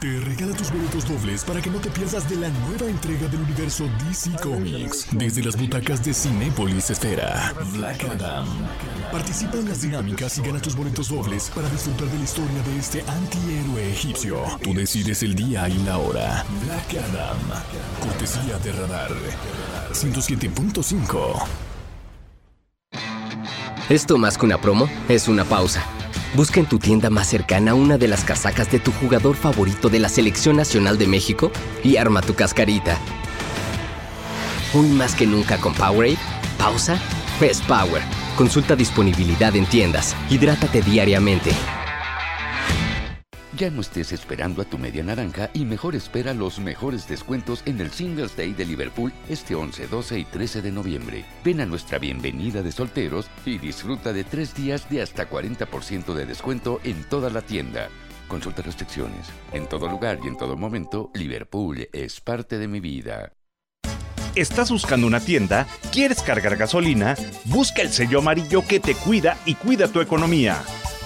Te 0.00 0.20
regala 0.20 0.54
tus 0.54 0.70
boletos 0.70 1.08
dobles 1.08 1.44
para 1.44 1.62
que 1.62 1.70
no 1.70 1.78
te 1.78 1.88
pierdas 1.88 2.28
de 2.28 2.36
la 2.36 2.48
nueva 2.48 2.86
entrega 2.86 3.26
del 3.28 3.40
universo 3.40 3.88
DC 4.06 4.32
Comics 4.42 5.06
desde 5.12 5.42
las 5.42 5.56
butacas 5.56 6.04
de 6.04 6.12
Cinépolis 6.12 6.90
Esfera. 6.90 7.54
Black 7.72 8.04
Adam. 8.04 8.46
Participa 9.10 9.56
en 9.56 9.68
las 9.68 9.80
dinámicas 9.80 10.36
y 10.38 10.42
gana 10.42 10.60
tus 10.60 10.76
boletos 10.76 11.08
dobles 11.08 11.50
para 11.54 11.68
disfrutar 11.70 12.08
de 12.08 12.18
la 12.18 12.24
historia 12.24 12.62
de 12.62 12.78
este 12.78 13.02
antihéroe 13.02 13.90
egipcio. 13.90 14.42
Tú 14.62 14.74
decides 14.74 15.22
el 15.22 15.34
día 15.34 15.68
y 15.68 15.78
la 15.84 15.98
hora. 15.98 16.44
Black 16.64 17.02
Adam. 17.10 17.38
Cortesía 18.00 18.58
de 18.58 18.72
Radar 18.72 19.12
107.5. 19.92 21.46
Esto 23.88 24.18
más 24.18 24.36
que 24.36 24.46
una 24.46 24.60
promo 24.60 24.88
es 25.08 25.28
una 25.28 25.44
pausa. 25.44 25.84
Busca 26.34 26.58
en 26.58 26.66
tu 26.66 26.80
tienda 26.80 27.10
más 27.10 27.28
cercana 27.28 27.74
una 27.74 27.96
de 27.96 28.08
las 28.08 28.24
casacas 28.24 28.68
de 28.72 28.80
tu 28.80 28.90
jugador 28.90 29.36
favorito 29.36 29.88
de 29.88 30.00
la 30.00 30.08
Selección 30.08 30.56
Nacional 30.56 30.98
de 30.98 31.06
México 31.06 31.52
y 31.84 31.96
arma 31.96 32.22
tu 32.22 32.34
cascarita. 32.34 32.98
Hoy 34.74 34.88
más 34.88 35.14
que 35.14 35.28
nunca 35.28 35.58
con 35.58 35.74
Powerade, 35.74 36.18
pausa, 36.58 36.96
Fest 37.38 37.64
Power. 37.66 38.02
Consulta 38.36 38.74
disponibilidad 38.74 39.54
en 39.54 39.66
tiendas. 39.66 40.16
Hidrátate 40.28 40.82
diariamente. 40.82 41.52
Ya 43.56 43.70
no 43.70 43.82
estés 43.82 44.10
esperando 44.10 44.62
a 44.62 44.64
tu 44.64 44.78
media 44.78 45.04
naranja 45.04 45.48
y 45.54 45.64
mejor 45.64 45.94
espera 45.94 46.34
los 46.34 46.58
mejores 46.58 47.06
descuentos 47.06 47.62
en 47.66 47.80
el 47.80 47.92
Singles 47.92 48.36
Day 48.36 48.52
de 48.52 48.64
Liverpool 48.64 49.12
este 49.28 49.54
11, 49.54 49.86
12 49.86 50.18
y 50.18 50.24
13 50.24 50.60
de 50.60 50.72
noviembre. 50.72 51.24
Ven 51.44 51.60
a 51.60 51.66
nuestra 51.66 51.98
bienvenida 51.98 52.62
de 52.62 52.72
solteros 52.72 53.28
y 53.46 53.58
disfruta 53.58 54.12
de 54.12 54.24
tres 54.24 54.56
días 54.56 54.90
de 54.90 55.02
hasta 55.02 55.30
40% 55.30 56.14
de 56.14 56.26
descuento 56.26 56.80
en 56.82 57.08
toda 57.08 57.30
la 57.30 57.42
tienda. 57.42 57.90
Consulta 58.26 58.62
restricciones. 58.62 59.28
En 59.52 59.68
todo 59.68 59.88
lugar 59.88 60.18
y 60.24 60.26
en 60.26 60.36
todo 60.36 60.56
momento, 60.56 61.12
Liverpool 61.14 61.88
es 61.92 62.20
parte 62.20 62.58
de 62.58 62.66
mi 62.66 62.80
vida. 62.80 63.34
¿Estás 64.34 64.72
buscando 64.72 65.06
una 65.06 65.20
tienda? 65.20 65.68
¿Quieres 65.92 66.22
cargar 66.22 66.56
gasolina? 66.56 67.14
Busca 67.44 67.82
el 67.82 67.90
sello 67.90 68.18
amarillo 68.18 68.64
que 68.66 68.80
te 68.80 68.96
cuida 68.96 69.38
y 69.46 69.54
cuida 69.54 69.86
tu 69.86 70.00
economía. 70.00 70.60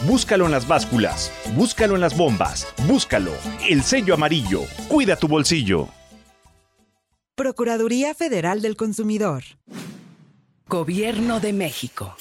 Búscalo 0.07 0.47
en 0.47 0.53
las 0.53 0.69
básculas, 0.69 1.33
búscalo 1.57 1.97
en 1.97 2.01
las 2.01 2.17
bombas, 2.17 2.69
búscalo. 2.87 3.33
El 3.69 3.83
sello 3.83 4.15
amarillo. 4.15 4.63
Cuida 4.87 5.17
tu 5.17 5.27
bolsillo. 5.27 5.89
Procuraduría 7.35 8.15
Federal 8.15 8.63
del 8.63 8.77
Consumidor. 8.77 9.43
Gobierno 10.69 11.41
de 11.41 11.53
México. 11.53 12.15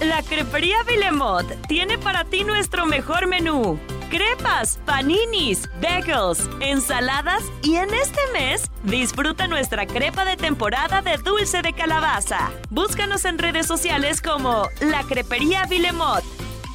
La 0.00 0.22
Crepería 0.22 0.82
Vilemot 0.84 1.44
tiene 1.68 1.98
para 1.98 2.24
ti 2.24 2.44
nuestro 2.44 2.86
mejor 2.86 3.26
menú. 3.26 3.78
Crepas, 4.08 4.78
paninis, 4.86 5.68
bagels, 5.82 6.48
ensaladas 6.60 7.42
y 7.62 7.76
en 7.76 7.92
este 7.92 8.20
mes 8.32 8.70
disfruta 8.84 9.46
nuestra 9.46 9.86
crepa 9.86 10.24
de 10.24 10.36
temporada 10.36 11.02
de 11.02 11.18
dulce 11.18 11.60
de 11.60 11.74
calabaza. 11.74 12.50
Búscanos 12.70 13.26
en 13.26 13.38
redes 13.38 13.66
sociales 13.66 14.22
como 14.22 14.66
La 14.80 15.02
Crepería 15.02 15.66
Vilemot, 15.66 16.24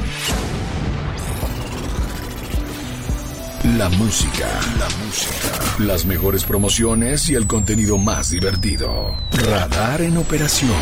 La 3.79 3.89
música, 3.91 4.49
la 4.81 4.89
música, 5.05 5.85
las 5.85 6.05
mejores 6.07 6.43
promociones 6.43 7.29
y 7.31 7.37
el 7.37 7.47
contenido 7.47 7.99
más 7.99 8.31
divertido. 8.31 9.17
Radar 9.31 10.01
en 10.01 10.17
operación. 10.17 10.73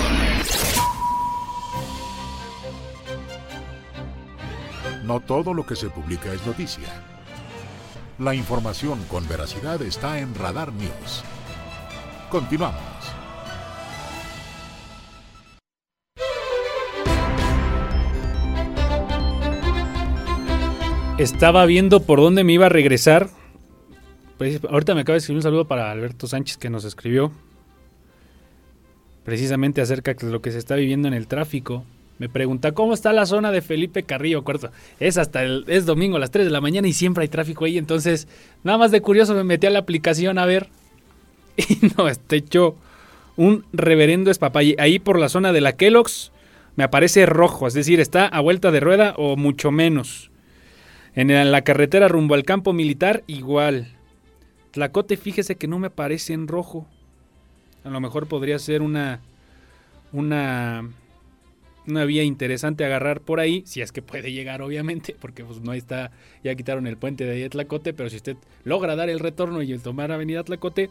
No 5.05 5.21
todo 5.21 5.53
lo 5.53 5.67
que 5.67 5.77
se 5.77 5.91
publica 5.91 6.33
es 6.33 6.47
noticia. 6.47 6.89
La 8.19 8.35
información 8.35 9.05
con 9.11 9.29
veracidad 9.29 9.83
está 9.83 10.19
en 10.19 10.35
Radar 10.35 10.73
News. 10.73 11.25
Continuamos. 12.31 12.88
Estaba 21.19 21.67
viendo 21.67 22.05
por 22.05 22.21
dónde 22.21 22.45
me 22.45 22.53
iba 22.53 22.67
a 22.67 22.69
regresar. 22.69 23.29
Pues, 24.39 24.61
ahorita 24.65 24.95
me 24.95 25.01
acaba 25.01 25.15
de 25.15 25.19
escribir 25.19 25.39
un 25.39 25.43
saludo 25.43 25.65
para 25.67 25.91
Alberto 25.91 26.29
Sánchez 26.29 26.59
que 26.59 26.71
nos 26.71 26.85
escribió 26.85 27.33
precisamente 29.25 29.81
acerca 29.81 30.15
de 30.15 30.31
lo 30.31 30.41
que 30.41 30.53
se 30.53 30.59
está 30.59 30.77
viviendo 30.77 31.09
en 31.09 31.15
el 31.15 31.27
tráfico. 31.27 31.83
Me 32.19 32.29
pregunta 32.29 32.71
cómo 32.71 32.95
está 32.95 33.13
la 33.13 33.27
zona 33.27 33.51
de 33.51 33.63
Felipe 33.63 34.05
Carrillo, 34.05 34.45
cuarto. 34.45 34.71
Es 35.01 35.19
hasta 35.19 35.43
el 35.43 35.65
es 35.67 35.87
domingo 35.87 36.19
a 36.19 36.21
las 36.21 36.31
3 36.31 36.47
de 36.47 36.53
la 36.53 36.61
mañana 36.61 36.87
y 36.87 36.93
siempre 36.93 37.23
hay 37.23 37.29
tráfico 37.29 37.65
ahí, 37.65 37.79
entonces 37.79 38.29
nada 38.63 38.79
más 38.79 38.93
de 38.93 39.01
curioso 39.03 39.35
me 39.35 39.43
metí 39.43 39.67
a 39.67 39.71
la 39.71 39.81
aplicación 39.81 40.39
a 40.39 40.47
ver 40.47 40.69
y 41.57 41.79
no, 41.97 42.09
está 42.09 42.37
hecho 42.37 42.77
un 43.37 43.65
reverendo 43.73 44.31
espapalle. 44.31 44.77
Ahí 44.79 45.01
por 45.01 45.19
la 45.19 45.29
zona 45.29 45.53
de 45.53 45.63
la 45.63 45.73
Kellogg's 45.73 46.31
me 46.77 46.85
aparece 46.85 47.27
rojo, 47.27 47.67
es 47.67 47.75
decir, 47.75 47.99
está 47.99 48.27
a 48.27 48.39
vuelta 48.39 48.71
de 48.71 48.79
rueda 48.79 49.15
o 49.17 49.37
mucho 49.37 49.73
menos. 49.73 50.28
En 51.15 51.51
la 51.51 51.63
carretera 51.63 52.09
rumbo 52.09 52.35
al 52.35 52.45
campo 52.45 52.73
militar, 52.73 53.25
igual. 53.27 53.89
Tlacote, 54.71 55.17
fíjese 55.17 55.57
que 55.57 55.67
no 55.67 55.79
me 55.79 55.89
aparece 55.89 56.33
en 56.33 56.49
rojo. 56.49 56.87
A 57.85 57.91
lo 57.91 58.01
mejor 58.01 58.27
podría 58.27 58.59
ser 58.59 58.83
una. 58.83 59.21
Una. 60.13 60.89
Una 61.87 62.05
vía 62.05 62.23
interesante 62.23 62.85
agarrar 62.85 63.23
por 63.23 63.41
ahí, 63.41 63.63
si 63.65 63.81
es 63.81 63.93
que 63.93 64.03
puede 64.03 64.31
llegar, 64.31 64.61
obviamente, 64.61 65.17
porque 65.21 65.43
pues 65.43 65.63
no 65.63 65.73
está, 65.73 66.11
ya 66.45 66.55
quitaron 66.55 66.87
el 66.87 66.99
puente 66.99 67.25
de 67.25 67.49
Tlacote, 67.49 67.95
pero 67.95 68.11
si 68.11 68.17
usted 68.17 68.37
logra 68.65 68.95
dar 68.95 69.09
el 69.09 69.21
retorno 69.21 69.63
y 69.63 69.79
tomar 69.79 70.13
Avenida 70.13 70.45
Tlacote, 70.45 70.91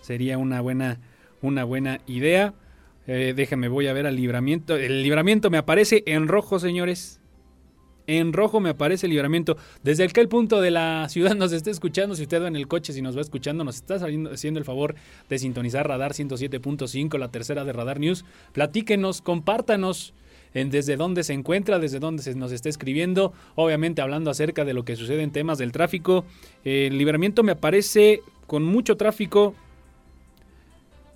sería 0.00 0.38
una 0.38 0.60
buena, 0.60 0.98
una 1.40 1.62
buena 1.62 2.00
idea. 2.08 2.54
Eh, 3.06 3.32
déjame, 3.36 3.68
voy 3.68 3.86
a 3.86 3.92
ver 3.92 4.06
al 4.06 4.16
libramiento. 4.16 4.76
El 4.76 5.04
libramiento 5.04 5.50
me 5.50 5.58
aparece 5.58 6.02
en 6.06 6.26
rojo, 6.26 6.58
señores. 6.58 7.20
En 8.06 8.32
rojo 8.32 8.60
me 8.60 8.70
aparece 8.70 9.06
el 9.06 9.10
libramiento. 9.10 9.56
Desde 9.82 10.04
aquel 10.04 10.28
punto 10.28 10.60
de 10.60 10.70
la 10.70 11.08
ciudad 11.08 11.34
nos 11.34 11.52
está 11.52 11.70
escuchando. 11.70 12.14
Si 12.14 12.22
usted 12.22 12.42
va 12.42 12.48
en 12.48 12.56
el 12.56 12.68
coche, 12.68 12.92
si 12.92 13.02
nos 13.02 13.16
va 13.16 13.20
escuchando, 13.20 13.64
nos 13.64 13.76
está 13.76 13.96
haciendo 13.96 14.58
el 14.58 14.64
favor 14.64 14.94
de 15.28 15.38
sintonizar 15.38 15.88
Radar 15.88 16.12
107.5, 16.12 17.18
la 17.18 17.30
tercera 17.30 17.64
de 17.64 17.72
Radar 17.72 17.98
News. 17.98 18.24
Platíquenos, 18.52 19.22
compártanos 19.22 20.14
en 20.54 20.70
desde 20.70 20.96
dónde 20.96 21.24
se 21.24 21.32
encuentra, 21.32 21.78
desde 21.78 21.98
dónde 21.98 22.22
se 22.22 22.34
nos 22.34 22.52
está 22.52 22.68
escribiendo. 22.68 23.32
Obviamente 23.56 24.02
hablando 24.02 24.30
acerca 24.30 24.64
de 24.64 24.74
lo 24.74 24.84
que 24.84 24.96
sucede 24.96 25.22
en 25.22 25.32
temas 25.32 25.58
del 25.58 25.72
tráfico. 25.72 26.24
El 26.64 26.96
libramiento 26.98 27.42
me 27.42 27.52
aparece 27.52 28.20
con 28.46 28.62
mucho 28.62 28.96
tráfico 28.96 29.54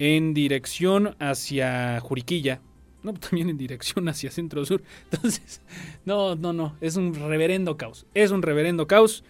en 0.00 0.34
dirección 0.34 1.14
hacia 1.20 2.00
Juriquilla 2.00 2.60
no, 3.02 3.14
también 3.14 3.48
en 3.48 3.56
dirección 3.56 4.08
hacia 4.08 4.30
Centro 4.30 4.64
Sur. 4.64 4.82
Entonces, 5.10 5.60
no, 6.04 6.34
no, 6.36 6.52
no, 6.52 6.76
es 6.80 6.96
un 6.96 7.14
reverendo 7.14 7.76
caos. 7.76 8.06
Es 8.14 8.30
un 8.30 8.42
reverendo 8.42 8.86
caos. 8.86 9.24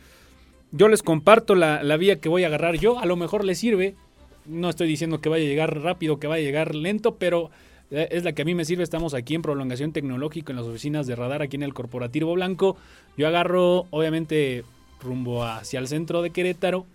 Yo 0.73 0.89
les 0.89 1.03
comparto 1.03 1.55
la, 1.55 1.97
vía 1.97 2.21
que 2.21 2.29
voy 2.29 2.45
a 2.45 2.49
agarrar 2.49 2.77
yo. 2.77 2.99
A 2.99 3.07
lo 3.07 3.17
mejor 3.17 3.45
les 3.45 3.59
sirve. 3.59 3.95
No 4.47 4.69
estoy 4.69 4.89
diciendo 4.89 5.21
que 5.21 5.29
vaya 5.29 5.45
a 5.45 5.49
llegar 5.49 5.81
rápido, 5.81 6.19
que 6.19 6.27
vaya 6.27 6.43
a 6.43 6.47
llegar 6.47 6.75
lento, 6.75 7.17
pero 7.17 7.51
eh, 7.91 8.09
es 8.13 8.25
la 8.25 8.33
que 8.33 8.43
a 8.43 8.45
mí 8.45 8.55
me 8.55 8.65
sirve. 8.65 8.83
Estamos 8.83 9.15
aquí 9.15 9.35
en 9.35 9.43
prolongación 9.43 9.93
tecnológica 9.93 10.53
en 10.53 10.57
las 10.57 10.67
oficinas 10.67 11.07
de 11.07 11.17
radar, 11.17 11.43
aquí 11.43 11.57
en 11.57 11.63
el 11.63 11.75
Corporativo 11.75 12.33
Blanco. 12.35 12.77
Yo 13.17 13.27
agarro, 13.27 13.87
obviamente, 13.91 14.65
rumbo 15.03 15.45
hacia 15.45 15.81
el 15.81 15.89
centro 15.89 16.23
de 16.23 16.31
Querétaro. 16.31 16.87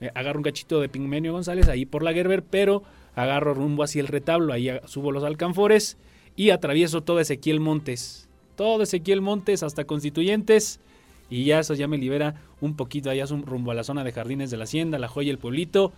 Eh, 0.00 0.10
agarro 0.14 0.38
un 0.38 0.44
cachito 0.44 0.80
de 0.80 0.88
Pigmenio 0.88 1.32
González 1.32 1.68
ahí 1.68 1.86
por 1.86 2.02
la 2.02 2.12
Gerber, 2.12 2.42
pero 2.42 2.82
agarro 3.14 3.54
rumbo 3.54 3.82
hacia 3.82 4.00
el 4.00 4.08
retablo. 4.08 4.52
Ahí 4.52 4.70
subo 4.86 5.10
los 5.10 5.24
alcanfores 5.24 5.96
y 6.36 6.50
atravieso 6.50 7.02
todo 7.02 7.18
Ezequiel 7.18 7.60
Montes. 7.60 8.28
Todo 8.56 8.82
Ezequiel 8.82 9.22
Montes 9.22 9.62
hasta 9.62 9.84
Constituyentes. 9.84 10.80
Y 11.28 11.44
ya 11.44 11.58
eso 11.58 11.74
ya 11.74 11.88
me 11.88 11.98
libera 11.98 12.36
un 12.60 12.76
poquito 12.76 13.10
allá 13.10 13.24
rumbo 13.26 13.72
a 13.72 13.74
la 13.74 13.82
zona 13.82 14.04
de 14.04 14.12
Jardines 14.12 14.50
de 14.50 14.56
la 14.56 14.64
Hacienda, 14.64 14.98
La 14.98 15.08
Joya 15.08 15.28
y 15.28 15.30
el 15.30 15.38
Pueblito. 15.38 15.92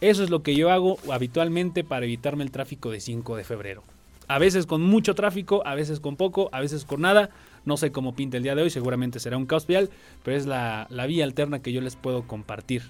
Eso 0.00 0.22
es 0.22 0.28
lo 0.28 0.42
que 0.42 0.54
yo 0.54 0.70
hago 0.70 0.98
habitualmente 1.10 1.84
para 1.84 2.04
evitarme 2.04 2.44
el 2.44 2.50
tráfico 2.50 2.90
de 2.90 3.00
5 3.00 3.36
de 3.36 3.44
febrero. 3.44 3.82
A 4.26 4.38
veces 4.38 4.66
con 4.66 4.82
mucho 4.82 5.14
tráfico, 5.14 5.62
a 5.66 5.74
veces 5.74 6.00
con 6.00 6.16
poco, 6.16 6.50
a 6.52 6.60
veces 6.60 6.84
con 6.84 7.00
nada. 7.00 7.30
No 7.64 7.76
sé 7.76 7.92
cómo 7.92 8.14
pinta 8.14 8.36
el 8.36 8.42
día 8.42 8.54
de 8.54 8.62
hoy, 8.62 8.70
seguramente 8.70 9.20
será 9.20 9.36
un 9.36 9.46
caos 9.46 9.66
vial, 9.66 9.90
pero 10.22 10.36
es 10.36 10.44
la, 10.46 10.86
vía 11.08 11.24
alterna 11.24 11.60
que 11.60 11.72
yo 11.72 11.80
les 11.80 11.96
puedo 11.96 12.26
compartir. 12.26 12.82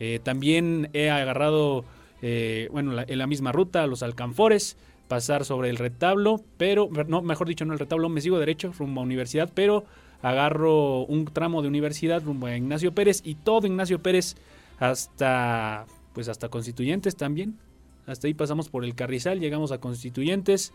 Eh, 0.00 0.20
también 0.22 0.88
he 0.92 1.10
agarrado, 1.10 1.84
eh, 2.22 2.68
bueno, 2.72 3.02
en 3.06 3.18
la 3.18 3.26
misma 3.26 3.52
ruta, 3.52 3.86
los 3.86 4.02
alcanfores 4.02 4.76
pasar 5.08 5.44
sobre 5.44 5.70
el 5.70 5.76
retablo, 5.76 6.40
pero, 6.56 6.88
no, 7.06 7.22
mejor 7.22 7.48
dicho, 7.48 7.64
no 7.64 7.72
el 7.72 7.78
retablo, 7.78 8.08
me 8.08 8.20
sigo 8.20 8.38
derecho 8.38 8.72
rumbo 8.78 9.00
a 9.00 9.04
universidad, 9.04 9.50
pero 9.54 9.84
agarro 10.22 11.04
un 11.04 11.26
tramo 11.26 11.60
de 11.62 11.68
universidad 11.68 12.22
rumbo 12.22 12.46
a 12.46 12.56
Ignacio 12.56 12.94
Pérez 12.94 13.20
y 13.24 13.34
todo 13.34 13.66
Ignacio 13.66 14.02
Pérez 14.02 14.36
hasta, 14.78 15.86
pues 16.14 16.28
hasta 16.28 16.48
Constituyentes 16.48 17.16
también. 17.16 17.58
Hasta 18.06 18.26
ahí 18.26 18.34
pasamos 18.34 18.68
por 18.68 18.84
el 18.84 18.94
Carrizal, 18.94 19.40
llegamos 19.40 19.72
a 19.72 19.78
Constituyentes 19.78 20.72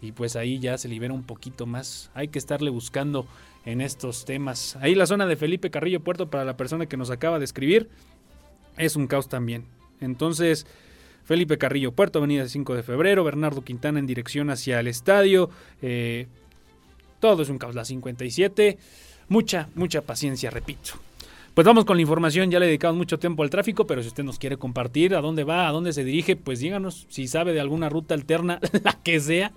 y 0.00 0.12
pues 0.12 0.36
ahí 0.36 0.58
ya 0.58 0.76
se 0.78 0.88
libera 0.88 1.14
un 1.14 1.22
poquito 1.22 1.66
más. 1.66 2.10
Hay 2.14 2.28
que 2.28 2.38
estarle 2.38 2.70
buscando 2.70 3.26
en 3.64 3.80
estos 3.80 4.24
temas. 4.24 4.76
Ahí 4.76 4.94
la 4.94 5.06
zona 5.06 5.26
de 5.26 5.36
Felipe 5.36 5.70
Carrillo 5.70 6.00
Puerto 6.00 6.28
para 6.28 6.44
la 6.44 6.56
persona 6.56 6.86
que 6.86 6.96
nos 6.96 7.10
acaba 7.10 7.38
de 7.38 7.44
escribir 7.44 7.88
es 8.76 8.96
un 8.96 9.06
caos 9.06 9.28
también. 9.28 9.64
Entonces, 10.00 10.66
Felipe 11.24 11.58
Carrillo 11.58 11.92
Puerto, 11.92 12.18
Avenida 12.18 12.48
5 12.48 12.74
de 12.74 12.82
Febrero, 12.82 13.24
Bernardo 13.24 13.62
Quintana 13.62 13.98
en 13.98 14.06
dirección 14.06 14.50
hacia 14.50 14.80
el 14.80 14.88
estadio. 14.88 15.50
Eh, 15.80 16.26
todo 17.20 17.42
es 17.42 17.48
un 17.48 17.58
caos. 17.58 17.74
La 17.74 17.84
57. 17.84 18.78
mucha, 19.28 19.68
mucha 19.74 20.02
paciencia, 20.02 20.50
repito. 20.50 20.94
Pues 21.54 21.66
vamos 21.66 21.84
con 21.84 21.98
la 21.98 22.00
información, 22.00 22.50
ya 22.50 22.58
le 22.58 22.64
dedicamos 22.64 22.96
mucho 22.96 23.18
tiempo 23.18 23.42
al 23.42 23.50
tráfico, 23.50 23.86
pero 23.86 24.00
si 24.00 24.08
usted 24.08 24.24
nos 24.24 24.38
quiere 24.38 24.56
compartir 24.56 25.14
a 25.14 25.20
dónde 25.20 25.44
va, 25.44 25.68
a 25.68 25.70
dónde 25.70 25.92
se 25.92 26.02
dirige, 26.02 26.34
pues 26.34 26.60
díganos 26.60 27.06
si 27.10 27.28
sabe 27.28 27.52
de 27.52 27.60
alguna 27.60 27.90
ruta 27.90 28.14
alterna, 28.14 28.58
la 28.84 28.94
que 29.02 29.20
sea, 29.20 29.52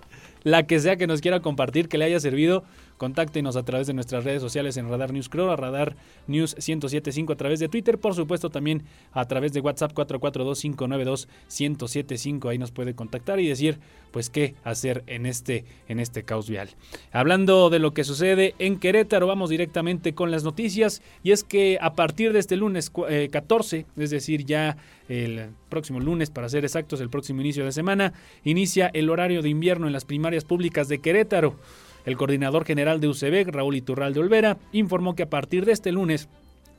la 0.46 0.64
que 0.64 0.78
sea 0.78 0.96
que 0.96 1.08
nos 1.08 1.20
quiera 1.20 1.40
compartir, 1.40 1.88
que 1.88 1.98
le 1.98 2.04
haya 2.04 2.20
servido 2.20 2.62
Contáctenos 2.96 3.56
a 3.56 3.64
través 3.64 3.86
de 3.86 3.92
nuestras 3.92 4.24
redes 4.24 4.40
sociales 4.40 4.78
en 4.78 4.88
Radar 4.88 5.12
News 5.12 5.28
Crow, 5.28 5.50
a 5.50 5.56
Radar 5.56 5.96
News 6.26 6.56
1075 6.56 7.34
a 7.34 7.36
través 7.36 7.60
de 7.60 7.68
Twitter, 7.68 7.98
por 7.98 8.14
supuesto 8.14 8.48
también 8.48 8.84
a 9.12 9.26
través 9.26 9.52
de 9.52 9.60
WhatsApp 9.60 9.92
442-592-1075. 9.92 12.48
Ahí 12.48 12.56
nos 12.56 12.70
puede 12.70 12.94
contactar 12.94 13.38
y 13.38 13.48
decir 13.48 13.78
pues 14.12 14.30
qué 14.30 14.54
hacer 14.64 15.04
en 15.08 15.26
este, 15.26 15.66
en 15.88 16.00
este 16.00 16.22
caos 16.22 16.48
vial. 16.48 16.70
Hablando 17.12 17.68
de 17.68 17.80
lo 17.80 17.92
que 17.92 18.02
sucede 18.02 18.54
en 18.58 18.78
Querétaro, 18.78 19.26
vamos 19.26 19.50
directamente 19.50 20.14
con 20.14 20.30
las 20.30 20.42
noticias 20.42 21.02
y 21.22 21.32
es 21.32 21.44
que 21.44 21.76
a 21.82 21.94
partir 21.94 22.32
de 22.32 22.38
este 22.38 22.56
lunes 22.56 22.90
14, 23.30 23.76
eh, 23.76 23.84
es 23.98 24.08
decir, 24.08 24.46
ya 24.46 24.78
el 25.08 25.50
próximo 25.68 26.00
lunes, 26.00 26.30
para 26.30 26.48
ser 26.48 26.64
exactos, 26.64 27.00
el 27.00 27.10
próximo 27.10 27.40
inicio 27.40 27.64
de 27.64 27.70
semana, 27.72 28.12
inicia 28.42 28.90
el 28.92 29.08
horario 29.10 29.42
de 29.42 29.50
invierno 29.50 29.86
en 29.86 29.92
las 29.92 30.04
primarias 30.04 30.35
públicas 30.44 30.88
de 30.88 30.98
Querétaro. 30.98 31.56
El 32.04 32.16
coordinador 32.16 32.64
general 32.64 33.00
de 33.00 33.08
UCEBEC, 33.08 33.48
Raúl 33.48 33.76
Iturral 33.76 34.14
de 34.14 34.20
Olvera, 34.20 34.58
informó 34.72 35.14
que 35.16 35.24
a 35.24 35.30
partir 35.30 35.64
de 35.64 35.72
este 35.72 35.92
lunes 35.92 36.28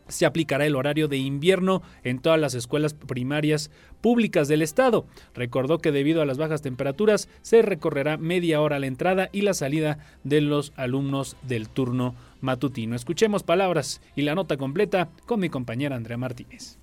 se 0.07 0.25
aplicará 0.25 0.65
el 0.65 0.75
horario 0.75 1.07
de 1.07 1.17
invierno 1.17 1.81
en 2.03 2.19
todas 2.19 2.39
las 2.39 2.53
escuelas 2.53 2.93
primarias 2.93 3.71
públicas 4.01 4.47
del 4.47 4.61
estado. 4.61 5.05
Recordó 5.33 5.79
que 5.79 5.91
debido 5.91 6.21
a 6.21 6.25
las 6.25 6.37
bajas 6.37 6.61
temperaturas 6.61 7.27
se 7.41 7.61
recorrerá 7.61 8.17
media 8.17 8.61
hora 8.61 8.79
la 8.79 8.87
entrada 8.87 9.29
y 9.31 9.41
la 9.41 9.53
salida 9.53 9.99
de 10.23 10.41
los 10.41 10.73
alumnos 10.75 11.35
del 11.43 11.67
turno 11.67 12.15
matutino. 12.41 12.95
Escuchemos 12.95 13.43
palabras 13.43 14.01
y 14.15 14.21
la 14.21 14.35
nota 14.35 14.57
completa 14.57 15.09
con 15.25 15.39
mi 15.39 15.49
compañera 15.49 15.95
Andrea 15.95 16.17
Martínez. 16.17 16.77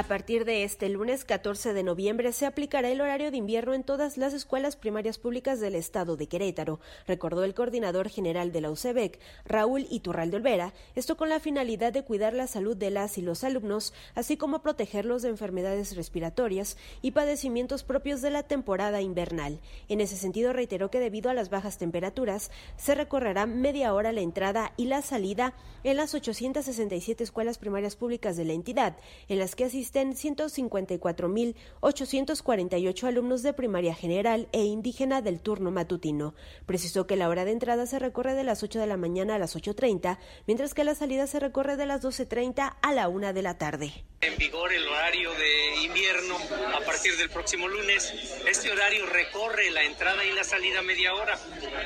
A 0.00 0.04
partir 0.04 0.46
de 0.46 0.64
este 0.64 0.88
lunes 0.88 1.26
14 1.26 1.74
de 1.74 1.82
noviembre 1.82 2.32
se 2.32 2.46
aplicará 2.46 2.88
el 2.88 3.02
horario 3.02 3.30
de 3.30 3.36
invierno 3.36 3.74
en 3.74 3.84
todas 3.84 4.16
las 4.16 4.32
escuelas 4.32 4.74
primarias 4.74 5.18
públicas 5.18 5.60
del 5.60 5.74
estado 5.74 6.16
de 6.16 6.26
Querétaro, 6.26 6.80
recordó 7.06 7.44
el 7.44 7.52
coordinador 7.52 8.08
general 8.08 8.50
de 8.50 8.62
la 8.62 8.70
UCEBEC, 8.70 9.20
Raúl 9.44 9.86
Iturralde 9.90 10.38
Olvera, 10.38 10.72
esto 10.94 11.18
con 11.18 11.28
la 11.28 11.38
finalidad 11.38 11.92
de 11.92 12.02
cuidar 12.02 12.32
la 12.32 12.46
salud 12.46 12.78
de 12.78 12.88
las 12.88 13.18
y 13.18 13.20
los 13.20 13.44
alumnos, 13.44 13.92
así 14.14 14.38
como 14.38 14.62
protegerlos 14.62 15.20
de 15.20 15.28
enfermedades 15.28 15.94
respiratorias 15.94 16.78
y 17.02 17.10
padecimientos 17.10 17.84
propios 17.84 18.22
de 18.22 18.30
la 18.30 18.42
temporada 18.42 19.02
invernal. 19.02 19.60
En 19.90 20.00
ese 20.00 20.16
sentido, 20.16 20.54
reiteró 20.54 20.90
que 20.90 20.98
debido 20.98 21.28
a 21.28 21.34
las 21.34 21.50
bajas 21.50 21.76
temperaturas, 21.76 22.50
se 22.78 22.94
recorrerá 22.94 23.44
media 23.44 23.92
hora 23.92 24.12
la 24.12 24.22
entrada 24.22 24.72
y 24.78 24.86
la 24.86 25.02
salida 25.02 25.52
en 25.84 25.98
las 25.98 26.14
867 26.14 27.22
escuelas 27.22 27.58
primarias 27.58 27.96
públicas 27.96 28.38
de 28.38 28.46
la 28.46 28.54
entidad, 28.54 28.96
en 29.28 29.38
las 29.38 29.54
que 29.54 29.66
asisten 29.66 29.89
existen 29.90 30.14
154.848 30.14 33.08
alumnos 33.08 33.42
de 33.42 33.52
primaria 33.52 33.92
general 33.94 34.48
e 34.52 34.62
indígena 34.64 35.20
del 35.20 35.40
turno 35.40 35.72
matutino. 35.72 36.34
Precisó 36.66 37.06
que 37.06 37.16
la 37.16 37.28
hora 37.28 37.44
de 37.44 37.52
entrada 37.52 37.86
se 37.86 37.98
recorre 37.98 38.34
de 38.34 38.44
las 38.44 38.62
8 38.62 38.78
de 38.78 38.86
la 38.86 38.96
mañana 38.96 39.34
a 39.34 39.38
las 39.38 39.56
8.30, 39.56 40.18
mientras 40.46 40.72
que 40.74 40.84
la 40.84 40.94
salida 40.94 41.26
se 41.26 41.40
recorre 41.40 41.76
de 41.76 41.86
las 41.86 42.02
12.30 42.02 42.76
a 42.80 42.92
la 42.92 43.08
1 43.08 43.32
de 43.32 43.42
la 43.42 43.58
tarde. 43.58 44.04
En 44.20 44.36
vigor 44.36 44.72
el 44.72 44.86
horario 44.86 45.32
de 45.32 45.82
invierno 45.82 46.36
a 46.76 46.80
partir 46.84 47.16
del 47.16 47.30
próximo 47.30 47.66
lunes. 47.66 48.14
Este 48.46 48.70
horario 48.70 49.06
recorre 49.06 49.70
la 49.70 49.82
entrada 49.82 50.24
y 50.24 50.30
la 50.32 50.44
salida 50.44 50.82
media 50.82 51.14
hora, 51.14 51.36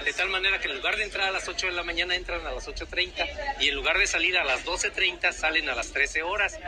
de 0.04 0.12
tal 0.12 0.28
manera 0.28 0.60
que 0.60 0.68
en 0.68 0.76
lugar 0.76 0.96
de 0.96 1.04
entrar 1.04 1.28
a 1.28 1.32
las 1.32 1.48
8 1.48 1.68
de 1.68 1.72
la 1.72 1.84
mañana 1.84 2.14
entran 2.16 2.46
a 2.46 2.52
las 2.52 2.68
8.30 2.68 3.60
y 3.60 3.68
en 3.68 3.74
lugar 3.74 3.96
de 3.98 4.06
salir 4.06 4.36
a 4.36 4.44
las 4.44 4.62
12.30 4.64 5.32
salen 5.32 5.68
a 5.68 5.74
las 5.74 5.92
13 5.92 6.22
horas. 6.22 6.58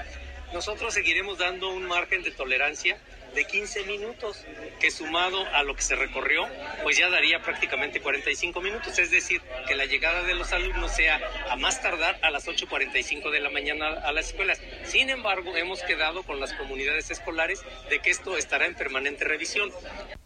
Nosotros 0.56 0.94
seguiremos 0.94 1.36
dando 1.36 1.68
un 1.68 1.86
margen 1.86 2.22
de 2.22 2.30
tolerancia 2.30 2.96
de 3.34 3.44
15 3.44 3.84
minutos, 3.84 4.42
que 4.80 4.90
sumado 4.90 5.44
a 5.52 5.62
lo 5.62 5.76
que 5.76 5.82
se 5.82 5.94
recorrió, 5.94 6.48
pues 6.82 6.96
ya 6.96 7.10
daría 7.10 7.42
prácticamente 7.42 8.00
45 8.00 8.62
minutos, 8.62 8.98
es 8.98 9.10
decir, 9.10 9.42
que 9.68 9.74
la 9.74 9.84
llegada 9.84 10.22
de 10.22 10.34
los 10.34 10.54
alumnos 10.54 10.92
sea 10.92 11.20
a 11.50 11.56
más 11.56 11.82
tardar 11.82 12.18
a 12.22 12.30
las 12.30 12.48
8.45 12.48 13.30
de 13.30 13.40
la 13.40 13.50
mañana 13.50 14.00
a 14.02 14.12
las 14.12 14.28
escuelas. 14.28 14.58
Sin 14.88 15.10
embargo, 15.10 15.56
hemos 15.56 15.82
quedado 15.82 16.22
con 16.22 16.38
las 16.38 16.52
comunidades 16.52 17.10
escolares 17.10 17.62
de 17.90 17.98
que 17.98 18.10
esto 18.10 18.36
estará 18.36 18.66
en 18.66 18.74
permanente 18.74 19.24
revisión. 19.24 19.70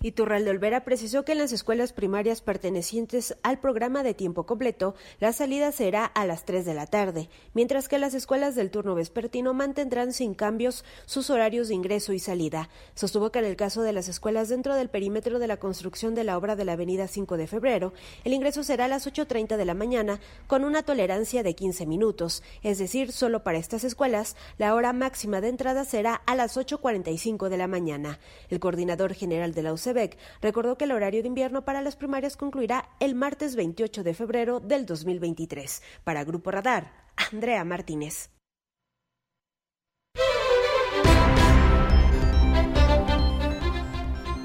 Iturralde 0.02 0.50
Olvera 0.50 0.84
precisó 0.84 1.24
que 1.24 1.32
en 1.32 1.38
las 1.38 1.52
escuelas 1.52 1.92
primarias 1.92 2.42
pertenecientes 2.42 3.36
al 3.42 3.58
programa 3.58 4.02
de 4.02 4.14
tiempo 4.14 4.44
completo, 4.44 4.94
la 5.18 5.32
salida 5.32 5.72
será 5.72 6.04
a 6.04 6.26
las 6.26 6.44
3 6.44 6.64
de 6.64 6.74
la 6.74 6.86
tarde, 6.86 7.28
mientras 7.54 7.88
que 7.88 7.98
las 7.98 8.14
escuelas 8.14 8.54
del 8.54 8.70
turno 8.70 8.94
vespertino 8.94 9.54
mantendrán 9.54 10.12
sin 10.12 10.34
cambios 10.34 10.84
sus 11.06 11.30
horarios 11.30 11.68
de 11.68 11.74
ingreso 11.74 12.12
y 12.12 12.18
salida. 12.18 12.68
Sostuvo 12.94 13.32
que 13.32 13.38
en 13.38 13.46
el 13.46 13.56
caso 13.56 13.82
de 13.82 13.92
las 13.92 14.08
escuelas 14.08 14.48
dentro 14.48 14.74
del 14.74 14.90
perímetro 14.90 15.38
de 15.38 15.46
la 15.46 15.58
construcción 15.58 16.14
de 16.14 16.24
la 16.24 16.36
obra 16.36 16.56
de 16.56 16.64
la 16.64 16.72
avenida 16.72 17.08
5 17.08 17.36
de 17.36 17.46
febrero, 17.46 17.92
el 18.24 18.32
ingreso 18.32 18.62
será 18.62 18.84
a 18.84 18.88
las 18.88 19.06
8.30 19.06 19.56
de 19.56 19.64
la 19.64 19.74
mañana 19.74 20.20
con 20.46 20.64
una 20.64 20.82
tolerancia 20.82 21.42
de 21.42 21.54
15 21.54 21.86
minutos, 21.86 22.42
es 22.62 22.78
decir, 22.78 23.12
solo 23.12 23.42
para 23.42 23.58
estas 23.58 23.84
escuelas 23.84 24.36
la 24.58 24.74
hora 24.74 24.92
máxima 24.92 25.40
de 25.40 25.48
entrada 25.48 25.84
será 25.84 26.14
a 26.14 26.34
las 26.34 26.56
8.45 26.56 27.48
de 27.48 27.56
la 27.56 27.66
mañana. 27.66 28.18
El 28.48 28.60
coordinador 28.60 29.14
general 29.14 29.54
de 29.54 29.62
la 29.62 29.72
UCEBEC 29.72 30.18
recordó 30.40 30.76
que 30.76 30.84
el 30.84 30.92
horario 30.92 31.22
de 31.22 31.28
invierno 31.28 31.64
para 31.64 31.82
las 31.82 31.96
primarias 31.96 32.36
concluirá 32.36 32.88
el 33.00 33.14
martes 33.14 33.56
28 33.56 34.02
de 34.02 34.14
febrero 34.14 34.60
del 34.60 34.86
2023. 34.86 35.82
Para 36.04 36.24
Grupo 36.24 36.50
Radar, 36.50 36.92
Andrea 37.32 37.64
Martínez. 37.64 38.30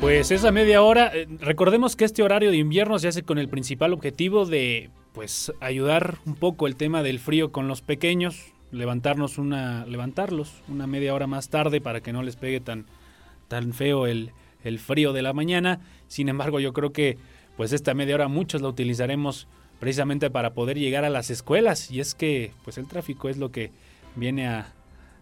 Pues 0.05 0.29
esa 0.29 0.51
media 0.51 0.83
hora, 0.83 1.09
eh, 1.15 1.25
recordemos 1.39 1.95
que 1.95 2.05
este 2.05 2.21
horario 2.21 2.51
de 2.51 2.57
invierno 2.57 2.99
se 2.99 3.07
hace 3.07 3.23
con 3.23 3.39
el 3.39 3.49
principal 3.49 3.91
objetivo 3.91 4.45
de 4.45 4.91
pues 5.13 5.51
ayudar 5.61 6.19
un 6.25 6.35
poco 6.35 6.67
el 6.67 6.75
tema 6.75 7.01
del 7.01 7.17
frío 7.19 7.51
con 7.51 7.67
los 7.67 7.81
pequeños, 7.81 8.53
levantarnos 8.75 9.37
una 9.37 9.85
levantarlos 9.85 10.51
una 10.67 10.87
media 10.87 11.13
hora 11.13 11.27
más 11.27 11.49
tarde 11.49 11.81
para 11.81 12.01
que 12.01 12.13
no 12.13 12.23
les 12.23 12.35
pegue 12.35 12.59
tan 12.59 12.85
tan 13.47 13.73
feo 13.73 14.07
el, 14.07 14.31
el 14.63 14.79
frío 14.79 15.13
de 15.13 15.21
la 15.21 15.33
mañana. 15.33 15.79
Sin 16.07 16.29
embargo, 16.29 16.59
yo 16.59 16.73
creo 16.73 16.91
que 16.91 17.17
pues 17.57 17.73
esta 17.73 17.93
media 17.93 18.15
hora 18.15 18.27
muchos 18.27 18.61
la 18.61 18.67
utilizaremos 18.67 19.47
precisamente 19.79 20.29
para 20.29 20.53
poder 20.53 20.77
llegar 20.77 21.05
a 21.05 21.09
las 21.09 21.29
escuelas 21.29 21.91
y 21.91 21.99
es 21.99 22.15
que 22.15 22.51
pues 22.63 22.77
el 22.77 22.87
tráfico 22.87 23.29
es 23.29 23.37
lo 23.37 23.51
que 23.51 23.71
viene 24.15 24.47
a 24.47 24.73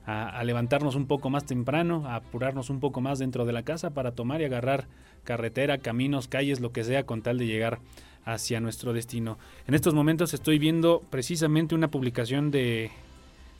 a, 0.05 0.43
levantarnos 0.43 0.95
un 0.95 1.07
poco 1.07 1.29
más 1.29 1.45
temprano, 1.45 2.03
a 2.07 2.15
apurarnos 2.15 2.69
un 2.69 2.79
poco 2.79 3.01
más 3.01 3.19
dentro 3.19 3.45
de 3.45 3.53
la 3.53 3.63
casa 3.63 3.91
para 3.91 4.11
tomar 4.11 4.41
y 4.41 4.45
agarrar 4.45 4.87
carretera, 5.23 5.77
caminos, 5.77 6.27
calles, 6.27 6.59
lo 6.59 6.71
que 6.71 6.83
sea, 6.83 7.05
con 7.05 7.21
tal 7.21 7.37
de 7.37 7.47
llegar 7.47 7.79
hacia 8.25 8.59
nuestro 8.59 8.93
destino. 8.93 9.37
En 9.67 9.73
estos 9.73 9.93
momentos 9.93 10.33
estoy 10.33 10.59
viendo 10.59 11.01
precisamente 11.09 11.75
una 11.75 11.89
publicación 11.89 12.51
de 12.51 12.91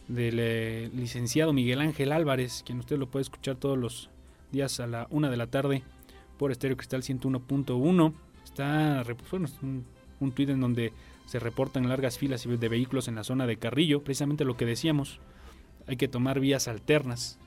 del 0.08 0.38
eh, 0.40 0.90
licenciado 0.94 1.54
Miguel 1.54 1.82
Ángel 1.82 2.12
Álvarez, 2.12 2.64
quien 2.66 2.80
usted 2.80 2.98
lo 2.98 3.08
puede 3.08 3.24
escuchar 3.24 3.56
todos 3.56 3.78
los 3.78 4.10
días 4.52 4.80
a 4.80 4.88
la 4.88 5.08
una 5.10 5.30
de 5.30 5.38
la 5.38 5.48
tarde 5.48 5.84
por 6.38 6.52
Estéreo 6.52 6.78
Cristal 6.78 7.02
101.1. 7.02 8.14
Está 8.44 9.04
bueno, 9.32 9.48
un, 9.62 9.86
un 10.20 10.32
tuit 10.32 10.50
en 10.50 10.60
donde 10.60 10.94
se 11.26 11.40
reportan 11.40 11.88
largas 11.88 12.18
filas 12.18 12.44
de 12.48 12.70
vehículos 12.70 13.08
en 13.08 13.16
la 13.16 13.24
zona 13.24 13.48
de 13.48 13.58
Carrillo, 13.58 14.04
precisamente 14.04 14.46
lo 14.46 14.58
que 14.58 14.66
decíamos, 14.66 15.20
hay 15.88 15.98
que 15.98 16.08
tomar 16.08 16.40
vías 16.40 16.68
alternas. 16.68 17.40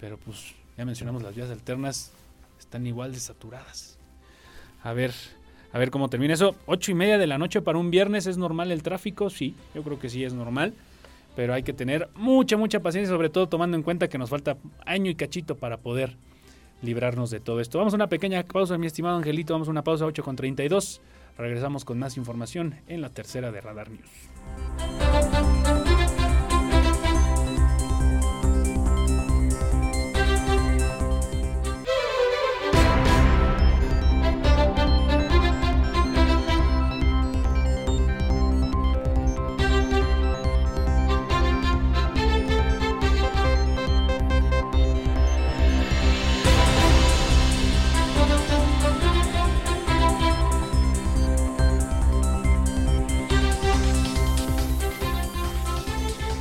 Pero 0.00 0.18
pues 0.18 0.54
ya 0.76 0.84
mencionamos 0.84 1.22
las 1.22 1.34
vías 1.34 1.50
alternas, 1.50 2.12
están 2.58 2.86
igual 2.86 3.12
de 3.12 3.20
saturadas. 3.20 3.98
A 4.82 4.92
ver, 4.92 5.12
a 5.72 5.78
ver 5.78 5.90
cómo 5.90 6.08
termina 6.08 6.34
eso. 6.34 6.54
Ocho 6.66 6.90
y 6.90 6.94
media 6.94 7.18
de 7.18 7.26
la 7.26 7.38
noche 7.38 7.60
para 7.62 7.78
un 7.78 7.90
viernes, 7.90 8.26
¿es 8.26 8.38
normal 8.38 8.70
el 8.70 8.82
tráfico? 8.82 9.30
Sí, 9.30 9.54
yo 9.74 9.82
creo 9.82 9.98
que 9.98 10.08
sí 10.08 10.24
es 10.24 10.34
normal. 10.34 10.74
Pero 11.38 11.54
hay 11.54 11.62
que 11.62 11.72
tener 11.72 12.08
mucha, 12.16 12.56
mucha 12.56 12.80
paciencia, 12.80 13.14
sobre 13.14 13.30
todo 13.30 13.48
tomando 13.48 13.76
en 13.76 13.84
cuenta 13.84 14.08
que 14.08 14.18
nos 14.18 14.28
falta 14.28 14.56
año 14.84 15.08
y 15.08 15.14
cachito 15.14 15.56
para 15.56 15.76
poder 15.76 16.16
librarnos 16.82 17.30
de 17.30 17.38
todo 17.38 17.60
esto. 17.60 17.78
Vamos 17.78 17.94
a 17.94 17.96
una 17.96 18.08
pequeña 18.08 18.42
pausa, 18.42 18.76
mi 18.76 18.88
estimado 18.88 19.18
Angelito. 19.18 19.54
Vamos 19.54 19.68
a 19.68 19.70
una 19.70 19.84
pausa 19.84 20.04
8 20.04 20.24
con 20.24 20.34
32. 20.34 21.00
Regresamos 21.38 21.84
con 21.84 21.96
más 21.96 22.16
información 22.16 22.74
en 22.88 23.02
la 23.02 23.10
tercera 23.10 23.52
de 23.52 23.60
Radar 23.60 23.88
News. 23.88 24.10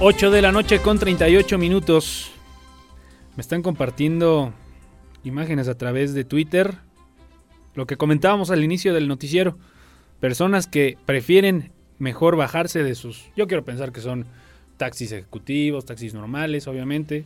8 0.10 0.32
de 0.32 0.41
la 0.41 0.54
noche 0.54 0.80
con 0.80 0.98
38 1.00 1.58
minutos. 1.58 2.32
Me 3.36 3.41
están 3.41 3.62
compartiendo 3.62 4.54
imágenes 5.26 5.67
a 5.67 5.78
través 5.78 6.13
de 6.13 6.24
Twitter. 6.24 6.76
Lo 7.76 7.88
que 7.88 7.98
comentábamos 7.98 8.50
al 8.50 8.63
inicio 8.63 8.93
del 8.93 9.10
noticiero. 9.10 9.58
Personas 10.22 10.65
que 10.65 10.98
prefieren 11.06 11.74
mejor 12.00 12.38
bajarse 12.38 12.84
de 12.84 12.96
sus... 12.96 13.26
Yo 13.36 13.48
quiero 13.48 13.65
pensar 13.65 13.91
que 13.91 14.00
son 14.00 14.26
taxis 14.78 15.12
ejecutivos, 15.12 15.84
taxis 15.84 16.13
normales, 16.13 16.70
obviamente. 16.70 17.26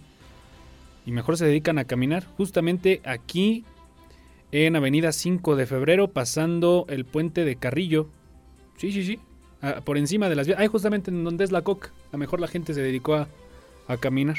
Y 1.06 1.12
mejor 1.12 1.38
se 1.38 1.46
dedican 1.46 1.78
a 1.78 1.86
caminar. 1.86 2.26
Justamente 2.36 3.00
aquí 3.06 3.64
en 4.52 4.76
Avenida 4.76 5.12
5 5.12 5.56
de 5.56 5.68
Febrero, 5.68 6.08
pasando 6.08 6.88
el 6.90 7.06
puente 7.06 7.46
de 7.46 7.58
Carrillo. 7.58 8.10
Sí, 8.78 8.92
sí, 8.92 9.04
sí. 9.04 9.20
Por 9.84 9.98
encima 9.98 10.30
de 10.30 10.36
las 10.36 10.48
vías. 10.48 10.60
Ahí 10.60 10.68
justamente 10.68 11.12
en 11.12 11.24
donde 11.24 11.44
es 11.44 11.52
la 11.52 11.62
coca. 11.62 11.90
A 12.10 12.14
lo 12.14 12.18
mejor 12.18 12.40
la 12.40 12.48
gente 12.48 12.74
se 12.74 12.82
dedicó 12.82 13.16
a, 13.16 13.28
a 13.88 13.98
caminar. 13.98 14.38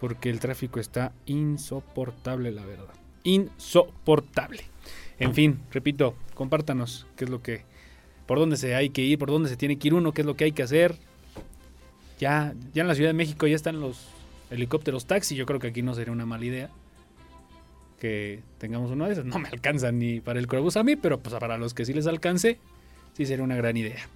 Porque 0.00 0.30
el 0.30 0.40
tráfico 0.40 0.80
está 0.80 1.12
insoportable, 1.26 2.50
la 2.52 2.64
verdad. 2.64 2.94
Insoportable. 3.22 4.64
En 5.18 5.34
fin, 5.34 5.60
repito, 5.70 6.14
compártanos 6.34 7.06
qué 7.16 7.24
es 7.24 7.30
lo 7.30 7.40
que, 7.42 7.62
por 8.26 8.38
dónde 8.38 8.56
se 8.56 8.74
hay 8.74 8.90
que 8.90 9.02
ir, 9.02 9.18
por 9.18 9.30
dónde 9.30 9.48
se 9.48 9.56
tiene 9.56 9.78
que 9.78 9.88
ir 9.88 9.94
uno, 9.94 10.12
qué 10.12 10.22
es 10.22 10.26
lo 10.26 10.34
que 10.34 10.44
hay 10.44 10.52
que 10.52 10.62
hacer. 10.62 10.96
Ya, 12.18 12.54
ya 12.72 12.82
en 12.82 12.88
la 12.88 12.94
Ciudad 12.94 13.10
de 13.10 13.14
México 13.14 13.46
ya 13.46 13.56
están 13.56 13.80
los 13.80 14.08
helicópteros 14.50 15.06
taxi. 15.06 15.36
Yo 15.36 15.46
creo 15.46 15.60
que 15.60 15.68
aquí 15.68 15.82
no 15.82 15.94
sería 15.94 16.12
una 16.12 16.26
mala 16.26 16.44
idea 16.44 16.70
que 18.00 18.42
tengamos 18.58 18.90
uno 18.90 19.06
de 19.06 19.12
esos. 19.12 19.24
No 19.24 19.38
me 19.38 19.48
alcanza 19.48 19.92
ni 19.92 20.20
para 20.20 20.38
el 20.38 20.46
Corobús 20.46 20.76
a 20.76 20.82
mí, 20.82 20.96
pero 20.96 21.18
pues 21.20 21.34
para 21.36 21.56
los 21.56 21.72
que 21.74 21.84
sí 21.84 21.92
les 21.92 22.06
alcance, 22.06 22.58
sí 23.14 23.26
sería 23.26 23.44
una 23.44 23.56
gran 23.56 23.76
idea. 23.76 24.08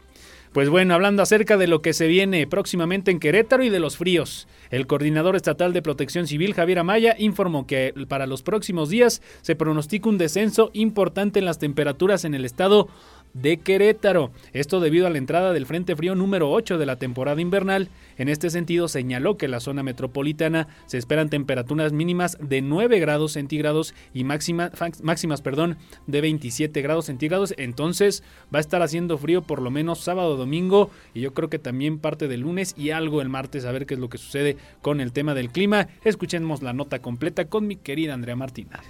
Pues 0.53 0.71
bueno, 0.71 0.95
hablando 0.95 1.23
acerca 1.23 1.59
de 1.59 1.67
lo 1.67 1.83
que 1.83 1.93
se 1.93 2.07
viene 2.07 2.47
próximamente 2.47 3.11
en 3.11 3.21
Querétaro 3.21 3.63
y 3.65 3.69
de 3.69 3.81
los 3.81 3.99
fríos, 3.99 4.49
el 4.71 4.87
coordinador 4.87 5.37
estatal 5.37 5.75
de 5.75 5.83
protección 5.83 6.27
civil, 6.27 6.55
Javier 6.55 6.79
Amaya, 6.79 7.15
informó 7.19 7.67
que 7.67 7.93
para 8.09 8.27
los 8.27 8.43
próximos 8.43 8.89
días 8.89 9.21
se 9.43 9.57
pronostica 9.57 10.09
un 10.09 10.17
descenso 10.17 10.71
importante 10.73 11.39
en 11.39 11.45
las 11.45 11.59
temperaturas 11.59 12.25
en 12.25 12.35
el 12.35 12.47
estado 12.47 12.89
de 13.35 13.59
Querétaro. 13.59 14.31
Esto 14.53 14.81
debido 14.81 15.07
a 15.07 15.11
la 15.11 15.19
entrada 15.19 15.53
del 15.53 15.67
Frente 15.67 15.97
Frío 15.97 16.15
número 16.15 16.51
8 16.51 16.79
de 16.79 16.87
la 16.87 16.97
temporada 16.97 17.41
invernal. 17.41 17.89
En 18.17 18.29
este 18.29 18.51
sentido, 18.51 18.89
señaló 18.89 19.37
que 19.37 19.47
en 19.47 19.53
la 19.53 19.61
zona 19.61 19.83
metropolitana 19.83 20.69
se 20.87 20.99
esperan 20.99 21.31
temperaturas 21.31 21.93
mínimas 21.93 22.37
de 22.41 22.63
9 22.63 22.99
grados 22.99 23.33
centígrados 23.33 23.95
y 24.13 24.25
máximas 24.25 25.43
perdón, 25.43 25.79
de 26.07 26.21
27 26.21 26.83
grados 26.83 27.07
centígrados. 27.07 27.55
Entonces 27.57 28.23
va 28.53 28.59
a 28.59 28.61
estar 28.61 28.83
haciendo 28.83 29.19
frío 29.19 29.43
por 29.43 29.63
lo 29.63 29.71
menos 29.71 30.01
sábado, 30.01 30.37
domingo 30.37 30.91
y 31.15 31.21
yo 31.21 31.35
creo 31.35 31.49
que 31.49 31.59
también 31.59 31.99
parte 31.99 32.29
del 32.29 32.41
lunes 32.41 32.75
y 32.77 32.91
algo 32.91 33.21
el 33.23 33.29
martes 33.29 33.65
a 33.65 33.73
ver 33.73 33.87
qué 33.87 33.95
es 33.95 34.01
lo 34.01 34.09
que 34.09 34.19
sucede 34.19 34.57
con 34.83 35.01
el 35.01 35.13
tema 35.13 35.35
del 35.35 35.51
clima. 35.51 35.89
Escuchemos 36.05 36.63
la 36.63 36.73
nota 36.73 37.01
completa 37.01 37.47
con 37.47 37.67
mi 37.67 37.77
querida 37.77 38.15
Andrea 38.15 38.37
Martínez. 38.37 38.81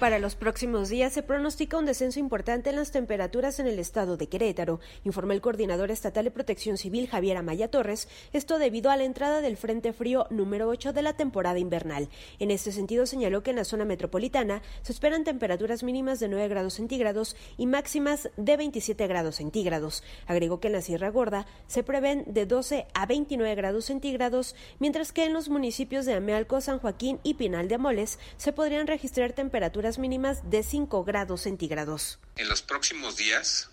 Para 0.00 0.20
los 0.20 0.36
próximos 0.36 0.90
días 0.90 1.12
se 1.12 1.24
pronostica 1.24 1.76
un 1.76 1.84
descenso 1.84 2.20
importante 2.20 2.70
en 2.70 2.76
las 2.76 2.92
temperaturas 2.92 3.58
en 3.58 3.66
el 3.66 3.80
estado 3.80 4.16
de 4.16 4.28
Querétaro, 4.28 4.78
informó 5.02 5.32
el 5.32 5.40
coordinador 5.40 5.90
estatal 5.90 6.24
de 6.24 6.30
protección 6.30 6.78
civil 6.78 7.08
Javier 7.08 7.36
Amaya 7.36 7.68
Torres, 7.68 8.06
esto 8.32 8.60
debido 8.60 8.92
a 8.92 8.96
la 8.96 9.02
entrada 9.02 9.40
del 9.40 9.56
Frente 9.56 9.92
Frío 9.92 10.28
número 10.30 10.68
8 10.68 10.92
de 10.92 11.02
la 11.02 11.14
temporada 11.14 11.58
invernal. 11.58 12.08
En 12.38 12.52
este 12.52 12.70
sentido 12.70 13.06
señaló 13.06 13.42
que 13.42 13.50
en 13.50 13.56
la 13.56 13.64
zona 13.64 13.84
metropolitana 13.84 14.62
se 14.82 14.92
esperan 14.92 15.24
temperaturas 15.24 15.82
mínimas 15.82 16.20
de 16.20 16.28
9 16.28 16.46
grados 16.46 16.74
centígrados 16.74 17.34
y 17.56 17.66
máximas 17.66 18.30
de 18.36 18.56
27 18.56 19.04
grados 19.08 19.34
centígrados. 19.34 20.04
Agregó 20.28 20.60
que 20.60 20.68
en 20.68 20.74
la 20.74 20.80
Sierra 20.80 21.10
Gorda 21.10 21.44
se 21.66 21.82
prevén 21.82 22.22
de 22.28 22.46
12 22.46 22.86
a 22.94 23.06
29 23.06 23.52
grados 23.56 23.86
centígrados, 23.86 24.54
mientras 24.78 25.10
que 25.10 25.24
en 25.24 25.32
los 25.32 25.48
municipios 25.48 26.06
de 26.06 26.14
Amealco, 26.14 26.60
San 26.60 26.78
Joaquín 26.78 27.18
y 27.24 27.34
Pinal 27.34 27.66
de 27.66 27.74
Amoles 27.74 28.20
se 28.36 28.52
podrían 28.52 28.86
registrar 28.86 29.32
temperaturas 29.32 29.87
mínimas 29.96 30.50
de 30.50 30.62
5 30.62 31.04
grados 31.04 31.40
centígrados. 31.40 32.18
En 32.36 32.50
los 32.50 32.60
próximos 32.60 33.16
días 33.16 33.70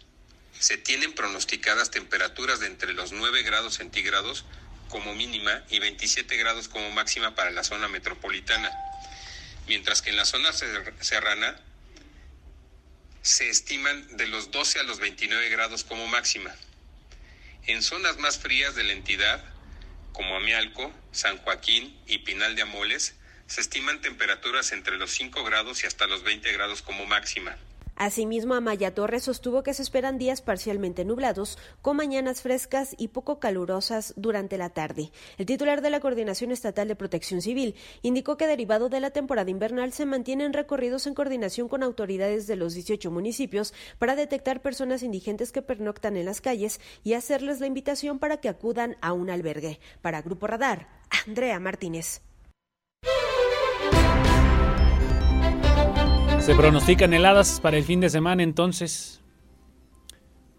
se 0.57 0.77
tienen 0.77 1.13
pronosticadas 1.13 1.91
temperaturas 1.91 2.61
de 2.61 2.67
entre 2.67 2.93
los 2.93 3.11
9 3.11 3.43
grados 3.43 3.75
centígrados 3.75 4.45
como 4.87 5.13
mínima 5.13 5.63
y 5.69 5.79
27 5.79 6.37
grados 6.37 6.69
como 6.69 6.89
máxima 6.91 7.35
para 7.35 7.51
la 7.51 7.65
zona 7.65 7.89
metropolitana, 7.89 8.71
mientras 9.67 10.01
que 10.01 10.11
en 10.11 10.15
la 10.15 10.25
zona 10.25 10.51
serrana 10.53 11.59
se 13.21 13.49
estiman 13.49 14.15
de 14.15 14.27
los 14.27 14.51
12 14.51 14.79
a 14.79 14.83
los 14.83 14.99
29 14.99 15.49
grados 15.49 15.83
como 15.83 16.07
máxima. 16.07 16.55
En 17.65 17.81
zonas 17.81 18.17
más 18.19 18.37
frías 18.37 18.75
de 18.75 18.83
la 18.83 18.93
entidad, 18.93 19.43
como 20.13 20.37
Amialco, 20.37 20.93
San 21.11 21.37
Joaquín 21.39 21.99
y 22.05 22.19
Pinal 22.19 22.55
de 22.55 22.61
Amoles, 22.61 23.15
se 23.47 23.61
estiman 23.61 24.01
temperaturas 24.01 24.71
entre 24.71 24.97
los 24.97 25.11
5 25.11 25.43
grados 25.43 25.83
y 25.83 25.87
hasta 25.87 26.07
los 26.07 26.23
20 26.23 26.51
grados 26.53 26.81
como 26.81 27.05
máxima. 27.05 27.57
Asimismo, 27.97 28.55
Amaya 28.55 28.93
Torres 28.93 29.23
sostuvo 29.23 29.63
que 29.63 29.73
se 29.73 29.81
esperan 29.81 30.17
días 30.17 30.41
parcialmente 30.41 31.05
nublados, 31.05 31.57
con 31.81 31.95
mañanas 31.95 32.41
frescas 32.41 32.93
y 32.97 33.07
poco 33.07 33.39
calurosas 33.39 34.13
durante 34.17 34.57
la 34.57 34.69
tarde. 34.69 35.11
El 35.37 35.45
titular 35.45 35.81
de 35.81 35.89
la 35.89 36.01
Coordinación 36.01 36.51
Estatal 36.51 36.89
de 36.89 36.97
Protección 36.97 37.41
Civil 37.41 37.73
indicó 38.01 38.35
que 38.35 38.47
derivado 38.47 38.89
de 38.89 38.99
la 38.99 39.11
temporada 39.11 39.49
invernal 39.49 39.93
se 39.93 40.05
mantienen 40.05 40.51
recorridos 40.51 41.07
en 41.07 41.13
coordinación 41.13 41.69
con 41.69 41.83
autoridades 41.83 42.47
de 42.47 42.57
los 42.57 42.73
18 42.73 43.09
municipios 43.11 43.73
para 43.97 44.17
detectar 44.17 44.61
personas 44.61 45.01
indigentes 45.01 45.53
que 45.53 45.61
pernoctan 45.61 46.17
en 46.17 46.25
las 46.25 46.41
calles 46.41 46.81
y 47.05 47.13
hacerles 47.13 47.61
la 47.61 47.67
invitación 47.67 48.19
para 48.19 48.41
que 48.41 48.49
acudan 48.49 48.97
a 48.99 49.13
un 49.13 49.29
albergue. 49.29 49.79
Para 50.01 50.21
Grupo 50.21 50.47
Radar, 50.47 50.89
Andrea 51.25 51.61
Martínez. 51.61 52.21
Se 56.45 56.53
pronostican 56.53 57.11
heladas 57.11 57.59
para 57.59 57.75
el 57.75 57.83
fin 57.83 57.99
de 57.99 58.07
semana 58.11 58.43
entonces, 58.43 59.19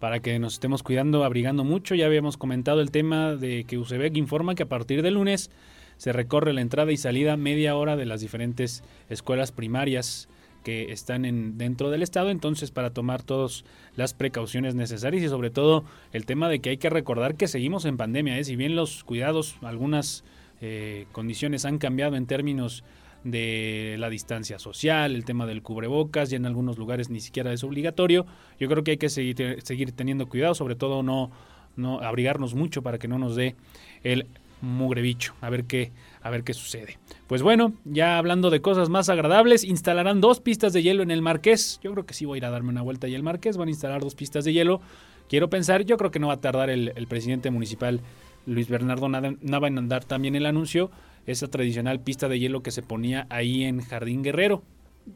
para 0.01 0.19
que 0.19 0.37
nos 0.37 0.55
estemos 0.55 0.83
cuidando, 0.83 1.23
abrigando 1.23 1.63
mucho. 1.63 1.95
Ya 1.95 2.07
habíamos 2.07 2.35
comentado 2.35 2.81
el 2.81 2.91
tema 2.91 3.37
de 3.37 3.63
que 3.63 3.77
UCEBEC 3.77 4.17
informa 4.17 4.53
que 4.53 4.63
a 4.63 4.67
partir 4.67 5.01
de 5.01 5.11
lunes 5.11 5.49
se 5.95 6.11
recorre 6.11 6.51
la 6.51 6.59
entrada 6.59 6.91
y 6.91 6.97
salida 6.97 7.37
media 7.37 7.77
hora 7.77 7.95
de 7.95 8.05
las 8.05 8.19
diferentes 8.19 8.83
escuelas 9.07 9.53
primarias 9.53 10.27
que 10.65 10.91
están 10.91 11.23
en, 11.23 11.57
dentro 11.57 11.89
del 11.89 12.03
estado, 12.03 12.31
entonces 12.31 12.69
para 12.69 12.89
tomar 12.89 13.23
todas 13.23 13.63
las 13.95 14.13
precauciones 14.13 14.75
necesarias 14.75 15.23
y 15.23 15.29
sobre 15.29 15.51
todo 15.51 15.85
el 16.11 16.25
tema 16.25 16.49
de 16.49 16.59
que 16.59 16.71
hay 16.71 16.77
que 16.77 16.89
recordar 16.89 17.35
que 17.35 17.47
seguimos 17.47 17.85
en 17.85 17.95
pandemia, 17.95 18.37
¿eh? 18.37 18.43
si 18.43 18.57
bien 18.57 18.75
los 18.75 19.05
cuidados, 19.05 19.55
algunas 19.61 20.25
eh, 20.59 21.05
condiciones 21.13 21.63
han 21.63 21.77
cambiado 21.77 22.17
en 22.17 22.25
términos 22.25 22.83
de 23.23 23.95
la 23.99 24.09
distancia 24.09 24.59
social, 24.59 25.15
el 25.15 25.25
tema 25.25 25.45
del 25.45 25.61
cubrebocas, 25.61 26.31
y 26.31 26.35
en 26.35 26.45
algunos 26.45 26.77
lugares 26.77 27.09
ni 27.09 27.19
siquiera 27.19 27.51
es 27.51 27.63
obligatorio. 27.63 28.25
Yo 28.59 28.67
creo 28.67 28.83
que 28.83 28.91
hay 28.91 28.97
que 28.97 29.09
seguir, 29.09 29.57
seguir 29.63 29.91
teniendo 29.91 30.27
cuidado, 30.27 30.55
sobre 30.55 30.75
todo 30.75 31.03
no, 31.03 31.31
no 31.75 31.99
abrigarnos 32.01 32.53
mucho 32.53 32.81
para 32.81 32.97
que 32.97 33.07
no 33.07 33.19
nos 33.19 33.35
dé 33.35 33.55
el 34.03 34.27
mugre 34.61 35.01
bicho. 35.01 35.33
A 35.41 35.49
ver 35.49 35.65
qué, 35.65 35.91
a 36.21 36.29
ver 36.29 36.43
qué 36.43 36.53
sucede. 36.53 36.97
Pues 37.27 37.41
bueno, 37.41 37.73
ya 37.85 38.17
hablando 38.17 38.49
de 38.49 38.61
cosas 38.61 38.89
más 38.89 39.09
agradables, 39.09 39.63
instalarán 39.63 40.21
dos 40.21 40.39
pistas 40.39 40.73
de 40.73 40.83
hielo 40.83 41.03
en 41.03 41.11
el 41.11 41.21
Marqués. 41.21 41.79
Yo 41.83 41.91
creo 41.91 42.05
que 42.05 42.13
sí 42.13 42.25
voy 42.25 42.37
a 42.37 42.39
ir 42.39 42.45
a 42.45 42.49
darme 42.49 42.69
una 42.69 42.81
vuelta 42.81 43.07
y 43.07 43.15
el 43.15 43.23
Marqués 43.23 43.57
van 43.57 43.67
a 43.67 43.71
instalar 43.71 44.01
dos 44.01 44.15
pistas 44.15 44.45
de 44.45 44.53
hielo. 44.53 44.81
Quiero 45.29 45.49
pensar, 45.49 45.83
yo 45.83 45.97
creo 45.97 46.11
que 46.11 46.19
no 46.19 46.27
va 46.27 46.35
a 46.35 46.41
tardar 46.41 46.69
el, 46.69 46.93
el 46.95 47.07
presidente 47.07 47.51
municipal 47.51 48.01
Luis 48.45 48.69
Bernardo 48.69 49.09
Nava 49.09 49.67
en 49.67 49.77
andar 49.77 50.05
también 50.05 50.35
el 50.35 50.45
anuncio 50.45 50.89
esa 51.27 51.47
tradicional 51.49 51.99
pista 51.99 52.27
de 52.27 52.39
hielo 52.39 52.63
que 52.63 52.71
se 52.71 52.81
ponía 52.81 53.27
ahí 53.29 53.65
en 53.65 53.81
Jardín 53.81 54.23
Guerrero. 54.23 54.63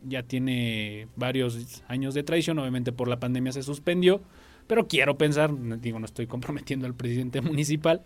Ya 0.08 0.24
tiene 0.24 1.08
varios 1.16 1.84
años 1.88 2.14
de 2.14 2.24
tradición, 2.24 2.60
obviamente 2.60 2.92
por 2.92 3.08
la 3.08 3.20
pandemia 3.20 3.52
se 3.52 3.64
suspendió, 3.64 4.22
pero 4.68 4.88
quiero 4.88 5.18
pensar, 5.18 5.52
digo, 5.82 6.00
no 6.00 6.06
estoy 6.06 6.28
comprometiendo 6.28 6.86
al 6.86 6.94
presidente 6.94 7.42
municipal, 7.42 8.04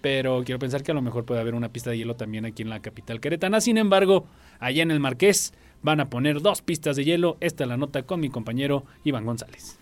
pero 0.00 0.42
quiero 0.44 0.58
pensar 0.58 0.82
que 0.82 0.90
a 0.90 0.94
lo 0.94 1.02
mejor 1.02 1.24
puede 1.24 1.40
haber 1.40 1.54
una 1.54 1.70
pista 1.70 1.90
de 1.90 1.98
hielo 1.98 2.16
también 2.16 2.44
aquí 2.44 2.62
en 2.62 2.70
la 2.70 2.80
capital 2.80 3.20
queretana. 3.20 3.60
Sin 3.60 3.78
embargo, 3.78 4.26
allá 4.58 4.82
en 4.82 4.90
el 4.90 5.00
Marqués 5.00 5.54
van 5.82 6.00
a 6.00 6.10
poner 6.10 6.40
dos 6.40 6.60
pistas 6.62 6.96
de 6.96 7.04
hielo. 7.04 7.36
Esta 7.40 7.64
es 7.64 7.68
la 7.68 7.76
nota 7.76 8.02
con 8.02 8.20
mi 8.20 8.28
compañero 8.28 8.84
Iván 9.04 9.24
González. 9.24 9.78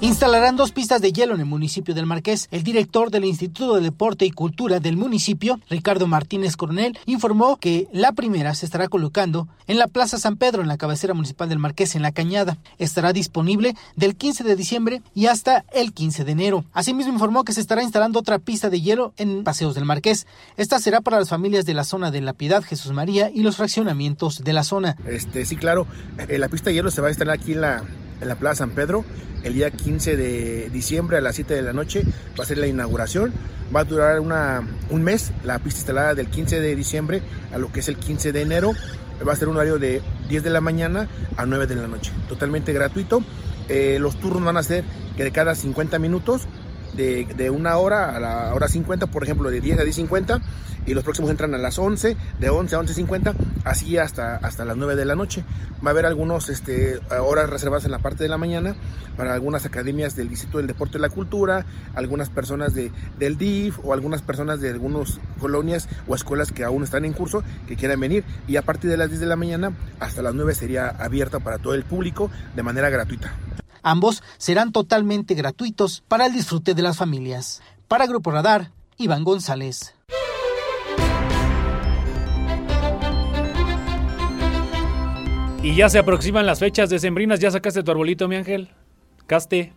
Instalarán 0.00 0.56
dos 0.56 0.72
pistas 0.72 1.00
de 1.00 1.12
hielo 1.12 1.34
en 1.34 1.40
el 1.40 1.46
municipio 1.46 1.94
del 1.94 2.06
Marqués. 2.06 2.48
El 2.50 2.62
director 2.62 3.10
del 3.10 3.24
Instituto 3.24 3.74
de 3.74 3.80
Deporte 3.80 4.26
y 4.26 4.30
Cultura 4.30 4.78
del 4.78 4.96
municipio, 4.96 5.58
Ricardo 5.70 6.06
Martínez 6.06 6.56
Coronel, 6.56 6.98
informó 7.06 7.56
que 7.56 7.88
la 7.92 8.12
primera 8.12 8.54
se 8.54 8.66
estará 8.66 8.88
colocando 8.88 9.48
en 9.66 9.78
la 9.78 9.88
Plaza 9.88 10.18
San 10.18 10.36
Pedro, 10.36 10.62
en 10.62 10.68
la 10.68 10.76
cabecera 10.76 11.14
municipal 11.14 11.48
del 11.48 11.58
Marqués, 11.58 11.94
en 11.94 12.02
la 12.02 12.12
Cañada. 12.12 12.58
Estará 12.78 13.12
disponible 13.12 13.74
del 13.96 14.16
15 14.16 14.44
de 14.44 14.56
diciembre 14.56 15.02
y 15.14 15.26
hasta 15.26 15.64
el 15.72 15.92
15 15.92 16.24
de 16.24 16.32
enero. 16.32 16.64
Asimismo 16.72 17.12
informó 17.12 17.44
que 17.44 17.52
se 17.52 17.60
estará 17.60 17.82
instalando 17.82 18.20
otra 18.20 18.38
pista 18.38 18.68
de 18.68 18.80
hielo 18.80 19.14
en 19.16 19.44
Paseos 19.44 19.74
del 19.74 19.86
Marqués. 19.86 20.26
Esta 20.56 20.78
será 20.78 21.00
para 21.00 21.18
las 21.18 21.30
familias 21.30 21.64
de 21.64 21.74
la 21.74 21.84
zona 21.84 22.10
de 22.10 22.20
La 22.20 22.34
Piedad, 22.34 22.62
Jesús 22.62 22.92
María 22.92 23.30
y 23.32 23.42
los 23.42 23.56
fraccionamientos 23.56 24.44
de 24.44 24.52
la 24.52 24.62
zona. 24.62 24.96
Este, 25.06 25.46
sí, 25.46 25.56
claro, 25.56 25.86
eh, 26.28 26.38
la 26.38 26.48
pista 26.48 26.70
de 26.70 26.74
hielo 26.74 26.90
se 26.90 27.00
va 27.00 27.08
a 27.08 27.10
instalar 27.10 27.38
aquí 27.38 27.52
en 27.52 27.62
la, 27.62 27.82
en 28.20 28.28
la 28.28 28.36
Plaza 28.36 28.58
San 28.58 28.70
Pedro 28.70 29.04
el 29.46 29.54
día 29.54 29.70
15 29.70 30.16
de 30.16 30.70
diciembre 30.70 31.18
a 31.18 31.20
las 31.20 31.36
7 31.36 31.54
de 31.54 31.62
la 31.62 31.72
noche 31.72 32.02
va 32.38 32.42
a 32.42 32.46
ser 32.46 32.58
la 32.58 32.66
inauguración. 32.66 33.32
Va 33.74 33.80
a 33.80 33.84
durar 33.84 34.18
una, 34.18 34.66
un 34.90 35.02
mes 35.02 35.32
la 35.44 35.58
pista 35.60 35.80
instalada 35.80 36.14
del 36.14 36.28
15 36.28 36.60
de 36.60 36.74
diciembre 36.74 37.22
a 37.52 37.58
lo 37.58 37.70
que 37.70 37.80
es 37.80 37.88
el 37.88 37.96
15 37.96 38.32
de 38.32 38.42
enero. 38.42 38.72
Va 39.26 39.32
a 39.32 39.36
ser 39.36 39.48
un 39.48 39.56
horario 39.56 39.78
de 39.78 40.02
10 40.28 40.42
de 40.42 40.50
la 40.50 40.60
mañana 40.60 41.08
a 41.36 41.46
9 41.46 41.68
de 41.68 41.76
la 41.76 41.86
noche. 41.86 42.12
Totalmente 42.28 42.72
gratuito. 42.72 43.22
Eh, 43.68 43.98
los 44.00 44.18
turnos 44.18 44.44
van 44.44 44.56
a 44.56 44.62
ser 44.62 44.84
que 45.16 45.24
de 45.24 45.30
cada 45.30 45.54
50 45.54 45.98
minutos, 45.98 46.42
de, 46.94 47.26
de, 47.36 47.50
una 47.50 47.76
hora 47.76 48.16
a 48.16 48.20
la 48.20 48.54
hora 48.54 48.68
50, 48.68 49.08
por 49.08 49.22
ejemplo, 49.22 49.50
de 49.50 49.60
10 49.60 49.78
a 49.78 49.84
10.50 49.84 50.40
y 50.86 50.94
los 50.94 51.04
próximos 51.04 51.30
entran 51.30 51.54
a 51.54 51.58
las 51.58 51.78
11, 51.78 52.16
de 52.38 52.48
11 52.48 52.76
a 52.76 52.80
11.50, 52.80 53.34
así 53.64 53.98
hasta, 53.98 54.36
hasta 54.36 54.64
las 54.64 54.76
9 54.76 54.96
de 54.96 55.04
la 55.04 55.14
noche. 55.14 55.44
Va 55.84 55.90
a 55.90 55.92
haber 55.92 56.06
algunos 56.06 56.48
este, 56.48 57.00
horas 57.20 57.50
reservadas 57.50 57.84
en 57.84 57.90
la 57.90 57.98
parte 57.98 58.22
de 58.22 58.28
la 58.28 58.38
mañana 58.38 58.76
para 59.16 59.34
algunas 59.34 59.66
academias 59.66 60.14
del 60.16 60.28
Distrito 60.28 60.58
del 60.58 60.66
Deporte 60.66 60.98
y 60.98 61.00
la 61.00 61.08
Cultura, 61.08 61.66
algunas 61.94 62.30
personas 62.30 62.74
de, 62.74 62.92
del 63.18 63.36
DIF 63.36 63.78
o 63.84 63.92
algunas 63.92 64.22
personas 64.22 64.60
de 64.60 64.70
algunas 64.70 65.18
colonias 65.40 65.88
o 66.06 66.14
escuelas 66.14 66.52
que 66.52 66.64
aún 66.64 66.84
están 66.84 67.04
en 67.04 67.12
curso 67.12 67.42
que 67.66 67.76
quieran 67.76 68.00
venir. 68.00 68.24
Y 68.46 68.56
a 68.56 68.62
partir 68.62 68.90
de 68.90 68.96
las 68.96 69.08
10 69.08 69.20
de 69.20 69.26
la 69.26 69.36
mañana 69.36 69.72
hasta 70.00 70.22
las 70.22 70.34
9 70.34 70.54
sería 70.54 70.88
abierta 70.88 71.40
para 71.40 71.58
todo 71.58 71.74
el 71.74 71.84
público 71.84 72.30
de 72.54 72.62
manera 72.62 72.90
gratuita. 72.90 73.34
Ambos 73.82 74.22
serán 74.36 74.72
totalmente 74.72 75.34
gratuitos 75.34 76.02
para 76.08 76.26
el 76.26 76.32
disfrute 76.32 76.74
de 76.74 76.82
las 76.82 76.96
familias. 76.96 77.62
Para 77.88 78.06
Grupo 78.06 78.32
Radar, 78.32 78.72
Iván 78.96 79.22
González. 79.22 79.95
Y 85.66 85.74
ya 85.74 85.88
se 85.88 85.98
aproximan 85.98 86.46
las 86.46 86.60
fechas 86.60 86.90
decembrinas. 86.90 87.40
¿Ya 87.40 87.50
sacaste 87.50 87.82
tu 87.82 87.90
arbolito, 87.90 88.28
mi 88.28 88.36
ángel? 88.36 88.68
¿Caste? 89.26 89.72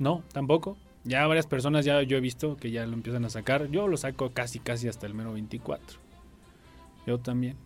No, 0.00 0.24
tampoco. 0.32 0.76
Ya 1.04 1.24
varias 1.28 1.46
personas 1.46 1.84
ya 1.84 2.02
yo 2.02 2.16
he 2.16 2.20
visto 2.20 2.56
que 2.56 2.72
ya 2.72 2.84
lo 2.84 2.94
empiezan 2.94 3.24
a 3.24 3.30
sacar. 3.30 3.70
Yo 3.70 3.86
lo 3.86 3.96
saco 3.96 4.32
casi, 4.32 4.58
casi 4.58 4.88
hasta 4.88 5.06
el 5.06 5.14
mero 5.14 5.34
24. 5.34 6.00
Yo 7.06 7.20
también. 7.20 7.56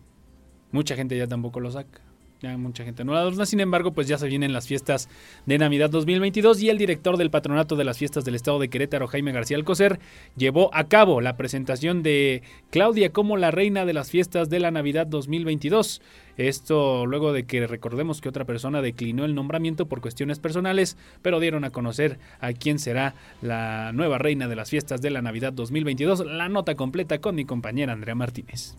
Mucha 0.71 0.95
gente 0.95 1.17
ya 1.17 1.25
tampoco 1.25 1.59
lo 1.59 1.71
saca 1.71 2.02
ya 2.43 2.57
mucha 2.57 2.83
gente 2.83 3.05
no 3.05 3.13
la 3.13 3.21
adorna. 3.21 3.45
Sin 3.45 3.61
embargo, 3.61 3.93
pues 3.93 4.07
ya 4.07 4.17
se 4.17 4.27
vienen 4.27 4.51
las 4.51 4.67
fiestas 4.67 5.07
de 5.45 5.57
Navidad 5.57 5.89
2022 5.89 6.61
y 6.61 6.69
el 6.69 6.77
director 6.77 7.15
del 7.15 7.31
Patronato 7.31 7.77
de 7.77 7.85
las 7.85 7.97
Fiestas 7.97 8.25
del 8.25 8.35
Estado 8.35 8.59
de 8.59 8.69
Querétaro, 8.69 9.07
Jaime 9.07 9.31
García 9.31 9.55
Alcocer, 9.55 9.99
llevó 10.35 10.69
a 10.73 10.83
cabo 10.83 11.21
la 11.21 11.37
presentación 11.37 12.03
de 12.03 12.43
Claudia 12.69 13.11
como 13.11 13.37
la 13.37 13.49
reina 13.49 13.85
de 13.85 13.93
las 13.93 14.11
fiestas 14.11 14.49
de 14.49 14.59
la 14.59 14.71
Navidad 14.71 15.07
2022. 15.07 16.01
Esto 16.35 17.05
luego 17.05 17.31
de 17.31 17.45
que 17.45 17.65
recordemos 17.65 18.19
que 18.19 18.27
otra 18.27 18.43
persona 18.43 18.81
declinó 18.81 19.23
el 19.23 19.35
nombramiento 19.35 19.85
por 19.85 20.01
cuestiones 20.01 20.39
personales, 20.39 20.97
pero 21.21 21.39
dieron 21.39 21.63
a 21.63 21.69
conocer 21.69 22.19
a 22.41 22.51
quién 22.51 22.77
será 22.77 23.15
la 23.41 23.91
nueva 23.93 24.17
reina 24.17 24.49
de 24.49 24.55
las 24.57 24.69
fiestas 24.69 25.01
de 25.01 25.11
la 25.11 25.21
Navidad 25.21 25.53
2022. 25.53 26.25
La 26.25 26.49
nota 26.49 26.75
completa 26.75 27.19
con 27.19 27.35
mi 27.35 27.45
compañera 27.45 27.93
Andrea 27.93 28.15
Martínez. 28.15 28.75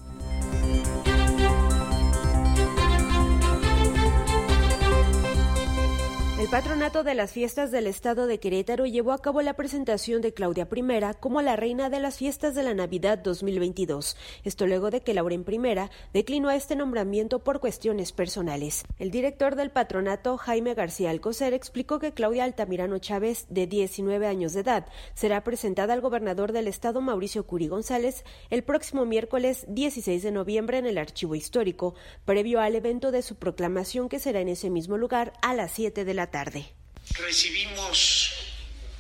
El 6.45 6.51
patronato 6.51 7.05
de 7.05 7.15
las 7.15 7.33
fiestas 7.33 7.71
del 7.71 7.87
estado 7.87 8.27
de 8.27 8.39
Querétaro 8.39 8.85
llevó 8.85 9.13
a 9.13 9.23
cabo 9.23 9.41
la 9.41 9.55
presentación 9.55 10.21
de 10.21 10.35
Claudia 10.35 10.69
I 10.71 11.17
como 11.19 11.41
la 11.41 11.57
reina 11.57 11.89
de 11.89 12.01
las 12.01 12.19
fiestas 12.19 12.55
de 12.55 12.63
la 12.63 12.75
Navidad 12.75 13.17
2022. 13.17 14.15
Esto 14.45 14.67
luego 14.67 14.91
de 14.91 15.01
que 15.01 15.15
Lauren 15.15 15.47
I 15.49 15.89
declinó 16.13 16.51
este 16.51 16.77
nombramiento 16.77 17.39
por 17.39 17.61
cuestiones 17.61 18.13
personales. 18.13 18.85
El 18.99 19.11
director 19.11 19.57
del 19.57 19.71
patronato, 19.71 20.37
Jaime 20.37 20.75
García 20.75 21.09
Alcocer, 21.09 21.55
explicó 21.55 21.99
que 21.99 22.13
Claudia 22.13 22.45
Altamirano 22.45 22.99
Chávez, 22.99 23.47
de 23.49 23.67
19 23.67 24.27
años 24.27 24.53
de 24.53 24.61
edad, 24.61 24.87
será 25.15 25.45
presentada 25.45 25.95
al 25.95 26.03
gobernador 26.03 26.53
del 26.53 26.69
estado, 26.69 27.01
Mauricio 27.01 27.47
Curi 27.47 27.69
González, 27.69 28.23
el 28.51 28.65
próximo 28.65 29.07
miércoles 29.07 29.65
16 29.69 30.23
de 30.23 30.31
noviembre 30.31 30.77
en 30.77 30.85
el 30.85 30.99
Archivo 30.99 31.37
Histórico, 31.37 31.95
previo 32.27 32.61
al 32.61 32.77
evento 32.77 33.13
de 33.13 33.23
su 33.23 33.37
proclamación 33.37 34.11
que 34.11 34.19
será 34.19 34.41
en 34.41 34.49
ese 34.49 34.69
mismo 34.69 34.99
lugar 34.99 35.33
a 35.41 35.55
las 35.55 35.73
7 35.73 36.05
de 36.05 36.13
la 36.13 36.34
tarde. 36.35 36.67
Recibimos 37.13 38.33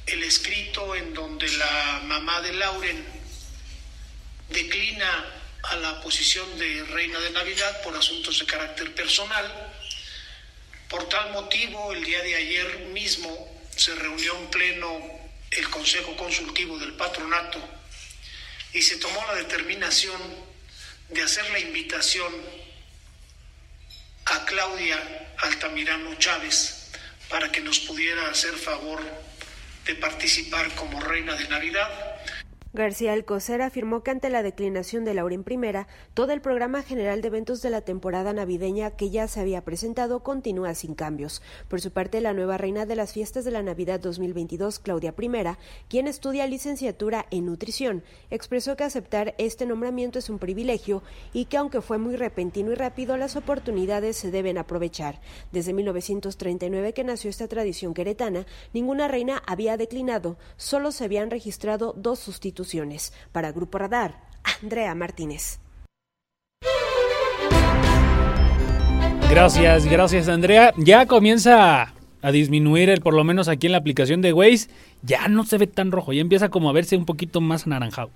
el 0.06 0.22
escrito 0.22 0.94
en 0.94 1.12
donde 1.12 1.48
la 1.48 2.00
mamá 2.04 2.40
de 2.42 2.52
Lauren 2.52 3.04
declina 4.50 5.10
a 5.64 5.74
la 5.74 6.00
posición 6.00 6.46
de 6.56 6.84
reina 6.84 7.18
de 7.18 7.30
Navidad 7.30 7.82
por 7.82 7.96
asuntos 7.96 8.38
de 8.38 8.46
carácter 8.46 8.94
personal. 8.94 9.46
Por 10.88 11.08
tal 11.08 11.32
motivo, 11.32 11.92
el 11.92 12.04
día 12.04 12.22
de 12.22 12.36
ayer 12.36 12.78
mismo 12.92 13.32
se 13.74 13.96
reunió 13.96 14.38
en 14.38 14.50
pleno 14.50 14.88
el 15.50 15.68
Consejo 15.70 16.16
Consultivo 16.16 16.78
del 16.78 16.92
Patronato 16.92 17.58
y 18.72 18.80
se 18.80 18.98
tomó 18.98 19.20
la 19.26 19.34
determinación 19.34 20.22
de 21.08 21.20
hacer 21.20 21.50
la 21.50 21.58
invitación 21.58 22.32
a 24.26 24.44
Claudia 24.44 25.34
Altamirano 25.38 26.14
Chávez 26.14 26.83
para 27.28 27.50
que 27.50 27.60
nos 27.60 27.80
pudiera 27.80 28.28
hacer 28.30 28.54
favor 28.54 29.00
de 29.84 29.94
participar 29.96 30.74
como 30.74 31.00
reina 31.00 31.34
de 31.34 31.48
Navidad 31.48 32.13
García 32.76 33.12
Alcocer 33.12 33.62
afirmó 33.62 34.02
que 34.02 34.10
ante 34.10 34.30
la 34.30 34.42
declinación 34.42 35.04
de 35.04 35.14
Lauren 35.14 35.44
I, 35.48 35.86
todo 36.12 36.32
el 36.32 36.40
programa 36.40 36.82
general 36.82 37.22
de 37.22 37.28
eventos 37.28 37.62
de 37.62 37.70
la 37.70 37.82
temporada 37.82 38.32
navideña 38.32 38.90
que 38.90 39.10
ya 39.10 39.28
se 39.28 39.38
había 39.38 39.62
presentado 39.62 40.24
continúa 40.24 40.74
sin 40.74 40.96
cambios. 40.96 41.40
Por 41.68 41.80
su 41.80 41.92
parte, 41.92 42.20
la 42.20 42.32
nueva 42.32 42.58
reina 42.58 42.84
de 42.84 42.96
las 42.96 43.12
fiestas 43.12 43.44
de 43.44 43.52
la 43.52 43.62
Navidad 43.62 44.00
2022, 44.00 44.80
Claudia 44.80 45.14
I, 45.16 45.30
quien 45.88 46.08
estudia 46.08 46.48
licenciatura 46.48 47.26
en 47.30 47.46
nutrición, 47.46 48.02
expresó 48.30 48.76
que 48.76 48.82
aceptar 48.82 49.36
este 49.38 49.66
nombramiento 49.66 50.18
es 50.18 50.28
un 50.28 50.40
privilegio 50.40 51.04
y 51.32 51.44
que 51.44 51.58
aunque 51.58 51.80
fue 51.80 51.98
muy 51.98 52.16
repentino 52.16 52.72
y 52.72 52.74
rápido, 52.74 53.16
las 53.16 53.36
oportunidades 53.36 54.16
se 54.16 54.32
deben 54.32 54.58
aprovechar. 54.58 55.20
Desde 55.52 55.72
1939 55.72 56.92
que 56.92 57.04
nació 57.04 57.30
esta 57.30 57.46
tradición 57.46 57.94
queretana, 57.94 58.46
ninguna 58.72 59.06
reina 59.06 59.40
había 59.46 59.76
declinado, 59.76 60.38
solo 60.56 60.90
se 60.90 61.04
habían 61.04 61.30
registrado 61.30 61.94
dos 61.96 62.18
sustituciones 62.18 62.63
para 63.32 63.52
Grupo 63.52 63.78
Radar, 63.78 64.20
Andrea 64.62 64.94
Martínez. 64.94 65.60
Gracias, 69.30 69.86
gracias 69.86 70.28
Andrea. 70.28 70.72
Ya 70.76 71.06
comienza 71.06 71.92
a 72.22 72.32
disminuir 72.32 72.88
el, 72.88 73.00
por 73.00 73.14
lo 73.14 73.24
menos 73.24 73.48
aquí 73.48 73.66
en 73.66 73.72
la 73.72 73.78
aplicación 73.78 74.22
de 74.22 74.32
Waze, 74.32 74.68
ya 75.02 75.28
no 75.28 75.44
se 75.44 75.58
ve 75.58 75.66
tan 75.66 75.92
rojo, 75.92 76.12
ya 76.12 76.20
empieza 76.20 76.48
como 76.48 76.70
a 76.70 76.72
verse 76.72 76.96
un 76.96 77.04
poquito 77.04 77.40
más 77.40 77.66
anaranjado. 77.66 78.10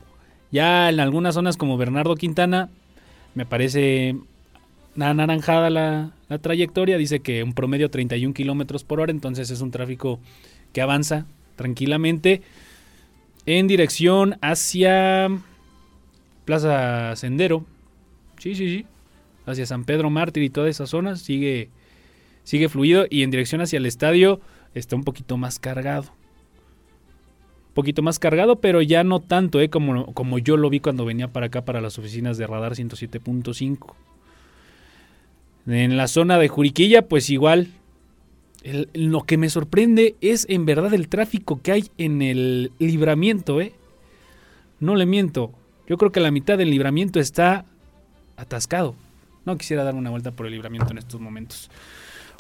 Ya 0.51 0.89
en 0.89 1.01
algunas 1.01 1.35
zonas 1.35 1.57
como 1.57 1.77
Bernardo 1.77 2.15
Quintana 2.15 2.71
me 3.35 3.45
parece 3.45 4.17
anaranjada 4.99 5.69
la, 5.71 6.13
la 6.29 6.39
trayectoria, 6.39 6.97
dice 6.97 7.21
que 7.21 7.43
un 7.43 7.53
promedio 7.53 7.91
31 7.91 8.33
kilómetros 8.33 8.85
por 8.85 9.01
hora, 9.01 9.13
entonces 9.13 9.51
es 9.51 9.61
un 9.61 9.71
tráfico 9.71 10.21
que 10.73 10.81
avanza 10.81 11.27
tranquilamente 11.57 12.43
en 13.49 13.67
dirección 13.67 14.37
hacia 14.43 15.31
Plaza 16.45 17.17
Sendero. 17.17 17.65
Sí, 18.39 18.55
sí, 18.55 18.69
sí. 18.69 18.87
Hacia 19.47 19.65
San 19.65 19.85
Pedro 19.85 20.11
Mártir 20.11 20.43
y 20.43 20.51
toda 20.51 20.69
esa 20.69 20.87
zona 20.87 21.17
sigue, 21.17 21.71
sigue 22.45 22.69
fluido 22.69 23.07
y 23.09 23.23
en 23.23 23.31
dirección 23.31 23.63
hacia 23.63 23.79
el 23.79 23.87
estadio 23.87 24.43
está 24.75 24.97
un 24.97 25.05
poquito 25.05 25.39
más 25.39 25.59
cargado. 25.59 26.13
Un 27.69 27.75
poquito 27.75 28.03
más 28.03 28.19
cargado, 28.19 28.57
pero 28.57 28.83
ya 28.83 29.03
no 29.03 29.21
tanto 29.21 29.63
¿eh? 29.63 29.71
como, 29.71 30.13
como 30.13 30.39
yo 30.39 30.59
lo 30.59 30.69
vi 30.69 30.81
cuando 30.81 31.07
venía 31.07 31.29
para 31.29 31.47
acá, 31.47 31.65
para 31.65 31.81
las 31.81 31.99
oficinas 31.99 32.37
de 32.37 32.47
Radar 32.47 32.73
107.5. 32.73 33.95
En 35.69 35.97
la 35.97 36.07
zona 36.07 36.37
de 36.39 36.49
Juriquilla, 36.49 37.09
pues 37.09 37.31
igual, 37.31 37.69
lo 38.65 39.23
que 39.23 39.37
me 39.37 39.51
sorprende 39.51 40.17
es 40.21 40.47
en 40.49 40.67
verdad 40.67 40.93
el 40.95 41.09
tráfico 41.09 41.61
que 41.63 41.73
hay 41.73 41.91
en 41.97 42.23
el 42.23 42.73
libramiento, 42.79 43.61
¿eh? 43.61 43.73
No 44.81 44.95
le 44.95 45.07
miento. 45.07 45.53
Yo 45.87 45.97
creo 45.97 46.13
que 46.13 46.21
la 46.21 46.31
mitad 46.31 46.59
del 46.59 46.71
libramiento 46.71 47.21
está 47.21 47.65
atascado. 48.37 48.95
No 49.45 49.57
quisiera 49.57 49.85
dar 49.85 49.95
una 49.95 50.11
vuelta 50.11 50.33
por 50.33 50.47
el 50.47 50.53
libramiento 50.53 50.91
en 50.91 50.99
estos 50.99 51.21
momentos. 51.21 51.71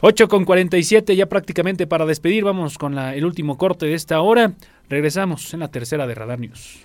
8 0.01 0.29
con 0.29 0.45
47 0.45 1.16
ya 1.16 1.27
prácticamente 1.27 1.87
para 1.87 2.07
despedir. 2.07 2.45
Vamos 2.45 2.79
con 2.79 2.99
el 2.99 3.25
último 3.25 3.59
corte 3.59 3.87
de 3.87 3.95
esta 3.95 4.21
hora. 4.21 4.55
Regresamos 4.89 5.53
en 5.55 5.61
la 5.61 5.69
tercera 5.69 6.07
de 6.07 6.14
Radar 6.14 6.39
News. 6.39 6.81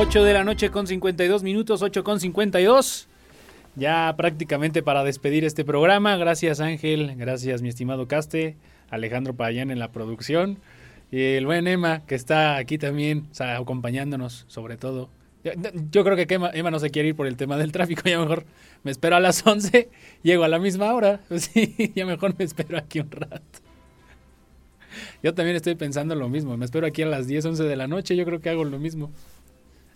Ocho 0.00 0.22
de 0.22 0.32
la 0.32 0.44
noche 0.44 0.70
con 0.70 0.86
52 0.86 1.42
minutos, 1.42 1.82
8 1.82 2.04
con 2.04 2.20
52. 2.20 3.08
Ya 3.74 4.14
prácticamente 4.16 4.80
para 4.80 5.02
despedir 5.02 5.44
este 5.44 5.64
programa. 5.64 6.16
Gracias 6.16 6.60
Ángel, 6.60 7.16
gracias 7.16 7.62
mi 7.62 7.68
estimado 7.68 8.06
Caste, 8.06 8.56
Alejandro 8.90 9.34
Payán 9.34 9.72
en 9.72 9.80
la 9.80 9.90
producción. 9.90 10.60
Y 11.10 11.20
el 11.20 11.46
buen 11.46 11.66
Emma, 11.66 12.06
que 12.06 12.14
está 12.14 12.58
aquí 12.58 12.78
también, 12.78 13.26
acompañándonos, 13.40 14.44
sobre 14.46 14.76
todo. 14.76 15.10
Yo, 15.90 16.04
creo 16.04 16.14
que 16.14 16.32
Emma, 16.32 16.52
Emma, 16.54 16.70
no 16.70 16.78
se 16.78 16.90
quiere 16.90 17.08
ir 17.08 17.16
por 17.16 17.26
el 17.26 17.36
tema 17.36 17.56
del 17.56 17.72
tráfico, 17.72 18.02
ya 18.04 18.20
mejor 18.20 18.44
me 18.84 18.92
espero 18.92 19.16
a 19.16 19.20
las 19.20 19.44
11, 19.44 19.90
llego 20.22 20.44
a 20.44 20.48
la 20.48 20.60
misma 20.60 20.94
hora. 20.94 21.22
Sí, 21.38 21.92
ya 21.96 22.06
mejor 22.06 22.36
me 22.38 22.44
espero 22.44 22.78
aquí 22.78 23.00
un 23.00 23.10
rato. 23.10 23.58
Yo 25.24 25.34
también 25.34 25.56
estoy 25.56 25.74
pensando 25.74 26.14
lo 26.14 26.28
mismo, 26.28 26.56
me 26.56 26.64
espero 26.64 26.86
aquí 26.86 27.02
a 27.02 27.06
las 27.06 27.26
10, 27.26 27.46
11 27.46 27.64
de 27.64 27.76
la 27.76 27.88
noche, 27.88 28.14
yo 28.14 28.24
creo 28.24 28.40
que 28.40 28.50
hago 28.50 28.62
lo 28.62 28.78
mismo. 28.78 29.10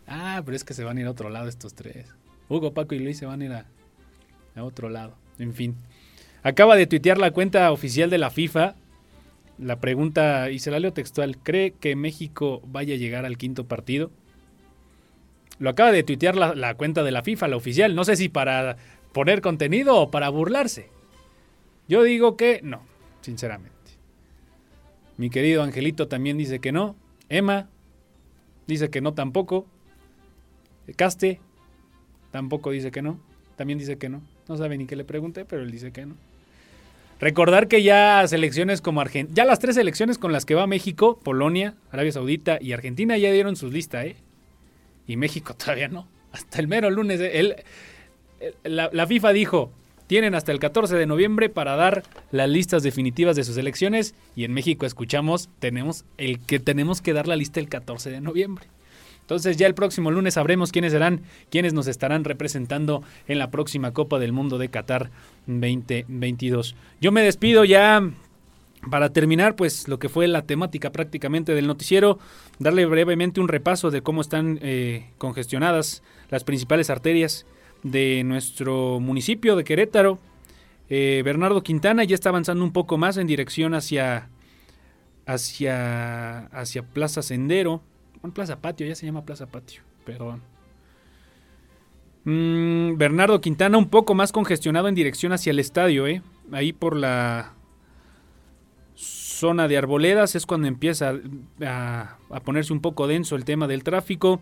Ah, 0.06 0.42
pero 0.44 0.56
es 0.56 0.64
que 0.64 0.74
se 0.74 0.84
van 0.84 0.98
a 0.98 1.00
ir 1.00 1.06
a 1.06 1.10
otro 1.10 1.30
lado 1.30 1.48
estos 1.48 1.74
tres. 1.74 2.06
Hugo, 2.48 2.74
Paco 2.74 2.94
y 2.94 2.98
Luis 2.98 3.18
se 3.18 3.26
van 3.26 3.40
a 3.42 3.44
ir 3.44 3.52
a, 3.52 3.66
otro 4.62 4.88
lado. 4.88 5.14
En 5.38 5.54
fin. 5.54 5.76
Acaba 6.42 6.76
de 6.76 6.86
tuitear 6.86 7.18
la 7.18 7.30
cuenta 7.30 7.70
oficial 7.72 8.10
de 8.10 8.18
la 8.18 8.30
FIFA 8.30 8.74
la 9.58 9.80
pregunta, 9.80 10.50
y 10.50 10.58
se 10.58 10.70
la 10.70 10.80
leo 10.80 10.92
textual, 10.92 11.38
¿cree 11.38 11.72
que 11.72 11.94
México 11.94 12.62
vaya 12.66 12.94
a 12.94 12.98
llegar 12.98 13.24
al 13.24 13.38
quinto 13.38 13.64
partido? 13.66 14.10
Lo 15.58 15.70
acaba 15.70 15.92
de 15.92 16.02
tuitear 16.02 16.36
la, 16.36 16.74
cuenta 16.74 17.02
de 17.04 17.12
la 17.12 17.22
FIFA, 17.22 17.48
la 17.48 17.56
oficial. 17.56 17.94
No 17.94 18.04
sé 18.04 18.16
si 18.16 18.28
para 18.28 18.76
poner 19.12 19.40
contenido 19.40 19.96
o 19.96 20.10
para 20.10 20.28
burlarse. 20.28 20.88
Yo 21.88 22.02
digo 22.02 22.36
que 22.36 22.60
no, 22.64 22.82
sinceramente. 23.20 23.72
Mi 25.16 25.30
querido 25.30 25.62
Angelito 25.62 26.08
también 26.08 26.38
dice 26.38 26.58
que 26.58 26.72
no. 26.72 26.96
Emma 27.28 27.68
dice 28.66 28.90
que 28.90 29.00
no 29.00 29.14
tampoco. 29.14 29.66
Caste 30.96 31.40
tampoco 32.30 32.70
dice 32.70 32.90
que 32.90 33.02
no. 33.02 33.18
También 33.56 33.78
dice 33.78 33.98
que 33.98 34.08
no. 34.08 34.22
No 34.48 34.56
sabe 34.56 34.76
ni 34.76 34.86
qué 34.86 34.96
le 34.96 35.04
pregunté, 35.04 35.44
pero 35.44 35.62
él 35.62 35.70
dice 35.70 35.92
que 35.92 36.06
no. 36.06 36.14
Recordar 37.20 37.68
que 37.68 37.84
ya 37.84 38.26
selecciones 38.26 38.80
como 38.80 39.00
Argentina, 39.00 39.32
ya 39.36 39.44
las 39.44 39.60
tres 39.60 39.76
selecciones 39.76 40.18
con 40.18 40.32
las 40.32 40.44
que 40.44 40.56
va 40.56 40.66
México, 40.66 41.20
Polonia, 41.22 41.74
Arabia 41.92 42.10
Saudita 42.10 42.58
y 42.60 42.72
Argentina 42.72 43.16
ya 43.16 43.30
dieron 43.30 43.54
sus 43.54 43.72
listas, 43.72 44.06
¿eh? 44.06 44.16
Y 45.06 45.16
México 45.16 45.54
todavía 45.58 45.86
no. 45.86 46.08
Hasta 46.32 46.58
el 46.58 46.66
mero 46.66 46.90
lunes, 46.90 47.20
¿eh? 47.20 47.64
la, 48.64 48.90
la, 48.92 49.06
FIFA 49.06 49.32
dijo, 49.32 49.70
tienen 50.08 50.34
hasta 50.34 50.50
el 50.50 50.58
14 50.58 50.96
de 50.96 51.06
noviembre 51.06 51.48
para 51.48 51.76
dar 51.76 52.02
las 52.32 52.48
listas 52.48 52.82
definitivas 52.82 53.36
de 53.36 53.44
sus 53.44 53.56
elecciones 53.56 54.14
y 54.34 54.44
en 54.44 54.52
México 54.52 54.84
escuchamos, 54.84 55.48
tenemos 55.60 56.04
el 56.18 56.40
que 56.40 56.58
tenemos 56.58 57.02
que 57.02 57.12
dar 57.12 57.28
la 57.28 57.36
lista 57.36 57.60
el 57.60 57.68
14 57.68 58.10
de 58.10 58.20
noviembre. 58.20 58.66
Entonces 59.22 59.56
ya 59.56 59.66
el 59.66 59.74
próximo 59.74 60.10
lunes 60.10 60.34
sabremos 60.34 60.72
quiénes 60.72 60.92
serán, 60.92 61.22
quiénes 61.50 61.72
nos 61.72 61.86
estarán 61.86 62.24
representando 62.24 63.02
en 63.26 63.38
la 63.38 63.50
próxima 63.50 63.92
Copa 63.92 64.18
del 64.18 64.32
Mundo 64.32 64.58
de 64.58 64.68
Qatar 64.68 65.10
2022. 65.46 66.76
Yo 67.00 67.12
me 67.12 67.22
despido 67.22 67.64
ya 67.64 68.02
para 68.90 69.12
terminar, 69.12 69.54
pues 69.56 69.86
lo 69.88 69.98
que 69.98 70.08
fue 70.08 70.26
la 70.26 70.42
temática 70.42 70.90
prácticamente 70.90 71.54
del 71.54 71.66
noticiero, 71.66 72.18
darle 72.58 72.84
brevemente 72.84 73.40
un 73.40 73.48
repaso 73.48 73.90
de 73.90 74.02
cómo 74.02 74.20
están 74.20 74.58
eh, 74.60 75.10
congestionadas 75.18 76.02
las 76.30 76.44
principales 76.44 76.90
arterias 76.90 77.46
de 77.82 78.22
nuestro 78.24 79.00
municipio 79.00 79.56
de 79.56 79.64
Querétaro. 79.64 80.18
Eh, 80.88 81.22
Bernardo 81.24 81.62
Quintana 81.62 82.04
ya 82.04 82.14
está 82.14 82.30
avanzando 82.30 82.64
un 82.64 82.72
poco 82.72 82.98
más 82.98 83.16
en 83.16 83.26
dirección 83.26 83.74
hacia, 83.74 84.28
hacia, 85.26 86.46
hacia 86.46 86.82
Plaza 86.82 87.22
Sendero. 87.22 87.82
Plaza 88.30 88.60
Patio, 88.60 88.86
ya 88.86 88.94
se 88.94 89.06
llama 89.06 89.24
Plaza 89.24 89.46
Patio, 89.46 89.82
perdón. 90.04 90.42
Mm, 92.24 92.96
Bernardo 92.96 93.40
Quintana 93.40 93.76
un 93.78 93.88
poco 93.88 94.14
más 94.14 94.30
congestionado 94.30 94.86
en 94.86 94.94
dirección 94.94 95.32
hacia 95.32 95.50
el 95.50 95.58
estadio, 95.58 96.06
¿eh? 96.06 96.22
Ahí 96.52 96.72
por 96.72 96.96
la 96.96 97.54
zona 98.94 99.66
de 99.66 99.76
Arboledas 99.76 100.36
es 100.36 100.46
cuando 100.46 100.68
empieza 100.68 101.14
a, 101.66 102.18
a, 102.30 102.40
ponerse 102.40 102.72
un 102.72 102.80
poco 102.80 103.08
denso 103.08 103.34
el 103.34 103.44
tema 103.44 103.66
del 103.66 103.82
tráfico. 103.82 104.40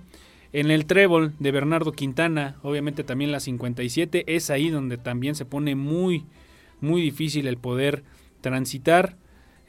En 0.53 0.71
el 0.71 0.85
trébol 0.85 1.33
de 1.39 1.53
Bernardo 1.53 1.93
Quintana, 1.93 2.57
obviamente 2.63 3.05
también 3.05 3.33
la 3.33 3.41
57, 3.41 4.25
es 4.35 4.51
ahí 4.51 4.69
donde 4.69 4.99
también 4.99 5.35
se 5.37 5.45
pone 5.45 5.77
muy, 5.77 6.27
muy 6.81 7.01
difícil 7.01 7.47
el 7.47 7.57
poder 7.57 8.03
transitar 8.41 9.17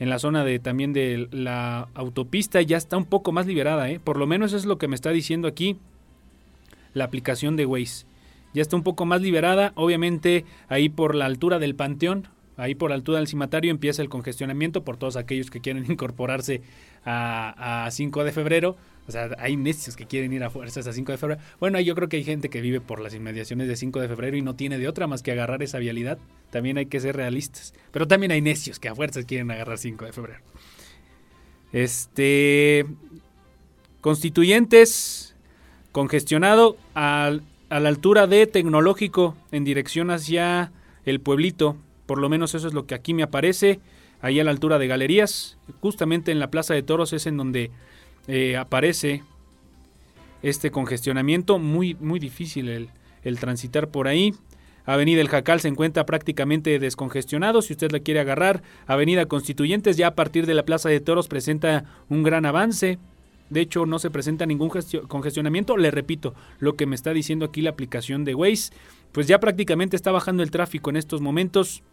en 0.01 0.09
la 0.09 0.17
zona 0.17 0.43
de 0.43 0.57
también 0.57 0.93
de 0.93 1.27
la 1.29 1.87
autopista 1.93 2.59
ya 2.63 2.75
está 2.75 2.97
un 2.97 3.05
poco 3.05 3.31
más 3.31 3.45
liberada, 3.45 3.87
¿eh? 3.91 3.99
por 3.99 4.17
lo 4.17 4.25
menos 4.25 4.51
es 4.51 4.65
lo 4.65 4.79
que 4.79 4.87
me 4.87 4.95
está 4.95 5.11
diciendo 5.11 5.47
aquí 5.47 5.77
la 6.95 7.03
aplicación 7.03 7.55
de 7.55 7.67
Waze. 7.67 8.07
Ya 8.55 8.63
está 8.63 8.75
un 8.75 8.81
poco 8.81 9.05
más 9.05 9.21
liberada, 9.21 9.73
obviamente 9.75 10.43
ahí 10.69 10.89
por 10.89 11.13
la 11.13 11.27
altura 11.27 11.59
del 11.59 11.75
Panteón, 11.75 12.27
ahí 12.57 12.73
por 12.73 12.89
la 12.89 12.95
altura 12.95 13.19
del 13.19 13.27
cimatario 13.27 13.69
empieza 13.69 14.01
el 14.01 14.09
congestionamiento 14.09 14.83
por 14.83 14.97
todos 14.97 15.17
aquellos 15.17 15.51
que 15.51 15.61
quieren 15.61 15.85
incorporarse 15.91 16.63
a, 17.05 17.85
a 17.85 17.91
5 17.91 18.23
de 18.23 18.31
febrero. 18.31 18.77
O 19.07 19.11
sea, 19.11 19.35
hay 19.39 19.57
necios 19.57 19.95
que 19.95 20.05
quieren 20.05 20.31
ir 20.31 20.43
a 20.43 20.49
fuerzas 20.49 20.87
a 20.87 20.93
5 20.93 21.11
de 21.11 21.17
febrero. 21.17 21.41
Bueno, 21.59 21.79
yo 21.79 21.95
creo 21.95 22.07
que 22.07 22.17
hay 22.17 22.23
gente 22.23 22.49
que 22.49 22.61
vive 22.61 22.81
por 22.81 22.99
las 22.99 23.13
inmediaciones 23.13 23.67
de 23.67 23.75
5 23.75 23.99
de 23.99 24.07
febrero 24.07 24.37
y 24.37 24.41
no 24.41 24.55
tiene 24.55 24.77
de 24.77 24.87
otra 24.87 25.07
más 25.07 25.23
que 25.23 25.31
agarrar 25.31 25.63
esa 25.63 25.79
vialidad. 25.79 26.19
También 26.49 26.77
hay 26.77 26.85
que 26.85 26.99
ser 26.99 27.15
realistas. 27.15 27.73
Pero 27.91 28.07
también 28.07 28.31
hay 28.31 28.41
necios 28.41 28.79
que 28.79 28.89
a 28.89 28.95
fuerzas 28.95 29.25
quieren 29.25 29.49
agarrar 29.51 29.77
5 29.77 30.05
de 30.05 30.13
febrero. 30.13 30.39
Este. 31.71 32.85
Constituyentes, 34.01 35.35
congestionado 35.91 36.77
a 36.95 37.39
la 37.69 37.89
altura 37.89 38.27
de 38.27 38.47
Tecnológico 38.47 39.35
en 39.51 39.63
dirección 39.63 40.09
hacia 40.09 40.71
el 41.05 41.21
pueblito. 41.21 41.77
Por 42.05 42.17
lo 42.17 42.29
menos 42.29 42.55
eso 42.55 42.67
es 42.67 42.73
lo 42.73 42.85
que 42.87 42.95
aquí 42.95 43.13
me 43.13 43.23
aparece. 43.23 43.79
Ahí 44.21 44.39
a 44.39 44.43
la 44.43 44.51
altura 44.51 44.79
de 44.79 44.87
Galerías. 44.87 45.57
Justamente 45.81 46.31
en 46.31 46.39
la 46.39 46.51
Plaza 46.51 46.73
de 46.73 46.83
Toros 46.83 47.13
es 47.13 47.25
en 47.25 47.37
donde 47.37 47.71
eh, 48.33 48.55
aparece 48.55 49.23
este 50.41 50.71
congestionamiento. 50.71 51.59
Muy, 51.59 51.95
muy 51.95 52.17
difícil 52.17 52.69
el, 53.23 53.39
transitar 53.39 53.89
por 53.89 54.07
ahí. 54.07 54.33
Avenida 54.85 55.19
El 55.19 55.27
Jacal 55.27 55.59
se 55.59 55.67
encuentra 55.67 56.05
prácticamente 56.05 56.79
descongestionado. 56.79 57.61
Si 57.61 57.73
usted 57.73 57.91
la 57.91 57.99
quiere 57.99 58.21
agarrar, 58.21 58.63
Avenida 58.87 59.25
Constituyentes 59.25 59.97
ya 59.97 60.07
a 60.07 60.15
partir 60.15 60.45
de 60.45 60.53
la 60.53 60.63
Plaza 60.63 60.87
de 60.87 61.01
Toros 61.01 61.27
presenta 61.27 61.83
un 62.07 62.23
gran 62.23 62.45
avance. 62.45 62.99
De 63.49 63.59
hecho, 63.59 63.85
no 63.85 63.99
se 63.99 64.09
presenta 64.09 64.45
ningún 64.45 64.71
congestionamiento. 65.09 65.75
Le 65.75 65.91
repito, 65.91 66.33
lo 66.59 66.77
que 66.77 66.85
me 66.85 66.95
está 66.95 67.11
diciendo 67.11 67.43
aquí 67.43 67.61
la 67.61 67.71
aplicación 67.71 68.23
de 68.23 68.33
Waze, 68.33 68.71
pues 69.11 69.27
ya 69.27 69.41
prácticamente 69.41 69.97
está 69.97 70.09
bajando 70.11 70.41
el 70.41 70.51
tráfico 70.51 70.89
en 70.89 70.95
estos 70.95 71.19
momentos. 71.19 71.83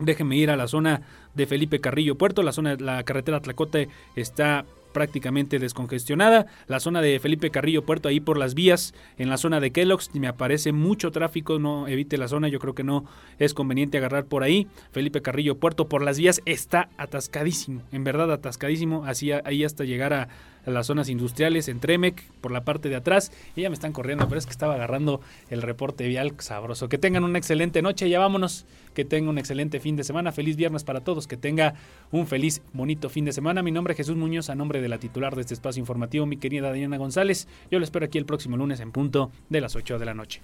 Déjenme 0.00 0.36
ir 0.36 0.50
a 0.50 0.56
la 0.56 0.66
zona 0.66 1.02
de 1.36 1.46
Felipe 1.46 1.80
Carrillo 1.80 2.16
Puerto. 2.16 2.42
La 2.42 2.50
zona 2.52 2.74
la 2.80 3.04
carretera 3.04 3.40
Tlacote 3.40 3.88
está 4.16 4.66
prácticamente 4.92 5.58
descongestionada. 5.58 6.46
La 6.66 6.80
zona 6.80 7.00
de 7.00 7.18
Felipe 7.20 7.50
Carrillo 7.50 7.84
Puerto, 7.84 8.08
ahí 8.08 8.20
por 8.20 8.38
las 8.38 8.54
vías, 8.54 8.94
en 9.16 9.28
la 9.30 9.36
zona 9.36 9.60
de 9.60 9.70
Kellogg's, 9.70 10.14
me 10.14 10.28
aparece 10.28 10.72
mucho 10.72 11.10
tráfico, 11.10 11.58
no 11.58 11.88
evite 11.88 12.18
la 12.18 12.28
zona, 12.28 12.48
yo 12.48 12.58
creo 12.58 12.74
que 12.74 12.84
no 12.84 13.04
es 13.38 13.54
conveniente 13.54 13.98
agarrar 13.98 14.26
por 14.26 14.42
ahí. 14.42 14.66
Felipe 14.92 15.22
Carrillo 15.22 15.56
Puerto 15.56 15.88
por 15.88 16.02
las 16.02 16.18
vías 16.18 16.40
está 16.44 16.88
atascadísimo, 16.96 17.82
en 17.92 18.04
verdad 18.04 18.32
atascadísimo, 18.32 19.04
así 19.04 19.32
ahí 19.32 19.64
hasta 19.64 19.84
llegar 19.84 20.12
a, 20.12 20.28
las 20.66 20.86
zonas 20.86 21.08
industriales 21.08 21.68
en 21.68 21.80
Tremec, 21.80 22.22
por 22.42 22.52
la 22.52 22.62
parte 22.62 22.90
de 22.90 22.96
atrás, 22.96 23.32
y 23.56 23.62
ya 23.62 23.70
me 23.70 23.74
están 23.74 23.92
corriendo, 23.92 24.28
pero 24.28 24.38
es 24.38 24.44
que 24.44 24.52
estaba 24.52 24.74
agarrando 24.74 25.22
el 25.48 25.62
reporte 25.62 26.06
vial 26.06 26.34
sabroso. 26.38 26.90
Que 26.90 26.98
tengan 26.98 27.24
una 27.24 27.38
excelente 27.38 27.80
noche, 27.80 28.10
ya 28.10 28.18
vámonos, 28.18 28.66
que 28.98 29.04
tengan 29.04 29.28
un 29.28 29.38
excelente 29.38 29.78
fin 29.78 29.94
de 29.94 30.02
semana, 30.02 30.32
feliz 30.32 30.56
viernes 30.56 30.82
para 30.82 31.02
todos, 31.02 31.28
que 31.28 31.36
tenga 31.36 31.74
un 32.10 32.26
feliz, 32.26 32.62
bonito 32.72 33.08
fin 33.08 33.24
de 33.24 33.30
semana. 33.32 33.62
Mi 33.62 33.70
nombre 33.70 33.92
es 33.92 33.96
Jesús 33.96 34.16
Muñoz, 34.16 34.50
a 34.50 34.56
nombre 34.56 34.80
de 34.80 34.88
la 34.88 34.98
titular 34.98 35.36
de 35.36 35.42
este 35.42 35.54
espacio 35.54 35.78
informativo, 35.78 36.26
mi 36.26 36.36
querida 36.36 36.72
Diana 36.72 36.96
González. 36.96 37.46
Yo 37.70 37.78
lo 37.78 37.84
espero 37.84 38.06
aquí 38.06 38.18
el 38.18 38.26
próximo 38.26 38.56
lunes 38.56 38.80
en 38.80 38.90
punto 38.90 39.30
de 39.50 39.60
las 39.60 39.76
8 39.76 40.00
de 40.00 40.04
la 40.04 40.14
noche. 40.14 40.42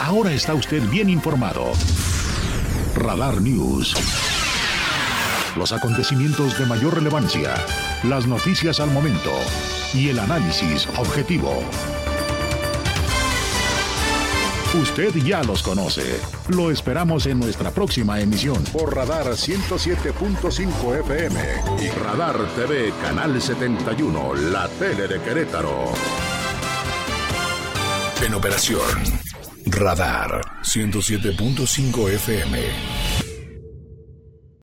Ahora 0.00 0.32
está 0.32 0.52
usted 0.54 0.82
bien 0.90 1.08
informado. 1.08 1.70
Radar 2.94 3.40
News. 3.40 3.94
los 5.56 5.72
acontecimientos 5.72 6.58
de 6.58 6.66
mayor 6.66 6.94
relevancia, 6.94 7.54
las 8.04 8.26
noticias 8.26 8.80
al 8.80 8.90
momento 8.90 9.30
y 9.92 10.08
el 10.08 10.18
análisis 10.18 10.86
objetivo. 10.96 11.62
Usted 14.74 15.14
ya 15.16 15.42
los 15.44 15.62
conoce. 15.62 16.20
Lo 16.48 16.70
esperamos 16.70 17.26
en 17.26 17.38
nuestra 17.38 17.70
próxima 17.70 18.20
emisión 18.20 18.62
por 18.72 18.94
Radar 18.94 19.26
107.5 19.26 21.00
FM 21.00 21.40
y 21.84 21.88
Radar 21.90 22.36
TV 22.56 22.92
Canal 23.02 23.40
71, 23.40 24.34
la 24.50 24.68
tele 24.68 25.06
de 25.06 25.20
Querétaro. 25.20 25.92
En 28.24 28.34
operación, 28.34 28.80
Radar 29.66 30.40
107.5 30.62 32.10
FM. 32.14 33.13